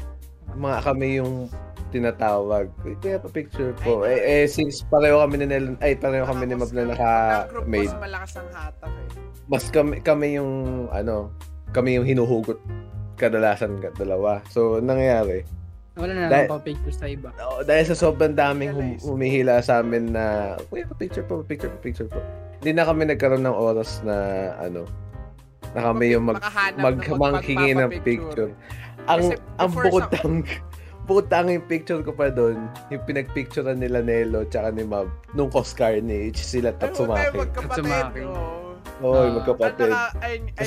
mga 0.54 0.78
kami 0.82 1.18
yung 1.22 1.46
tinatawag. 1.94 2.66
"Uy, 2.82 2.98
Kaya 2.98 3.16
pa 3.16 3.28
picture 3.28 3.70
po. 3.78 4.02
Ay, 4.02 4.18
Eh, 4.18 4.42
eh, 4.42 4.46
since 4.46 4.82
pareho 4.84 5.16
kami 5.16 5.38
ni 5.38 5.46
Nel, 5.46 5.78
ay, 5.78 5.94
pareho 5.94 6.24
kami 6.24 6.44
ni 6.44 6.54
Mab 6.54 6.68
na 6.68 6.82
Ang 6.82 6.90
group 6.90 6.98
naka-made. 7.62 7.88
mas 7.88 8.02
malakas 8.02 8.30
ang 8.34 8.48
hatak 8.50 8.90
eh. 8.90 9.08
mas 9.46 9.64
kami, 9.68 9.94
kami 10.00 10.26
yung, 10.34 10.52
ano, 10.90 11.30
kami 11.70 11.94
yung 11.94 12.04
hinuhugot 12.04 12.58
kadalasan 13.14 13.78
ka- 13.78 13.94
dalawa. 13.94 14.42
So, 14.48 14.78
nangyayari, 14.78 15.46
Wala 15.94 16.10
na 16.10 16.26
Dahil- 16.26 16.50
lang 16.50 16.58
pa-picture 16.58 16.90
sa 16.90 17.06
iba. 17.06 17.30
oh, 17.38 17.62
dahil 17.62 17.86
sa 17.86 17.94
sobrang 17.94 18.34
daming 18.34 18.74
hum- 18.74 18.98
humihila 18.98 19.62
sa 19.62 19.78
amin 19.78 20.10
na, 20.10 20.58
kuya, 20.66 20.82
pa-picture 20.84 21.22
po, 21.22 21.38
pa-picture, 21.38 21.70
pa-picture 21.70 22.10
po. 22.10 22.18
Hindi 22.58 22.74
na 22.74 22.82
kami 22.82 23.06
nagkaroon 23.06 23.46
ng 23.46 23.54
oras 23.54 24.02
na, 24.02 24.16
ano, 24.58 24.90
na 25.70 25.80
kami 25.84 26.10
yung 26.10 26.26
mag, 26.26 26.42
Makahanap 26.42 26.82
mag, 26.82 26.96
ng 26.98 27.90
picture. 28.02 28.50
Ang, 29.06 29.38
ang 29.54 29.70
bukod 29.70 30.02
sa- 30.02 30.18
tang, 31.04 31.06
bukod 31.06 31.26
tang 31.28 31.46
yung 31.46 31.66
picture 31.66 32.00
ko 32.00 32.10
pa 32.10 32.32
doon, 32.32 32.56
yung 32.88 33.02
pinagpicturean 33.04 33.76
nila 33.76 34.00
Nelo 34.00 34.42
tsaka 34.44 34.72
ni 34.72 34.82
Mab, 34.82 35.12
nung 35.30 35.52
Coscar 35.52 36.00
ni 36.00 36.32
sila 36.32 36.72
Ay, 36.72 36.80
huwag 36.80 36.96
tayo 36.96 37.30
Tatsumaki. 37.30 37.60
Tatsumaki. 37.60 38.22
Oo. 38.24 38.62
Oo, 39.02 39.10
Ah. 39.12 39.26
yung 39.26 39.36
magkapatid. 39.36 39.90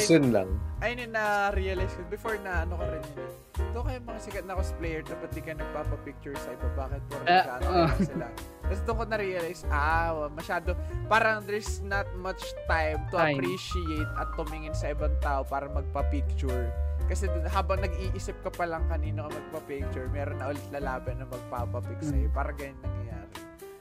Yun 0.10 0.26
lang. 0.30 0.50
ayun 0.78 0.98
yung 1.00 1.14
na-realize 1.16 1.94
ko. 1.96 2.02
Before 2.06 2.38
na 2.38 2.62
ano 2.62 2.76
ka 2.76 2.86
rin 2.86 3.02
yun. 3.16 3.32
Ito 3.58 3.80
kayo 3.82 3.98
mga 4.04 4.20
sikat 4.20 4.46
na 4.46 4.54
cosplayer, 4.54 5.02
dapat 5.02 5.30
di 5.32 5.42
ka 5.42 5.56
nagpapapicture 5.56 6.36
sa 6.36 6.50
iba. 6.52 6.68
Bakit 6.76 7.02
puro 7.08 7.24
Eh, 7.24 7.34
nagkano 7.34 7.66
oh. 7.66 7.90
sila? 7.98 8.28
Tapos 8.62 8.82
doon 8.84 8.96
ko 8.96 9.06
na-realize, 9.08 9.62
ah, 9.70 10.28
masyado, 10.30 10.76
parang 11.08 11.42
there's 11.42 11.80
not 11.82 12.06
much 12.16 12.44
time 12.68 13.00
to 13.10 13.16
Time. 13.16 13.40
appreciate 13.40 14.10
at 14.14 14.28
tumingin 14.36 14.76
sa 14.76 14.92
ibang 14.92 15.16
tao 15.18 15.42
para 15.42 15.66
magpa-picture. 15.66 16.68
Kasi 17.08 17.26
dun- 17.26 17.48
habang 17.48 17.80
nag-iisip 17.80 18.36
ka 18.42 18.52
pa 18.52 18.64
lang 18.64 18.84
kanino 18.86 19.26
ka 19.26 19.32
magpa-picture, 19.32 20.08
meron 20.10 20.38
na 20.38 20.52
ulit 20.52 20.68
lalaban 20.70 21.16
na 21.18 21.26
magpapapic 21.26 21.98
Mm. 21.98 22.06
sa'yo. 22.06 22.28
Parang 22.30 22.56
ganyan 22.56 22.78
nangyayari. 22.82 23.36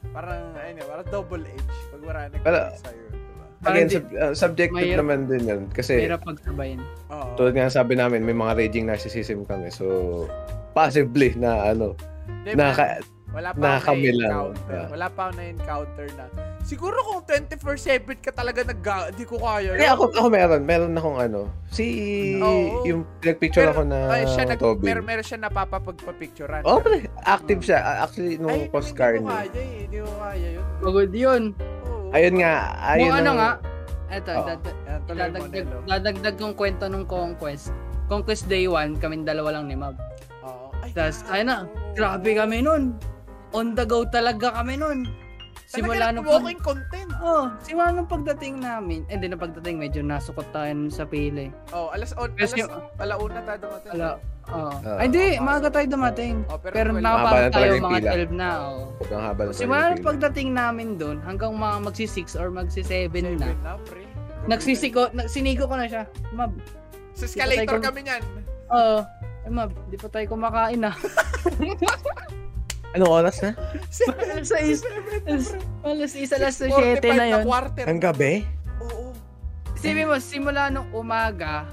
Parang, 0.09 0.41
ayun 0.57 0.79
yun, 0.79 0.87
parang 0.87 1.09
double 1.11 1.45
edge 1.45 1.67
pag 1.91 2.01
wala 2.01 2.19
Pero- 2.31 2.71
sa'yo. 2.73 3.05
Diba? 3.11 3.45
Parang 3.59 3.75
Again, 3.75 3.89
sub- 3.91 4.15
uh, 4.15 4.33
subjective 4.33 4.79
mahirap- 4.79 5.01
naman 5.03 5.19
din 5.27 5.43
yun. 5.43 5.63
Kasi, 5.69 5.95
Mahirap 5.99 6.23
pagsabayin. 6.23 6.81
Oo. 7.11 7.29
tulad 7.35 7.53
nga 7.53 7.67
sabi 7.69 7.95
namin, 7.95 8.23
may 8.23 8.33
mga 8.33 8.53
raging 8.55 8.87
narcissism 8.87 9.43
kami. 9.43 9.69
So, 9.69 9.85
possibly 10.71 11.35
na 11.35 11.75
ano, 11.75 11.99
Diba? 12.45 12.55
na 12.55 12.67
ka- 12.71 13.03
Wala 13.37 13.53
pa 13.53 13.61
na 13.61 13.77
kami 13.79 14.09
lang, 14.11 14.33
na-encounter. 14.33 14.73
ah. 14.75 14.89
Wala 14.89 15.07
pa 15.13 15.21
ako 15.21 15.33
na-encounter 15.37 16.07
na. 16.17 16.25
Siguro 16.65 16.97
kung 16.99 17.21
24-7 17.23 18.17
ka 18.19 18.33
talaga 18.33 18.65
nag 18.65 18.81
di 19.13 19.23
ko 19.23 19.37
kaya. 19.37 19.77
Hindi, 19.77 19.87
ako, 19.87 20.09
ako 20.11 20.27
meron. 20.27 20.63
Meron 20.65 20.97
akong 20.97 21.19
ano. 21.21 21.41
Si, 21.69 21.85
Oo. 22.41 22.81
yung 22.83 23.05
pinagpicture 23.21 23.69
Pero, 23.69 23.77
ako 23.77 23.83
na 23.85 23.99
ay, 24.09 24.25
siya 24.27 24.45
nag, 24.49 24.59
Tobin. 24.59 24.83
mer 24.83 24.99
meron 24.99 25.23
siya 25.23 25.39
napapagpapicturean. 25.39 26.65
Oh, 26.65 26.81
pre, 26.81 27.05
active 27.23 27.61
siya. 27.61 28.03
Actually, 28.03 28.41
nung 28.41 28.57
Ay, 28.57 28.73
postcard 28.73 29.21
Hindi 29.21 29.23
ko 29.23 29.31
niya. 29.31 29.39
kaya 29.39 29.61
eh. 29.61 29.81
Hindi 29.85 29.99
ko 30.01 30.11
kaya 30.17 30.49
yun. 30.51 30.65
Pagod 30.81 31.13
yun. 31.13 31.43
Oo. 31.85 32.09
Ayun 32.11 32.35
nga, 32.41 32.53
ayun 32.89 33.05
Kung 33.05 33.15
ano 33.15 33.31
nga, 33.37 33.51
eto, 34.09 34.31
Oo. 34.33 34.41
mo, 34.41 34.47
dadagdag, 35.07 35.67
dadagdag 35.85 36.37
kong 36.37 36.55
kwento 36.57 36.85
nung 36.89 37.05
Conquest. 37.05 37.69
Conquest 38.07 38.49
Day 38.49 38.65
1, 38.65 38.97
kaming 38.97 39.23
dalawa 39.23 39.61
lang 39.61 39.69
ni 39.69 39.77
Mab. 39.77 39.95
Oo. 40.41 40.73
Ay, 40.81 40.91
Tas, 40.91 41.21
grabe. 41.21 41.31
ayun 41.37 41.47
na, 41.47 41.59
Oo. 41.61 41.93
grabe 41.93 42.31
kami 42.33 42.59
nun. 42.59 42.83
On 43.57 43.73
the 43.73 43.89
go 43.89 44.05
talaga 44.05 44.53
kami 44.53 44.77
nun. 44.77 45.09
Simula 45.67 46.15
nung 46.15 46.23
walking 46.23 46.63
content. 46.63 47.11
Oh, 47.19 47.51
simula 47.59 47.91
nung 47.91 48.07
pagdating 48.07 48.63
namin. 48.63 49.03
Eh, 49.11 49.19
di 49.19 49.27
na 49.27 49.35
pagdating, 49.35 49.83
medyo 49.83 49.99
nasukot 49.99 50.47
tayo 50.55 50.71
nun 50.71 50.93
sa 50.95 51.03
pili. 51.03 51.51
Oh, 51.75 51.91
alas 51.91 52.15
on, 52.15 52.31
alas 52.39 52.55
yung- 52.55 52.71
alauna 53.03 53.43
tayo 53.43 53.59
dumating. 53.67 53.93
Ala, 53.99 54.09
oh. 54.47 54.71
Ah. 54.87 55.03
Ay, 55.03 55.11
di, 55.11 55.43
maaga 55.43 55.67
tayo 55.75 55.91
dumating. 55.91 56.47
Oh, 56.47 56.55
pero, 56.55 56.71
Pero 56.71 56.91
na 56.95 57.19
talaga 57.19 57.51
tayo 57.51 57.83
mga 57.83 57.99
pila. 57.99 58.11
12 58.15 58.31
na. 58.31 58.51
Oh. 58.63 58.95
Haba 59.11 59.43
na 59.43 59.51
Simula 59.51 59.85
nung 59.91 60.07
pagdating 60.07 60.49
namin 60.55 60.89
doon, 60.95 61.19
hanggang 61.27 61.51
mga 61.51 61.77
magsi-6 61.83 62.39
or 62.39 62.55
magsi-7 62.55 62.87
seven 62.87 63.25
na. 63.35 63.51
na, 63.59 63.75
pre. 63.83 64.07
Nagsisiko, 64.47 65.11
na, 65.11 65.27
sinigo 65.27 65.67
ko 65.67 65.75
na 65.75 65.91
siya. 65.91 66.07
Mab, 66.31 66.55
Sa 67.19 67.27
escalator 67.27 67.83
kami 67.83 68.07
niyan. 68.07 68.23
Oo. 68.71 69.03
eh, 69.43 69.51
mab, 69.51 69.75
di 69.91 69.99
pa 69.99 70.07
tayo 70.07 70.31
kumakain 70.31 70.87
ah. 70.87 70.95
Anong 72.93 73.11
oras 73.11 73.37
na? 73.41 73.51
alas 74.31 74.49
6. 74.49 74.87
Alas 75.83 76.11
6, 76.13 76.33
alas 76.33 76.55
7 76.55 76.71
45 77.03 77.13
na 77.13 77.27
yun. 77.27 77.43
quarter. 77.43 77.85
Ang 77.85 77.99
gabi? 77.99 78.47
Oo. 78.81 79.11
Sabi 79.75 80.03
mo, 80.03 80.17
simula 80.17 80.69
nung 80.69 80.89
umaga, 80.91 81.69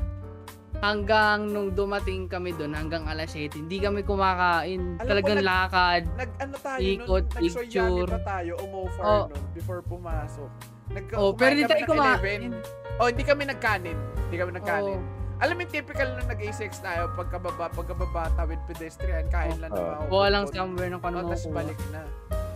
hanggang 0.80 1.48
nung 1.48 1.72
dumating 1.72 2.28
kami 2.28 2.52
doon, 2.52 2.74
hanggang 2.74 3.06
alas 3.06 3.32
7, 3.32 3.56
hindi 3.58 3.80
kami 3.80 4.04
kumakain. 4.04 5.00
Alam 5.00 5.08
Talagang 5.08 5.38
nag- 5.38 5.48
lakad. 5.48 6.02
Nag 6.14 6.30
ano 6.38 6.56
tayo 6.58 6.80
Ikot, 6.82 7.24
nun, 7.26 7.40
picture. 7.40 8.08
pa 8.10 8.20
tayo, 8.20 8.52
umofar 8.60 9.04
Oh. 9.04 9.24
nun, 9.26 9.44
before 9.54 9.80
pumasok. 9.82 10.50
Nag 10.92 11.06
Oh, 11.16 11.32
pero 11.32 11.56
hindi 11.56 11.64
tayo 11.66 11.88
kumain. 11.88 12.20
kumain. 12.20 12.52
Oh, 12.96 13.08
hindi 13.08 13.24
kami 13.24 13.44
nagkanin. 13.48 13.96
Hindi 14.28 14.36
kami 14.36 14.52
nagkanin. 14.54 15.00
Oh. 15.00 15.23
Alam 15.44 15.60
mo 15.60 15.64
typical 15.68 16.08
nung 16.16 16.30
nag-A6 16.32 16.80
tayo, 16.80 17.12
pagkababa, 17.14 17.68
pagkababa 17.68 18.32
tawid 18.34 18.64
pedestrian, 18.64 19.28
kain 19.28 19.60
lang 19.60 19.70
naman. 19.70 20.08
Kuha 20.08 20.28
lang 20.32 20.48
somewhere 20.48 20.88
ng 20.88 20.98
Oh, 20.98 21.04
kano 21.04 21.28
tapos 21.28 21.52
balik 21.52 21.76
na. 21.92 22.08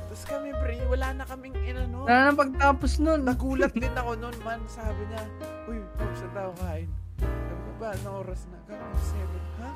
Tapos 0.07 0.23
kami, 0.23 0.55
pre, 0.55 0.79
wala 0.87 1.07
na 1.11 1.23
kaming 1.27 1.51
inano. 1.59 2.07
Wala 2.07 2.31
nang 2.31 2.39
pagtapos 2.39 2.91
nun. 2.97 3.27
Nagulat 3.27 3.75
din 3.77 3.91
ako 3.91 4.15
noon, 4.15 4.37
man. 4.39 4.63
Sabi 4.65 5.03
niya, 5.05 5.19
Uy, 5.67 5.83
Pops, 5.99 6.15
saan 6.15 6.31
tayo 6.31 6.51
kain? 6.57 6.87
Sabi 7.19 7.59
ko 7.59 7.71
ba, 7.75 7.87
anong 7.91 8.17
oras 8.23 8.41
na? 8.47 8.57
Gano'n, 8.65 8.95
7. 8.95 9.59
Ha? 9.59 9.69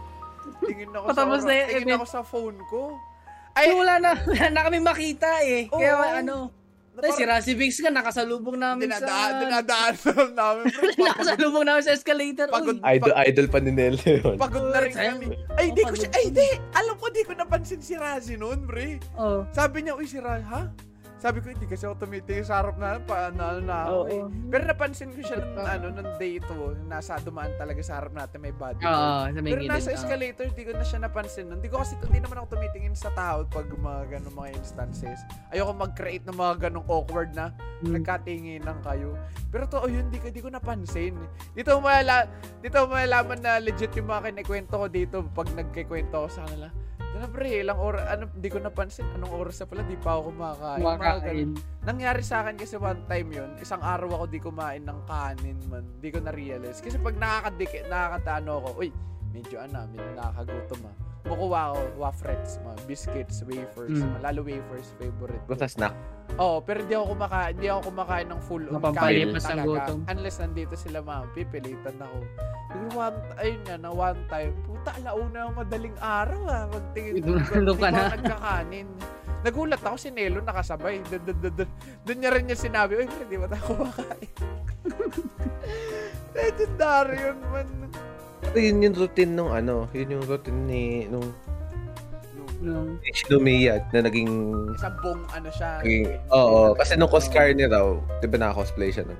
Tingin 0.63 0.89
ako 0.89 1.03
sa 1.03 1.09
Patapos 1.11 1.35
oras, 1.35 1.43
na 1.43 1.51
tingin 1.51 1.75
event. 1.83 1.97
ako 1.99 2.05
sa 2.07 2.21
phone 2.23 2.59
ko. 2.65 2.81
Ay, 3.51 3.67
Ay, 3.67 3.75
wala 3.75 3.93
na. 3.99 4.11
Wala 4.31 4.47
na 4.47 4.61
kami 4.63 4.79
makita 4.79 5.29
eh. 5.43 5.67
Oo. 5.67 5.75
Kaya 5.75 6.23
ano, 6.23 6.47
na 6.91 7.07
Ay, 7.07 7.11
si 7.15 7.23
Razi 7.23 7.53
Biggs 7.55 7.79
nga, 7.79 7.87
nakasalubong 7.87 8.59
namin 8.59 8.91
dinadaan, 8.91 9.31
sa... 9.31 9.39
dinadaan 9.47 9.93
namin. 10.35 10.63
bro. 10.67 10.83
Nakasalubong 11.07 11.65
namin 11.65 11.83
sa 11.87 11.95
escalator. 11.95 12.47
Pagod. 12.51 12.77
Uy, 12.77 12.99
Idol, 12.99 13.13
idol 13.15 13.47
pa 13.47 13.57
ni 13.63 13.71
Nel 13.71 13.95
yun. 13.95 14.35
pagod 14.35 14.65
na 14.67 14.79
rin 14.83 14.91
kami. 14.91 15.25
Ay, 15.55 15.71
di 15.71 15.81
ko 15.87 15.95
siya, 15.95 16.11
ay, 16.11 16.25
di. 16.35 16.47
Alam 16.75 16.95
ko, 16.99 17.07
di 17.07 17.23
ko 17.23 17.31
napansin 17.31 17.79
si 17.79 17.95
Razi 17.95 18.35
noon, 18.35 18.67
bre. 18.67 18.99
Oh. 19.15 19.47
Sabi 19.55 19.87
niya, 19.87 19.95
uy, 19.95 20.03
si 20.03 20.19
Razi, 20.19 20.43
ha? 20.51 20.67
Sabi 21.21 21.37
ko, 21.37 21.53
hindi 21.53 21.69
kasi 21.69 21.85
ako 21.85 22.01
tumitingin 22.01 22.41
sa 22.41 22.59
harap 22.59 22.81
na, 22.81 22.97
pa, 22.97 23.29
na, 23.29 23.53
ano 23.53 23.61
na 23.61 23.77
ako 23.85 23.93
Oo. 23.95 24.09
eh. 24.09 24.21
Pero 24.49 24.63
napansin 24.65 25.13
ko 25.13 25.21
siya 25.21 25.37
nung, 25.37 25.53
ano, 25.61 25.85
nung 25.93 26.11
day 26.17 26.41
2, 26.41 26.49
nasa 26.89 27.21
dumaan 27.21 27.53
talaga 27.55 27.77
sa 27.79 28.01
harap 28.01 28.09
natin, 28.09 28.41
may 28.41 28.49
body. 28.49 28.81
Oo, 28.81 28.89
sa 29.23 29.37
may 29.37 29.53
Pero 29.53 29.61
gilid. 29.61 29.69
nasa 29.69 29.93
escalator, 29.93 30.49
di 30.49 30.63
ko 30.65 30.73
na 30.73 30.81
siya 30.81 30.97
napansin 30.99 31.45
nun. 31.45 31.61
Di 31.61 31.69
ko 31.69 31.77
kasi, 31.77 31.93
hindi 32.01 32.19
naman 32.19 32.41
ako 32.41 32.57
tumitingin 32.57 32.97
sa 32.97 33.13
tao 33.13 33.45
pag 33.45 33.69
mga 33.69 34.01
ganong 34.11 34.33
mga 34.35 34.49
instances. 34.55 35.21
Ayoko 35.53 35.77
mag-create 35.77 36.25
ng 36.25 36.33
mga 36.33 36.53
ganong 36.67 36.89
awkward 36.89 37.29
na 37.31 37.53
Hmm. 37.81 37.93
nagkatingin 37.93 38.61
lang 38.61 38.81
kayo. 38.81 39.13
Pero 39.47 39.65
to, 39.65 39.77
oh, 39.77 39.85
yun, 39.85 40.09
di, 40.09 40.17
ko- 40.17 40.29
di 40.29 40.37
ko 40.37 40.49
napansin. 40.49 41.13
Dito 41.53 41.77
mo 41.77 41.85
malala, 41.85 42.25
dito 42.57 42.81
mo 42.81 42.93
malalaman 42.93 43.37
na 43.37 43.57
legit 43.57 43.93
yung 43.93 44.09
mga 44.09 44.33
kinikwento 44.33 44.73
ko 44.73 44.85
dito 44.85 45.21
pag 45.31 45.49
nagkikwento 45.51 46.17
ko 46.17 46.27
sa 46.27 46.45
kanila. 46.45 46.73
Ano 47.11 47.27
pre, 47.27 47.59
ilang 47.59 47.75
oras, 47.75 48.07
ano, 48.07 48.23
di 48.31 48.47
ko 48.47 48.57
napansin, 48.57 49.03
anong 49.13 49.35
oras 49.35 49.59
na 49.59 49.67
pala, 49.67 49.83
di 49.83 49.99
pa 49.99 50.15
ako 50.15 50.31
kumakain. 50.31 50.79
Kumakain. 50.79 51.49
Nangyari 51.83 52.23
sa 52.23 52.39
akin 52.39 52.55
kasi 52.55 52.79
one 52.79 53.03
time 53.05 53.29
yun, 53.29 53.51
isang 53.59 53.83
araw 53.83 54.15
ako 54.15 54.25
di 54.31 54.39
kumain 54.39 54.83
ng 54.87 54.99
kanin 55.05 55.59
man. 55.67 55.83
Di 55.99 56.07
ko 56.07 56.23
na-realize. 56.23 56.79
Kasi 56.79 56.95
pag 56.95 57.19
nakakadikit, 57.19 57.91
nakakataano 57.91 58.51
ako, 58.63 58.69
uy, 58.79 58.89
medyo 59.29 59.59
ano, 59.59 59.83
medyo 59.91 60.07
nakakagutom 60.15 60.81
ah. 60.87 60.95
Kukuha 61.21 61.59
ako, 61.69 61.79
wafrets, 61.99 62.57
mga 62.63 62.79
biscuits, 62.87 63.37
wafers, 63.45 63.99
Mm. 63.99 64.17
lalo 64.23 64.41
wafers, 64.41 64.89
favorite. 64.97 65.43
Basta 65.45 65.67
snack. 65.67 65.93
Oo, 66.39 66.63
pero 66.63 66.79
di 66.83 66.93
ako 66.95 67.05
kumakain, 67.11 67.53
di 67.59 67.67
ako 67.67 67.81
kumakain 67.91 68.27
ng 68.31 68.41
full 68.41 68.63
kanin 68.95 69.35
ang 69.35 69.43
talaga. 69.43 69.67
gutom. 69.67 69.99
Unless 70.07 70.35
nandito 70.39 70.73
sila 70.79 70.97
mga 70.99 71.21
pipilitan 71.35 71.95
ako. 71.99 72.17
Pero 72.71 72.85
one, 72.95 73.17
ayun 73.35 73.61
nga, 73.67 73.75
na 73.75 73.89
one 73.91 74.21
time, 74.27 74.53
puta, 74.63 74.89
alauna 74.95 75.39
ng 75.45 75.55
madaling 75.57 75.97
araw 75.99 76.41
ah. 76.47 76.63
Magtingin 76.71 77.13
Doon- 77.19 77.43
ka 77.75 77.89
na. 77.91 78.15
nagkakanin. 78.15 78.87
Nagulat 79.41 79.81
ako 79.81 79.95
si 79.97 80.09
Nelo 80.09 80.39
nakasabay. 80.39 81.01
Doon, 81.03 82.17
niya 82.17 82.29
rin 82.31 82.45
niya 82.45 82.57
sinabi, 82.57 82.95
uy, 82.95 83.07
hindi 83.09 83.35
ba 83.35 83.47
tayo 83.49 83.63
kumakain? 83.75 84.29
Legendary 86.35 87.17
yun, 87.19 87.39
man. 87.51 87.67
Pero 88.41 88.57
yun 88.57 88.83
yung 88.83 88.95
routine 88.97 89.31
nung 89.31 89.51
ano, 89.51 89.87
yun 89.91 90.15
yung 90.17 90.25
routine 90.25 90.61
ni, 90.65 90.83
nung 91.05 91.27
Nung, 92.61 93.01
ni 93.01 93.09
Shinomiya 93.09 93.81
na 93.89 94.05
naging, 94.05 94.29
Isang 94.77 94.95
buong 95.01 95.25
ano 95.33 95.49
siya. 95.49 95.81
naging 95.81 96.05
oo, 96.29 96.71
eh, 96.71 96.77
kasi 96.77 96.93
nung 96.93 97.09
Coscar 97.09 97.49
niya 97.57 97.73
raw, 97.73 97.97
di 98.21 98.29
ba 98.29 98.37
naka-cosplay 98.37 98.93
siya 98.93 99.09
nun? 99.09 99.17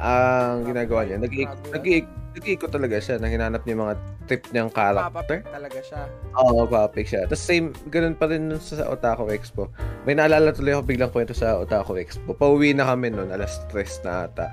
Ang 0.00 0.72
ginagawa 0.72 1.04
niya, 1.04 1.20
nag-iikot, 1.20 2.70
talaga 2.72 2.96
siya, 2.96 3.20
nang 3.20 3.28
hinanap 3.28 3.66
niya 3.66 3.76
yung 3.76 3.84
mga 3.84 3.96
trip 4.30 4.42
niyang 4.54 4.70
character. 4.72 5.10
Papapick 5.10 5.42
talaga 5.52 5.80
siya. 5.84 6.02
Oo, 6.38 6.64
papik 6.64 7.06
siya. 7.08 7.26
Tapos 7.28 7.42
same, 7.44 7.74
ganun 7.92 8.14
pa 8.16 8.30
rin 8.30 8.56
sa 8.62 8.88
Otaku 8.88 9.28
Expo. 9.34 9.68
May 10.08 10.14
naalala 10.16 10.54
tuloy 10.54 10.72
ako 10.72 10.82
biglang 10.86 11.12
kwento 11.12 11.34
sa 11.34 11.60
Otaku 11.60 11.98
Expo. 11.98 12.32
Pauwi 12.32 12.72
na 12.72 12.88
kami 12.88 13.12
nun, 13.12 13.28
alas 13.34 13.60
3 13.68 14.06
na 14.06 14.30
ata. 14.30 14.46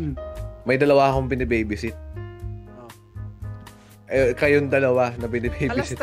Mm. 0.00 0.16
May 0.66 0.80
dalawa 0.80 1.14
akong 1.14 1.30
binibabysit. 1.30 1.94
Oh. 2.80 2.90
Eh, 4.10 4.34
kayong 4.34 4.66
dalawa 4.66 5.14
na 5.20 5.30
Alas 5.30 5.30
binibabysit. 5.30 6.02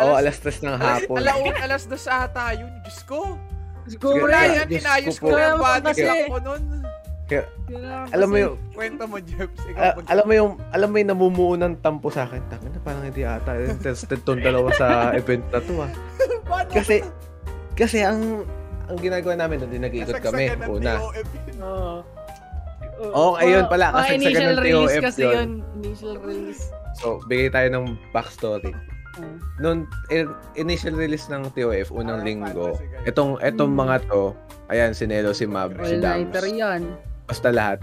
Oo, 0.00 0.14
alas 0.16 0.36
3 0.38 0.60
ng 0.60 0.76
hapon. 0.76 1.16
Alaun, 1.20 1.54
alas 1.56 1.82
dos 1.84 2.04
ata 2.04 2.56
yun. 2.56 2.72
Diyos 2.80 3.00
ko. 3.04 3.36
Siguro 3.84 4.16
Sige, 4.16 4.24
Wala 4.24 4.40
yan, 4.46 4.66
Diyos 4.66 4.82
inayos 4.84 5.16
ko 5.18 5.26
ko 5.26 5.36
yung 5.36 5.58
body 5.58 5.86
Kasi- 5.86 6.02
clock 6.04 6.22
ko 6.24 6.38
nun. 6.40 6.64
Kaya, 7.30 7.42
alam 8.10 8.26
mo 8.26 8.34
kasi- 8.34 8.42
yung, 8.42 8.54
Kwento 8.74 9.04
mo, 9.06 9.16
Jeff. 9.22 9.50
Ah, 9.78 9.92
mag- 9.94 10.08
alam 10.10 10.24
mo 10.26 10.32
yung 10.34 10.50
alam 10.74 10.88
mo 10.90 10.96
yung 10.98 11.10
namumuo 11.10 11.54
ng 11.54 11.72
tampo 11.78 12.08
sa 12.10 12.26
akin. 12.26 12.42
Tangina 12.50 12.74
na 12.74 12.80
parang 12.82 13.04
hindi 13.06 13.22
ata 13.22 13.50
tested 13.78 14.20
tong 14.26 14.42
dalawa 14.42 14.68
sa 14.74 14.86
event 15.20 15.46
na 15.48 15.58
to 15.62 15.74
ah. 15.78 15.90
Kasi 16.66 17.06
kasi 17.78 18.02
ang 18.02 18.42
ang 18.90 18.98
ginagawa 18.98 19.38
namin 19.38 19.62
doon, 19.62 19.78
nag-iikot 19.78 20.18
kami 20.18 20.50
una. 20.66 20.98
Oo. 21.62 22.02
Oo, 23.00 23.32
ayun 23.38 23.64
pala, 23.64 23.94
kasagsagan 23.94 24.18
initial 24.20 24.44
ng 24.44 24.60
release 24.60 24.92
TOF 24.92 25.02
kasi 25.06 25.20
yun. 25.22 25.32
yun. 25.32 25.50
Initial 25.80 26.14
release. 26.20 26.62
So, 27.00 27.22
bigay 27.24 27.48
tayo 27.48 27.68
ng 27.72 27.84
backstory. 28.12 28.74
Oo. 29.12 29.34
Noon 29.58 29.78
in- 30.08 30.30
initial 30.56 30.94
release 30.94 31.26
ng 31.26 31.50
TOF 31.50 31.90
unang 31.90 32.20
Ah, 32.20 32.24
linggo. 32.24 32.78
Itong 33.02 33.40
etong 33.40 33.72
Hmm. 33.72 33.82
mga 33.82 33.96
to, 34.06 34.36
ayan 34.68 34.92
si 34.92 35.04
Nelo, 35.04 35.32
si 35.32 35.44
Mab, 35.44 35.74
si 35.76 35.98
All-nighter 35.98 36.44
Dams. 36.44 36.54
yan. 36.56 36.80
Basta 37.24 37.48
lahat. 37.48 37.82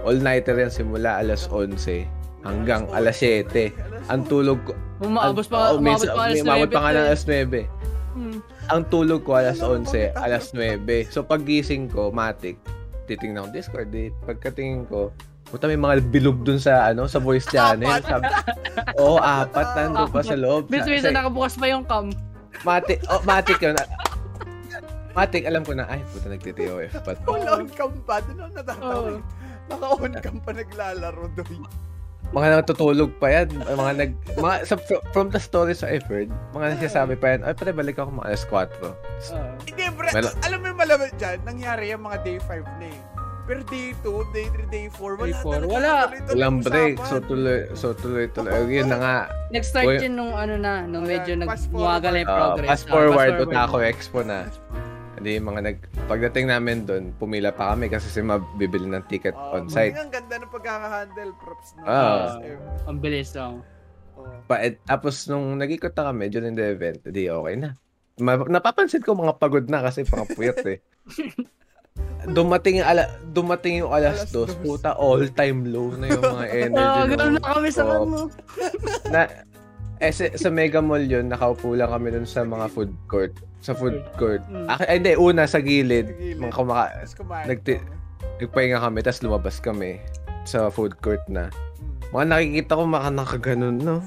All-nighter 0.00 0.56
yan 0.56 0.68
simula 0.68 1.16
alas 1.16 1.46
11 1.46 2.10
hanggang 2.42 2.90
alas 2.90 3.16
7. 3.16 3.70
Ang 4.06 4.26
tulog 4.26 4.58
ko, 4.62 4.74
Umaabos 5.00 5.46
pa, 5.46 5.72
umabot 5.72 5.80
minsan- 5.80 6.10
pa 6.10 6.22
alas 6.24 6.38
umabot 6.40 6.68
9 6.68 6.70
pa 6.70 6.80
nga 6.80 6.90
ng 6.92 7.04
alas 7.04 7.22
9. 7.24 7.62
Hmm. 8.14 8.38
Ang 8.66 8.82
tulog 8.88 9.20
ko 9.22 9.30
alas 9.34 9.58
Alam 9.58 9.66
mo, 9.66 9.74
11, 9.82 10.10
bakit 10.10 10.16
alas 10.16 10.44
9. 10.50 10.80
So 11.08 11.22
paggising 11.22 11.88
ko, 11.88 12.10
matik, 12.10 12.58
titingnan 13.04 13.46
ko 13.46 13.50
Discord 13.50 13.90
eh. 13.92 14.10
Pagkatingin 14.22 14.86
ko, 14.86 15.10
puta 15.54 15.70
may 15.70 15.78
mga 15.78 16.02
bilog 16.10 16.42
dun 16.42 16.58
sa 16.58 16.90
ano 16.90 17.06
sa 17.06 17.22
voice 17.22 17.46
channel. 17.46 17.86
Apat. 17.86 18.02
Sabi, 18.02 18.26
Oo, 18.98 19.22
apat 19.22 19.66
nandun 19.78 20.10
pa 20.10 20.20
sa 20.20 20.34
loob. 20.34 20.66
Minsan 20.66 20.98
sa- 20.98 21.14
nakabukas 21.14 21.54
pa 21.54 21.70
yung 21.70 21.86
cam. 21.86 22.10
Matik, 22.66 22.98
oh, 23.06 23.22
matik 23.22 23.62
yun. 23.62 23.78
Matik, 25.14 25.46
alam 25.46 25.62
ko 25.62 25.78
na, 25.78 25.86
ay, 25.86 26.02
puta 26.10 26.26
nagti-TOF 26.26 26.90
pa. 27.06 27.14
Full 27.22 27.46
on 27.46 27.70
cam 27.70 27.94
pa. 28.02 28.18
Doon 28.18 28.38
ako 28.40 28.50
natatawa. 28.50 28.90
Oo. 28.90 29.14
Naka-on 29.70 30.12
cam 30.18 30.36
pa 30.42 30.50
naglalaro 30.50 31.24
doon. 31.38 31.62
Mga 32.34 32.46
natutulog 32.50 33.14
pa 33.22 33.30
yan. 33.30 33.46
Mga 33.62 33.92
nag, 33.94 34.10
mga, 34.34 34.54
sa, 34.66 34.74
from 35.14 35.30
the 35.30 35.38
stories 35.38 35.86
I 35.86 36.02
heard, 36.02 36.34
mga 36.50 36.74
nagsasabi 36.74 37.14
pa 37.14 37.38
yan, 37.38 37.46
ay, 37.46 37.54
pare, 37.54 37.70
balik 37.70 37.94
ako 37.94 38.10
mga 38.10 38.26
alas 38.26 38.42
4. 38.50 38.74
Oo. 38.82 38.94
Hindi, 39.62 39.84
bro. 39.94 40.10
Mala- 40.10 40.34
alam 40.42 40.58
mo 40.58 40.66
yung 40.66 40.80
malamit 40.82 41.14
dyan, 41.14 41.38
nangyari 41.46 41.94
yung 41.94 42.02
mga 42.02 42.18
day 42.26 42.38
5 42.42 42.66
na 42.82 42.86
eh. 42.90 42.98
Pero 43.44 43.60
day 43.68 43.92
2, 44.00 44.08
day 44.32 44.46
3, 44.48 44.72
day 44.72 44.86
4, 44.88 45.20
wala 45.20 45.28
Day 45.28 45.36
four, 45.36 45.52
talaga. 45.54 45.68
wala. 45.68 45.92
Walang 46.32 46.58
break. 46.64 46.96
So, 47.04 47.20
tuloy, 47.20 47.58
so, 47.76 47.92
tuloy, 47.92 48.24
tuloy. 48.32 48.56
Yun 48.66 48.88
na 48.88 48.96
nga. 48.96 49.16
Nag-start 49.52 50.00
yun 50.00 50.16
nung 50.16 50.32
ano 50.32 50.56
na, 50.56 50.88
nung 50.88 51.04
medyo 51.04 51.36
nag 51.36 51.52
fast 51.52 51.68
na 51.68 52.00
yung 52.16 52.24
Uh, 52.24 52.32
progress. 52.32 52.68
fast 52.72 52.84
Ah, 52.84 52.90
forward, 52.90 53.32
Otaku 53.38 53.76
Expo 53.84 54.20
na. 54.24 54.48
Hindi, 55.14 55.36
mga 55.38 55.60
nag, 55.62 55.78
pagdating 56.04 56.46
namin 56.48 56.76
doon, 56.84 57.12
pumila 57.14 57.52
pa 57.52 57.72
kami 57.72 57.92
kasi 57.92 58.08
si 58.08 58.20
Mab 58.20 58.40
bibili 58.56 58.88
ng 58.88 59.04
ticket 59.06 59.32
Ah, 59.32 59.56
on 59.56 59.68
site. 59.68 59.92
buti 59.92 60.00
nga 60.00 60.02
Ang 60.02 60.12
ganda 60.12 60.34
ng 60.40 60.50
pagkakahandle, 60.50 61.30
props 61.36 61.68
no. 61.76 61.82
Ah. 61.84 62.40
SM. 62.40 62.60
Ang 62.88 62.96
bilis 62.98 63.30
lang. 63.32 63.52
Oh. 64.16 64.24
Pa, 64.48 64.56
eh, 64.58 64.80
tapos 64.80 65.28
nung 65.28 65.52
nag-ikot 65.54 65.92
na 65.92 66.04
kami 66.08 66.24
during 66.28 66.56
the 66.56 66.64
event, 66.66 66.98
di 67.04 67.28
okay 67.28 67.56
na. 67.56 67.76
Ma- 68.16 68.48
napapansin 68.48 69.04
ko 69.04 69.12
mga 69.12 69.36
pagod 69.36 69.68
na 69.68 69.84
kasi 69.84 70.00
mga 70.02 70.24
puyat 70.32 70.64
eh. 70.64 70.80
dumating 72.26 72.80
yung 72.80 72.88
ala, 72.88 73.04
dumating 73.26 73.74
yung 73.80 73.90
alas, 73.90 74.22
Alas 74.22 74.32
dos, 74.32 74.48
dos. 74.48 74.58
puta 74.58 74.94
all 74.94 75.28
time 75.28 75.66
low 75.66 75.92
na 75.92 76.08
yung 76.08 76.22
mga 76.22 76.44
energy. 76.62 76.78
Nung- 76.78 77.10
ganun 77.10 77.32
na 77.34 77.42
kami 77.42 77.68
sa 77.68 77.82
Oo. 77.82 77.92
kano. 78.06 78.20
na 79.08 79.20
eh, 79.98 80.10
sa, 80.10 80.24
sa 80.34 80.48
Mega 80.48 80.78
Mall 80.78 81.04
yun, 81.04 81.28
nakaupo 81.28 81.72
lang 81.72 81.88
kami 81.88 82.10
dun 82.10 82.24
sa 82.24 82.42
mga 82.42 82.66
food 82.68 82.92
court. 83.06 83.32
Sa 83.60 83.72
food 83.72 84.02
court. 84.14 84.42
Mm. 84.46 84.66
Ah, 84.66 84.76
ay, 84.84 84.98
hindi, 84.98 85.14
una 85.14 85.44
sa 85.44 85.58
gilid. 85.58 86.06
Sa 86.06 86.14
gilid. 86.14 86.38
Mga 86.38 86.52
kumaka. 86.52 86.84
Nagti- 87.46 87.82
nagpahinga 88.36 88.78
kami, 88.78 88.98
tapos 89.00 89.20
lumabas 89.22 89.56
kami 89.58 90.02
sa 90.44 90.68
food 90.68 90.92
court 90.98 91.22
na. 91.26 91.48
Mga 92.14 92.26
nakikita 92.30 92.78
ko 92.78 92.84
maka 92.86 93.10
nakaganon, 93.10 93.74
no? 93.74 93.98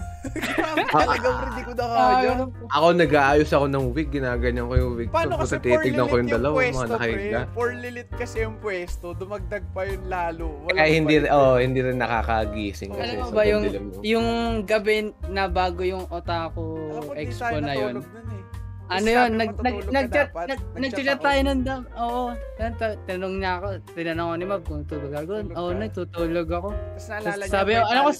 Talaga, 0.87 1.27
bro, 1.27 1.45
hindi 1.51 1.63
ko 1.67 1.71
na 1.75 1.83
Ah, 1.83 1.91
kaya. 1.91 2.23
ganun 2.25 2.49
po. 2.49 2.63
Ako 2.71 2.87
nag-aayos 2.95 3.51
ako 3.51 3.65
ng 3.67 3.85
wig, 3.91 4.07
ginaganyan 4.07 4.65
ko 4.65 4.73
yung 4.79 4.93
wig. 4.95 5.09
Paano 5.11 5.35
ko. 5.35 5.43
kasi 5.43 5.55
titignan 5.59 6.07
ko 6.07 6.15
yung 6.15 6.31
dalawa, 6.31 6.55
pwesto, 6.55 6.79
mga 6.79 6.95
pre. 6.97 7.31
For 7.51 7.69
lilit 7.75 8.09
kasi 8.15 8.35
yung 8.41 8.55
pwesto, 8.57 9.11
dumagdag 9.11 9.63
pa 9.75 9.81
yun 9.83 10.07
lalo. 10.07 10.47
Walang 10.63 10.77
Kaya 10.79 10.89
hindi, 10.89 11.13
oh, 11.27 11.59
hindi 11.59 11.79
rin 11.83 11.99
nakakagising 11.99 12.91
kasi 12.95 13.11
Alam 13.13 13.27
mo 13.27 13.35
ba 13.35 13.43
yung, 13.43 13.63
yung 13.99 14.27
gabi 14.63 14.95
na 15.27 15.51
bago 15.51 15.83
yung 15.83 16.07
Otaku 16.07 16.63
Alam 16.89 17.03
mo, 17.03 17.11
di 17.11 17.19
Expo 17.21 17.43
tayo 17.43 17.59
na 17.59 17.73
yun. 17.75 17.93
natulog 17.93 18.07
nun 18.07 18.27
eh. 18.31 18.41
Ano 18.87 19.07
yun, 19.07 19.31
nag, 19.35 19.51
nag, 19.59 19.75
nag-chat, 19.91 20.29
nag, 20.31 20.59
Nag-chat 20.79 21.19
tayo 21.19 21.39
ng 21.43 21.59
dam. 21.67 21.81
Oo. 21.99 22.31
Yan, 22.55 22.71
ta- 22.79 22.95
Tinanong 23.03 23.35
niya 23.35 23.51
ako, 23.59 23.67
tinanong 23.91 24.27
ko 24.27 24.35
ni 24.35 24.45
Mab 24.47 24.61
kung 24.63 24.83
tutulog 24.87 25.13
ako. 25.13 25.33
Tulog 25.43 25.57
Oo, 25.59 25.71
nagtutulog 25.75 26.47
ako. 26.47 26.69
Tapos 26.71 27.07
naalala 27.11 27.43
niya 27.43 27.51
sabi 27.51 27.71
ano 27.75 27.99
ko-. 28.07 28.15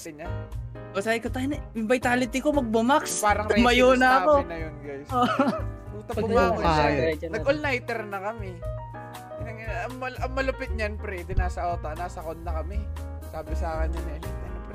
O 0.88 1.04
sabi 1.04 1.18
ko, 1.20 1.28
tayo 1.28 1.46
na, 1.52 1.56
yung 1.72 1.88
vitality 1.88 2.38
ko 2.40 2.48
magbumax. 2.52 3.20
Parang 3.20 3.48
Tumayo 3.48 3.96
na 3.96 4.08
ako. 4.24 4.32
Na 4.44 4.56
yun, 4.56 4.74
guys. 4.84 5.08
Puta 5.88 6.10
bumangon 6.20 6.64
siya. 6.64 6.86
Nag-all-nighter 7.32 8.00
na 8.04 8.18
kami. 8.20 8.50
Ang, 9.48 9.58
ang 10.00 10.32
malupit 10.32 10.68
niyan, 10.76 11.00
pre, 11.00 11.24
di 11.24 11.32
nasa 11.32 11.64
auto, 11.64 11.88
nasa 11.92 12.20
con 12.20 12.40
na 12.44 12.60
kami. 12.60 12.80
Sabi 13.28 13.52
sa 13.52 13.80
akin 13.80 13.92
yun 13.92 14.08
eh, 14.16 14.20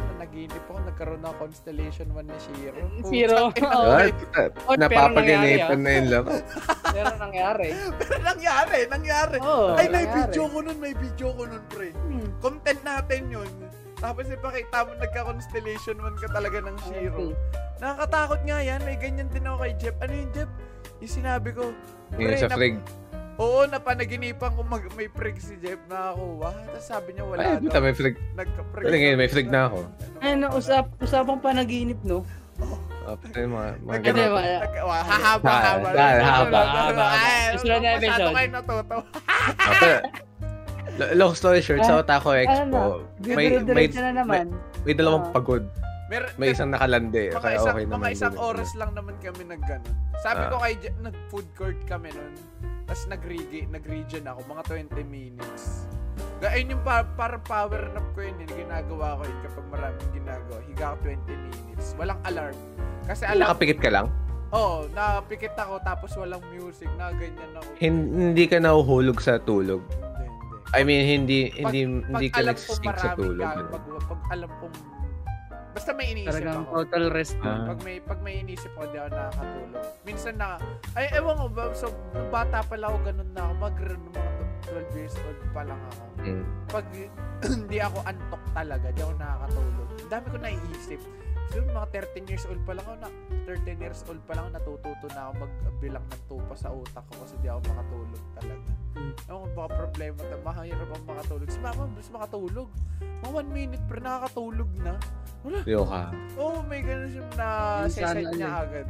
nung 0.03 0.19
naginip 0.19 0.63
ako, 0.67 0.79
nagkaroon 0.83 1.21
ng 1.23 1.35
Constellation 1.39 2.07
1 2.11 2.27
na. 2.27 2.35
Ah, 2.35 4.07
pre. 4.11 4.51
Oh, 4.67 4.75
pero 4.75 4.77
napapaginipan 4.77 5.79
nangyari, 5.79 5.83
na 5.83 5.89
yun 5.91 6.07
lang. 6.11 6.25
Pero 6.93 7.09
nangyari. 7.17 7.67
Pero 7.99 8.15
nangyari, 8.21 8.79
nangyari. 8.85 9.37
Oo, 9.41 9.73
Ay, 9.73 9.87
may 9.89 10.05
nangyari. 10.05 10.19
video 10.29 10.43
ko 10.45 10.57
nun, 10.61 10.77
may 10.77 10.93
video 10.93 11.27
ko 11.33 11.43
nun, 11.47 11.63
pre. 11.71 11.89
Hmm. 11.95 12.27
Content 12.37 12.81
natin 12.85 13.21
yun. 13.31 13.49
Tapos 13.97 14.27
ipakita 14.27 14.77
mo 14.83 14.91
nagka-Constellation 14.99 15.97
1 15.97 16.21
ka 16.21 16.27
talaga 16.29 16.57
ng 16.59 16.77
Shiro. 16.85 17.31
Nakakatakot 17.79 18.39
nga 18.43 18.57
yan, 18.59 18.79
may 18.83 18.97
ganyan 18.99 19.31
din 19.31 19.47
ako 19.47 19.57
kay 19.63 19.73
Jeff. 19.79 19.95
Ano 20.03 20.13
yun, 20.13 20.29
Jeff? 20.35 20.51
Yung 20.99 21.13
sinabi 21.13 21.49
ko, 21.55 21.71
Yun 22.19 22.35
sa 22.37 22.51
frig. 22.51 22.77
Oo, 23.35 23.65
napanaginipan 23.65 24.53
ko 24.53 24.61
mag 24.61 24.85
may 24.93 25.07
prig 25.07 25.37
si 25.37 25.57
Jeff 25.57 25.81
na 25.87 26.13
ako. 26.13 26.23
Wah, 26.39 26.53
tapos 26.67 26.85
sabi 26.85 27.09
niya 27.11 27.25
wala 27.25 27.41
Ay, 27.41 27.57
puta, 27.57 27.79
may 27.79 27.91
frig. 27.91 28.15
Nagka-prig. 28.31 28.83
Wala 28.83 28.95
ngayon, 28.95 29.17
may 29.17 29.27
frig 29.27 29.49
na 29.49 29.61
ako. 29.65 29.77
Ay, 30.19 30.31
no, 30.35 30.47
usap, 30.51 30.85
usapang 30.97 31.39
panaginip, 31.39 31.97
no? 32.03 32.21
Ah, 33.03 33.17
puta, 33.17 33.35
yung 33.35 33.51
mga, 33.51 33.69
mga 33.81 33.99
ganun. 34.05 34.21
Hahaba, 34.85 35.49
Ah, 35.49 35.61
haba. 35.65 35.89
ah, 35.89 36.13
haba, 36.21 36.59
haba. 36.61 37.05
Ay, 37.11 37.57
Susunod 37.57 37.81
na 37.81 37.89
masyado 37.91 38.05
episode. 38.05 38.33
kayo 38.33 38.49
natuto. 38.49 38.97
Ah, 39.57 39.73
pero, 39.73 39.97
lo- 40.93 41.13
long 41.17 41.33
story 41.33 41.59
short, 41.59 41.81
sa 41.81 41.99
Otaku 41.99 42.37
Expo, 42.37 42.61
Ano? 42.61 42.79
may, 43.19 43.57
may, 43.59 43.87
naman. 43.89 44.45
may 44.83 44.93
dalawang 44.93 45.25
Ah. 45.25 45.33
pagod. 45.33 45.63
Mer- 46.13 46.33
May 46.35 46.49
isang 46.51 46.69
nakalande, 46.69 47.23
mga 47.27 47.41
kaya 47.41 47.57
isang, 47.57 47.73
okay 47.73 47.83
mga 47.83 47.93
naman. 47.97 48.09
isang 48.11 48.31
din. 48.31 48.45
oras 48.45 48.69
lang 48.75 48.91
naman 48.93 49.15
kami 49.17 49.41
nagganon. 49.43 49.95
Sabi 50.19 50.39
Ah. 50.39 50.49
ko 50.49 50.55
kay 50.59 50.73
nag-food 50.99 51.47
court 51.53 51.79
kami 51.83 52.09
nun. 52.11 52.33
Tapos 52.85 53.03
nag-regi, 53.07 53.65
nag-region 53.65 54.23
ako, 54.23 54.39
mga 54.45 54.63
20 54.63 55.01
minutes. 55.03 55.89
Ayun 56.39 56.69
yung 56.69 56.83
pa, 56.83 57.01
para 57.01 57.39
power 57.39 57.89
nap 57.89 58.05
ko 58.13 58.21
yun, 58.21 58.35
yung 58.37 58.53
ginagawa 58.53 59.15
ko 59.15 59.23
yun 59.23 59.39
kapag 59.41 59.65
maraming 59.71 60.09
ginagawa. 60.13 60.57
Higa 60.61 60.85
ako 60.85 60.97
20 61.01 61.33
minutes. 61.39 61.87
Walang 61.95 62.19
alarm. 62.21 62.57
Kasi 63.03 63.23
alam, 63.25 63.47
Nakapikit 63.49 63.79
ka 63.79 63.89
lang? 63.89 64.05
oh, 64.49 64.85
napikit 64.91 65.55
ako 65.55 65.81
tapos 65.81 66.13
walang 66.13 66.43
music, 66.51 66.91
na 66.93 67.09
ganyan 67.11 67.49
ako. 67.55 67.67
Hin- 67.75 68.11
hindi 68.13 68.45
ka 68.45 68.59
nahuhulog 68.59 69.17
sa 69.17 69.39
tulog. 69.39 69.81
Hindi, 69.89 70.29
hindi. 70.29 70.69
I 70.69 70.81
mean, 70.83 71.01
hindi 71.07 71.39
Pag- 71.49 71.57
hindi 71.63 71.79
hindi 72.03 72.27
pag 72.27 72.35
ka 72.35 72.41
nagsisink 72.45 72.93
sa 72.93 73.15
tulog. 73.15 73.41
ano? 73.41 73.63
pag, 73.71 73.83
pag 74.03 74.21
alam 74.29 74.49
kong 74.53 74.75
basta 75.73 75.91
may 75.91 76.07
iniisip 76.13 76.29
Talagang 76.37 76.63
ako. 76.63 76.73
total 76.85 77.05
rest. 77.09 77.35
Ah. 77.41 77.65
Pag 77.73 77.79
may 77.81 77.97
pag 77.97 78.19
may 78.21 78.35
inisip 78.45 78.71
ako, 78.77 78.85
di 78.93 78.97
ako 79.01 79.09
nakakatulog. 79.09 79.85
Minsan 80.05 80.33
na, 80.37 80.49
ay 80.93 81.05
ewan 81.17 81.35
ko 81.41 81.47
ba, 81.49 81.63
so, 81.73 81.89
nung 82.13 82.29
bata 82.29 82.61
pa 82.61 82.75
lang 82.77 82.89
ako, 82.93 82.99
ganun 83.09 83.29
na 83.33 83.41
ako, 83.49 83.53
mag 83.57 83.75
mga 83.81 84.31
12 84.63 84.99
years 84.99 85.15
old 85.27 85.39
pa 85.51 85.61
lang 85.65 85.81
ako. 85.91 86.03
Mm. 86.23 86.45
Pag 86.69 86.85
hindi 87.57 87.77
ako 87.81 87.97
antok 88.05 88.43
talaga, 88.53 88.85
di 88.93 89.01
ako 89.01 89.13
nakakatulog. 89.17 89.87
Ang 89.97 90.09
dami 90.13 90.25
ko 90.29 90.37
naiisip. 90.39 91.01
So, 91.53 91.61
mga 91.61 91.85
13 92.17 92.25
years 92.25 92.45
old 92.49 92.57
pa 92.65 92.73
lang 92.73 92.81
ako, 92.83 92.97
na, 92.97 93.09
13 93.45 93.77
years 93.77 94.01
old 94.09 94.17
pa 94.25 94.33
lang 94.33 94.49
ako, 94.49 94.53
natututo 94.57 95.05
na 95.13 95.21
ako 95.29 95.33
magbilang 95.63 96.01
ng 96.03 96.21
tupa 96.25 96.55
sa 96.57 96.73
utak 96.73 97.05
ko 97.05 97.13
kasi 97.21 97.37
di 97.37 97.47
ako 97.47 97.61
makatulog 97.69 98.23
talaga. 98.33 98.69
Ewan 99.23 99.39
ko 99.39 99.49
baka 99.53 99.69
problema 99.79 100.21
na, 100.23 100.35
mahirap 100.41 100.89
ako 100.89 101.03
makatulog. 101.05 101.47
Si 101.47 101.59
mama, 101.61 101.83
mas 101.87 102.09
makatulog. 102.09 102.67
Mga 103.21 103.29
1 103.39 103.53
minute 103.53 103.83
pre, 103.85 103.99
nakakatulog 103.99 104.69
na. 104.81 104.93
Yo 105.63 105.85
ka. 105.85 106.09
Oh, 106.33 106.57
may 106.63 106.81
ganun 106.81 107.09
siya 107.11 107.23
na 107.35 107.47
seset 107.85 108.17
ano 108.17 108.33
niya 108.33 108.49
eh. 108.49 108.61
agad. 108.65 108.87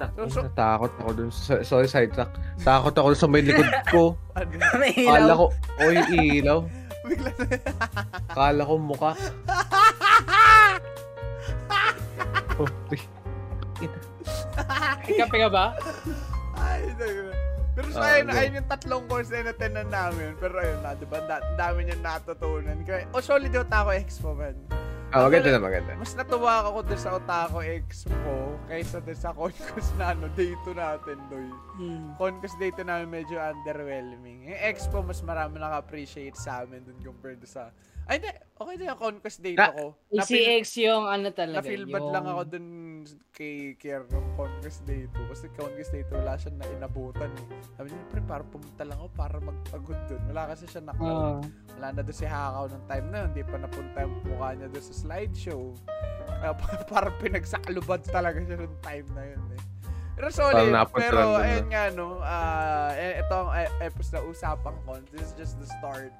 So, 0.00 0.40
So- 0.40 0.44
natakot 0.48 0.92
ako 0.96 1.10
dun. 1.12 1.28
sa- 1.28 1.60
Sorry, 1.60 1.84
sidetrack. 1.84 2.32
Takot 2.58 2.96
ako 2.96 3.08
sa 3.12 3.28
may 3.28 3.44
likod 3.44 3.68
ko. 3.86 4.16
Ano? 4.40 4.56
May 4.80 4.96
Kala 4.96 5.20
ilaw. 5.20 5.36
ko, 5.36 5.46
oh, 5.76 5.90
yung 5.90 6.08
ilaw. 6.16 6.58
Bigla 7.02 7.30
na. 7.34 7.44
Kala 8.30 8.62
ko 8.62 8.74
mukha. 8.78 9.12
Oh, 12.60 12.68
uy. 12.92 13.00
May 15.08 15.16
kape 15.16 15.36
ka 15.40 15.48
ba? 15.48 15.72
Ay, 16.60 16.92
naku. 16.92 17.32
Pero 17.70 17.86
sa 17.88 18.02
Ah, 18.02 18.12
ayun, 18.12 18.26
go. 18.28 18.36
ayun 18.36 18.58
yung 18.60 18.68
tatlong 18.68 19.04
course 19.08 19.30
na 19.32 19.48
natin 19.48 19.72
namin. 19.88 20.36
Pero 20.36 20.54
ayun 20.60 20.78
na, 20.84 20.92
di 20.92 21.06
ba? 21.08 21.22
Da- 21.24 21.40
ang 21.40 21.56
dami 21.56 21.88
niya 21.88 21.96
natutunan. 21.96 22.76
Kaya, 22.84 23.08
oh, 23.14 23.22
solid 23.24 23.48
yung 23.48 23.64
Otaku 23.64 23.90
Expo, 23.96 24.36
man. 24.36 24.52
Ah, 25.10 25.26
maganda 25.26 25.50
na 25.50 25.58
maganda. 25.58 25.90
Mas 25.96 26.12
natuwa 26.12 26.62
ako 26.62 26.84
doon 26.84 27.00
sa 27.00 27.10
Otaku 27.16 27.58
Expo 27.64 28.34
kaysa 28.68 29.00
doon 29.00 29.18
sa 29.18 29.30
Concourse 29.32 29.90
na 29.96 30.12
ano, 30.12 30.28
day 30.36 30.52
2 30.62 30.76
natin, 30.76 31.16
doy. 31.26 31.48
Hmm. 31.80 32.12
Concourse 32.14 32.54
day 32.60 32.70
2 32.70 32.84
namin 32.84 33.08
medyo 33.08 33.40
underwhelming. 33.40 34.52
Yung 34.52 34.60
Expo, 34.60 35.00
mas 35.00 35.18
marami 35.24 35.56
naka-appreciate 35.56 36.36
sa 36.36 36.62
amin 36.62 36.84
doon 36.84 36.98
compared 37.00 37.40
sa... 37.42 37.72
Ay, 38.10 38.18
hindi. 38.18 38.30
Okay 38.58 38.74
na 38.74 38.84
yung 38.90 39.00
Concourse 39.00 39.38
day 39.38 39.54
2 39.54 39.62
Ah, 39.62 39.70
ko. 39.70 39.84
Yung 40.82 41.04
ano 41.06 41.26
talaga. 41.30 41.62
na-feel 41.62 41.86
bad 41.86 42.02
yung... 42.02 42.10
lang 42.10 42.26
ako 42.26 42.42
dun 42.50 42.66
kay 43.32 43.78
Kier 43.78 44.02
nung 44.10 44.26
Congress 44.34 44.82
Day 44.82 45.06
2. 45.14 45.30
Kasi 45.30 45.46
Congress 45.54 45.88
Day 45.94 46.02
2, 46.10 46.18
wala 46.18 46.34
siya 46.34 46.50
na 46.58 46.66
inabutan 46.74 47.30
eh. 47.30 47.46
Sabi 47.78 47.94
niya, 47.94 48.02
pre, 48.10 48.20
para 48.26 48.42
pumunta 48.42 48.82
lang 48.82 48.98
ako 48.98 49.08
para 49.14 49.36
magpagod 49.38 50.00
dun. 50.10 50.22
Wala 50.26 50.42
kasi 50.50 50.66
siya 50.66 50.82
nakal. 50.82 51.38
Wala 51.78 51.86
na 51.94 52.00
doon 52.02 52.18
si 52.18 52.26
Hakaw 52.26 52.66
ng 52.66 52.84
time 52.90 53.06
na 53.08 53.16
yun. 53.22 53.28
Hindi 53.30 53.42
pa 53.46 53.56
napunta 53.62 53.98
yung 54.02 54.14
mukha 54.26 54.48
niya 54.58 54.68
doon 54.68 54.84
sa 54.84 54.94
slideshow. 54.98 55.62
Pa- 56.26 56.84
parang 56.92 57.14
pinagsakalubad 57.22 58.00
talaga 58.10 58.42
siya 58.42 58.58
nung 58.58 58.78
time 58.82 59.06
na 59.14 59.22
yun 59.22 59.44
eh. 59.54 59.60
Pero 60.20 60.28
solid. 60.34 60.68
Pero 60.92 61.20
dun, 61.38 61.46
ayun 61.46 61.64
no? 61.64 61.70
nga 61.72 61.82
no, 61.96 62.06
ah, 62.20 62.92
eh, 62.92 63.24
ito 63.24 63.32
ang 63.32 63.50
episode 63.80 64.20
na 64.20 64.22
usapang 64.28 64.76
ko. 64.84 65.00
This 65.14 65.30
is 65.30 65.32
just 65.38 65.54
the 65.62 65.68
start. 65.80 66.12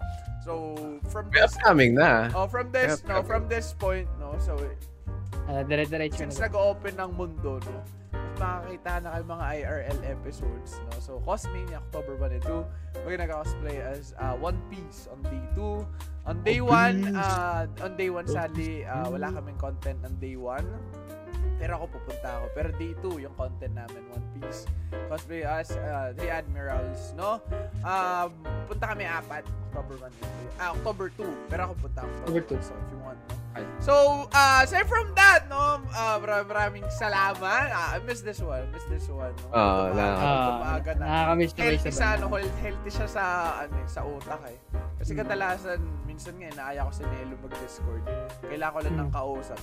So, 0.44 0.74
from 1.12 1.28
this 1.30 1.52
upcoming 1.56 1.94
na. 1.94 2.32
Oh, 2.32 2.48
from 2.48 2.72
this, 2.72 3.04
no, 3.04 3.20
from 3.22 3.44
this 3.48 3.72
point, 3.76 4.08
no, 4.16 4.36
so, 4.40 4.56
Ah, 5.50 5.66
dire-diretso 5.66 6.14
since 6.24 6.38
na. 6.38 6.46
nag-open 6.46 6.94
ng 6.94 7.10
mundo, 7.18 7.58
no, 7.58 7.76
makakita 8.38 9.02
na 9.02 9.08
kayo 9.18 9.24
mga 9.26 9.44
IRL 9.60 9.98
episodes, 10.06 10.78
no, 10.86 10.94
so, 11.02 11.18
Cosmania, 11.26 11.82
October 11.82 12.14
1 12.16 12.38
and 12.38 12.44
2, 12.46 12.62
we're 13.04 13.18
nag-cosplay 13.18 13.82
as 13.82 14.14
uh, 14.22 14.32
One 14.38 14.56
Piece 14.70 15.10
on 15.10 15.18
day 15.26 15.42
2, 15.58 15.84
on 16.30 16.36
day 16.46 16.60
1, 16.62 17.18
uh, 17.18 17.66
on 17.82 17.90
day 17.98 18.08
1, 18.14 18.30
sadly, 18.30 18.86
uh, 18.86 19.10
wala 19.10 19.28
kaming 19.34 19.58
content 19.58 19.98
on 20.06 20.14
day 20.22 20.38
1, 20.38 20.62
pero 21.56 21.76
ako 21.76 21.84
pupunta 21.92 22.28
ako. 22.36 22.46
Pero 22.52 22.68
day 22.74 22.92
2, 22.98 23.24
yung 23.24 23.34
content 23.34 23.74
namin, 23.74 24.02
One 24.08 24.26
Piece. 24.32 24.64
Cosplay 25.06 25.42
as 25.42 25.70
uh, 25.72 26.14
Three 26.14 26.30
Admirals, 26.30 27.12
no? 27.14 27.38
Um, 27.82 28.30
punta 28.64 28.84
kami 28.88 29.04
apat, 29.04 29.42
October 29.70 29.94
1 29.98 30.08
and 30.08 30.14
2. 30.56 30.58
Ah, 30.58 30.70
October 30.72 31.06
2. 31.14 31.26
Pero 31.46 31.60
ako 31.62 31.72
punta 31.78 32.00
October 32.02 32.40
October 32.40 32.42
2. 32.56 32.62
So, 32.62 32.72
if 32.74 32.88
you 32.88 32.98
want, 33.00 33.18
no? 33.28 33.34
So, 33.82 33.94
uh, 34.30 34.62
aside 34.62 34.86
from 34.86 35.10
that, 35.14 35.50
no? 35.50 35.82
Uh, 35.90 36.16
maraming, 36.18 36.48
maraming 36.48 36.86
salamat. 36.88 37.68
Ah, 37.68 37.92
I 37.92 38.00
miss 38.00 38.22
this 38.22 38.38
one. 38.38 38.62
Miss 38.70 38.86
this 38.86 39.10
one, 39.10 39.34
no? 39.42 39.50
Tumaga- 39.50 40.16
Ah, 40.16 40.46
tumaga 40.48 40.90
na. 40.96 41.04
nakakamiss 41.04 41.52
na 41.52 41.60
Healthy 41.66 41.82
sa 41.82 41.90
sa, 41.90 42.06
banda. 42.06 42.16
ano, 42.16 42.26
health- 42.30 42.60
healthy 42.62 42.90
siya 42.90 43.08
sa, 43.10 43.22
ano, 43.60 43.74
eh, 43.74 43.86
sa 43.86 44.00
utak, 44.02 44.40
eh. 44.46 44.58
Kasi 44.96 45.10
Mm. 45.12 45.18
kadalasan, 45.18 45.78
minsan 46.04 46.34
nga, 46.34 46.48
inaaya 46.48 46.80
ko 46.82 46.92
si 46.94 47.02
Nelo 47.04 47.34
mag-Discord. 47.38 48.04
Kailangan 48.42 48.72
ko 48.72 48.80
lang 48.80 48.96
ng 48.96 49.10
Mm. 49.10 49.16
kausap. 49.18 49.60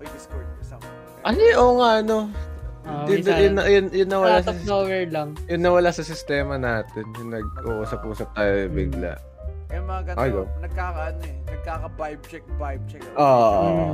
Oy, 0.00 0.06
Discord. 0.10 0.46
Kasama. 0.58 0.86
Ano 1.22 1.38
yun? 1.38 1.56
Oo 1.56 1.72
nga, 1.78 1.90
ano. 2.00 2.18
Ah, 2.84 3.08
Yun, 3.08 3.24
yun, 3.24 3.54
yun, 3.64 3.86
yun, 3.96 4.08
nawala 4.12 4.44
out 4.44 4.44
sa, 4.44 4.52
nowhere 4.68 5.08
lang. 5.08 5.32
yun 5.48 5.64
nawala 5.64 5.88
sa 5.88 6.04
sistema 6.04 6.60
natin. 6.60 7.08
Yung 7.16 7.32
nag-uusap-usap 7.32 8.28
tayo 8.36 8.68
bigla. 8.68 9.16
Kaya 9.72 9.80
mga 9.80 10.02
ganito, 10.12 10.44
nagkaka, 10.60 11.00
ano 11.10 11.22
eh, 11.24 11.36
nagkaka-vibe 11.48 12.22
check, 12.28 12.44
vibe 12.60 12.84
check. 12.84 13.04
Oo. 13.16 13.64
Diba? 13.64 13.88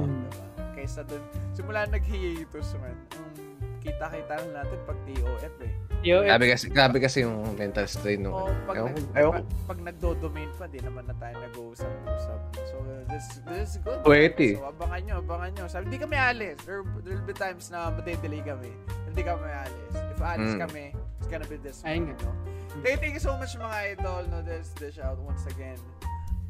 Kaysa 0.75 1.07
dun, 1.07 1.23
simula 1.55 1.87
nag-hiatus 1.87 2.75
man, 2.83 2.99
um, 3.15 3.50
kita-kita 3.81 4.35
na 4.47 4.63
natin 4.63 4.79
pag 4.85 4.99
TOF 5.05 5.55
eh. 5.65 5.73
Yo, 6.01 6.25
Grabe 6.25 6.49
kasi, 6.49 6.65
grabe 6.69 6.97
kasi 6.97 7.21
yung 7.21 7.45
mental 7.55 7.85
strain 7.85 8.25
nung 8.25 8.33
O 8.33 8.49
ano. 8.49 8.57
pag, 8.65 8.77
Ewan 8.79 8.93
nag, 8.95 9.07
ewan 9.13 9.33
pag, 9.37 9.47
pag 9.69 9.79
nagdo-domain 9.85 10.49
pa, 10.57 10.65
di 10.65 10.81
naman 10.81 11.05
na 11.05 11.13
tayo 11.15 11.37
nag-uusap-usap. 11.39 12.41
So, 12.67 12.75
uh, 12.81 13.05
this, 13.13 13.25
this 13.45 13.69
is 13.71 13.85
good. 13.85 14.01
Pwede. 14.01 14.57
So, 14.57 14.65
abangan 14.67 15.01
nyo, 15.05 15.15
abangan 15.21 15.51
nyo. 15.53 15.65
Sabi, 15.69 15.85
hindi 15.89 16.01
kami 16.01 16.17
alis. 16.17 16.57
There, 16.65 16.81
there 17.05 17.21
will 17.21 17.29
be 17.29 17.37
times 17.37 17.69
na 17.69 17.93
madedelay 17.93 18.41
kami. 18.41 18.73
Hindi 19.05 19.21
kami 19.21 19.45
alis. 19.45 19.93
If 19.93 20.21
alis 20.21 20.57
Mm. 20.57 20.61
kami, 20.65 20.85
it's 21.21 21.29
gonna 21.29 21.45
be 21.45 21.61
this 21.61 21.85
one, 21.85 22.09
nga. 22.09 22.17
no? 22.25 22.33
Thank, 22.81 22.97
thank 23.05 23.13
you 23.13 23.21
so 23.21 23.37
much 23.37 23.53
mga 23.53 23.77
idol. 24.01 24.25
No, 24.33 24.41
this 24.41 24.73
dish 24.81 24.97
out 24.97 25.21
once 25.21 25.45
again. 25.53 25.77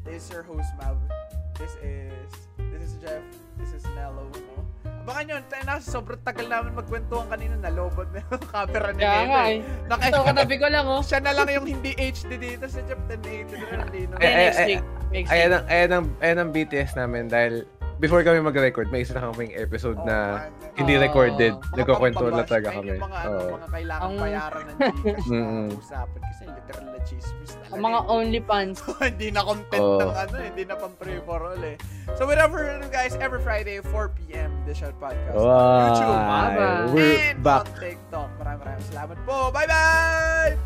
This 0.07 0.23
is 0.23 0.31
your 0.31 0.47
host, 0.47 0.71
Mav. 0.79 0.95
This 1.59 1.75
is, 1.83 2.31
this 2.71 2.81
is 2.87 2.95
Jeff. 3.03 3.19
This 3.59 3.75
is 3.75 3.83
Nello, 3.99 4.31
no? 4.31 4.63
Abangan 5.01 5.23
nyo, 5.25 5.35
tayo 5.49 5.63
na, 5.65 5.73
sobrang 5.81 6.21
tagal 6.21 6.45
namin 6.45 6.77
magkwentuhan 6.77 7.25
kanina, 7.25 7.57
nalobot 7.57 8.05
na 8.13 8.21
yung 8.21 8.45
camera 8.53 8.89
ni 8.93 9.01
Kaya 9.01 9.23
nga 9.25 9.41
eh. 9.49 9.59
Naka- 9.89 10.09
Ito, 10.13 10.19
katabi 10.29 10.55
ko 10.61 10.67
lang 10.69 10.85
oh. 10.85 11.01
siya 11.01 11.19
na 11.25 11.31
lang 11.33 11.49
yung 11.49 11.65
hindi 11.65 11.91
HD 11.97 12.31
dito 12.37 12.69
sa 12.69 12.79
Jeff 12.85 13.01
1080 13.09 14.13
na. 14.13 14.15
Eh, 14.21 14.29
eh, 14.29 14.37
Next 14.45 14.61
eh, 14.61 14.67
week. 14.69 14.81
Ayan 15.25 15.49
week. 15.49 15.57
ang, 15.57 15.65
ayan 15.65 15.89
ang, 15.89 16.05
ayan 16.21 16.37
ang 16.37 16.49
BTS 16.53 16.91
namin 17.01 17.25
dahil 17.33 17.65
before 18.01 18.25
kami 18.25 18.41
mag-record, 18.41 18.89
may 18.89 19.05
isa 19.05 19.13
na 19.13 19.29
kaming 19.29 19.53
episode 19.53 19.95
Oh, 19.95 20.03
na 20.03 20.17
man. 20.41 20.49
hindi 20.73 20.97
Oh. 20.97 21.01
recorded. 21.01 21.53
Mga 21.53 21.77
Nagkukwento 21.77 22.23
na 22.25 22.41
talaga 22.41 22.69
kami. 22.73 22.89
Yung 22.91 23.05
mga, 23.05 23.19
ano, 23.21 23.29
Oo. 23.31 23.53
mga 23.53 23.67
kailangan 23.69 24.01
Ang- 24.03 24.17
bayaran 24.17 24.63
ng 24.65 24.77
Gcash 24.81 25.27
na 25.29 25.39
usapan 25.71 26.19
kasi 26.25 26.43
literal 26.49 26.83
na 26.83 26.99
chismis 27.05 27.51
talaga. 27.53 27.71
Ang 27.71 27.81
mga 27.81 27.99
eh. 28.01 28.11
OnlyFans. 28.11 28.77
hindi 29.13 29.27
na 29.29 29.41
content 29.45 29.79
Oo. 29.79 29.99
ng 30.01 30.11
ano, 30.11 30.35
hindi 30.41 30.63
na 30.65 30.75
pang 30.75 30.93
free 30.97 31.21
for 31.21 31.39
all 31.45 31.61
eh. 31.61 31.77
So 32.17 32.25
whatever 32.25 32.59
guys, 32.89 33.13
every 33.15 33.39
Friday 33.39 33.77
4 33.79 34.09
p.m. 34.17 34.49
The 34.65 34.73
Shot 34.73 34.97
Podcast. 34.97 35.37
on 35.37 35.77
YouTube. 35.87 36.09
Bye-bye. 36.09 36.89
We're 36.89 37.15
and 37.29 37.39
back. 37.39 37.63
on 37.63 37.77
TikTok. 37.77 38.29
Maraming 38.35 38.61
maraming 38.61 38.87
salamat 38.89 39.17
po. 39.23 39.37
Bye-bye! 39.53 40.57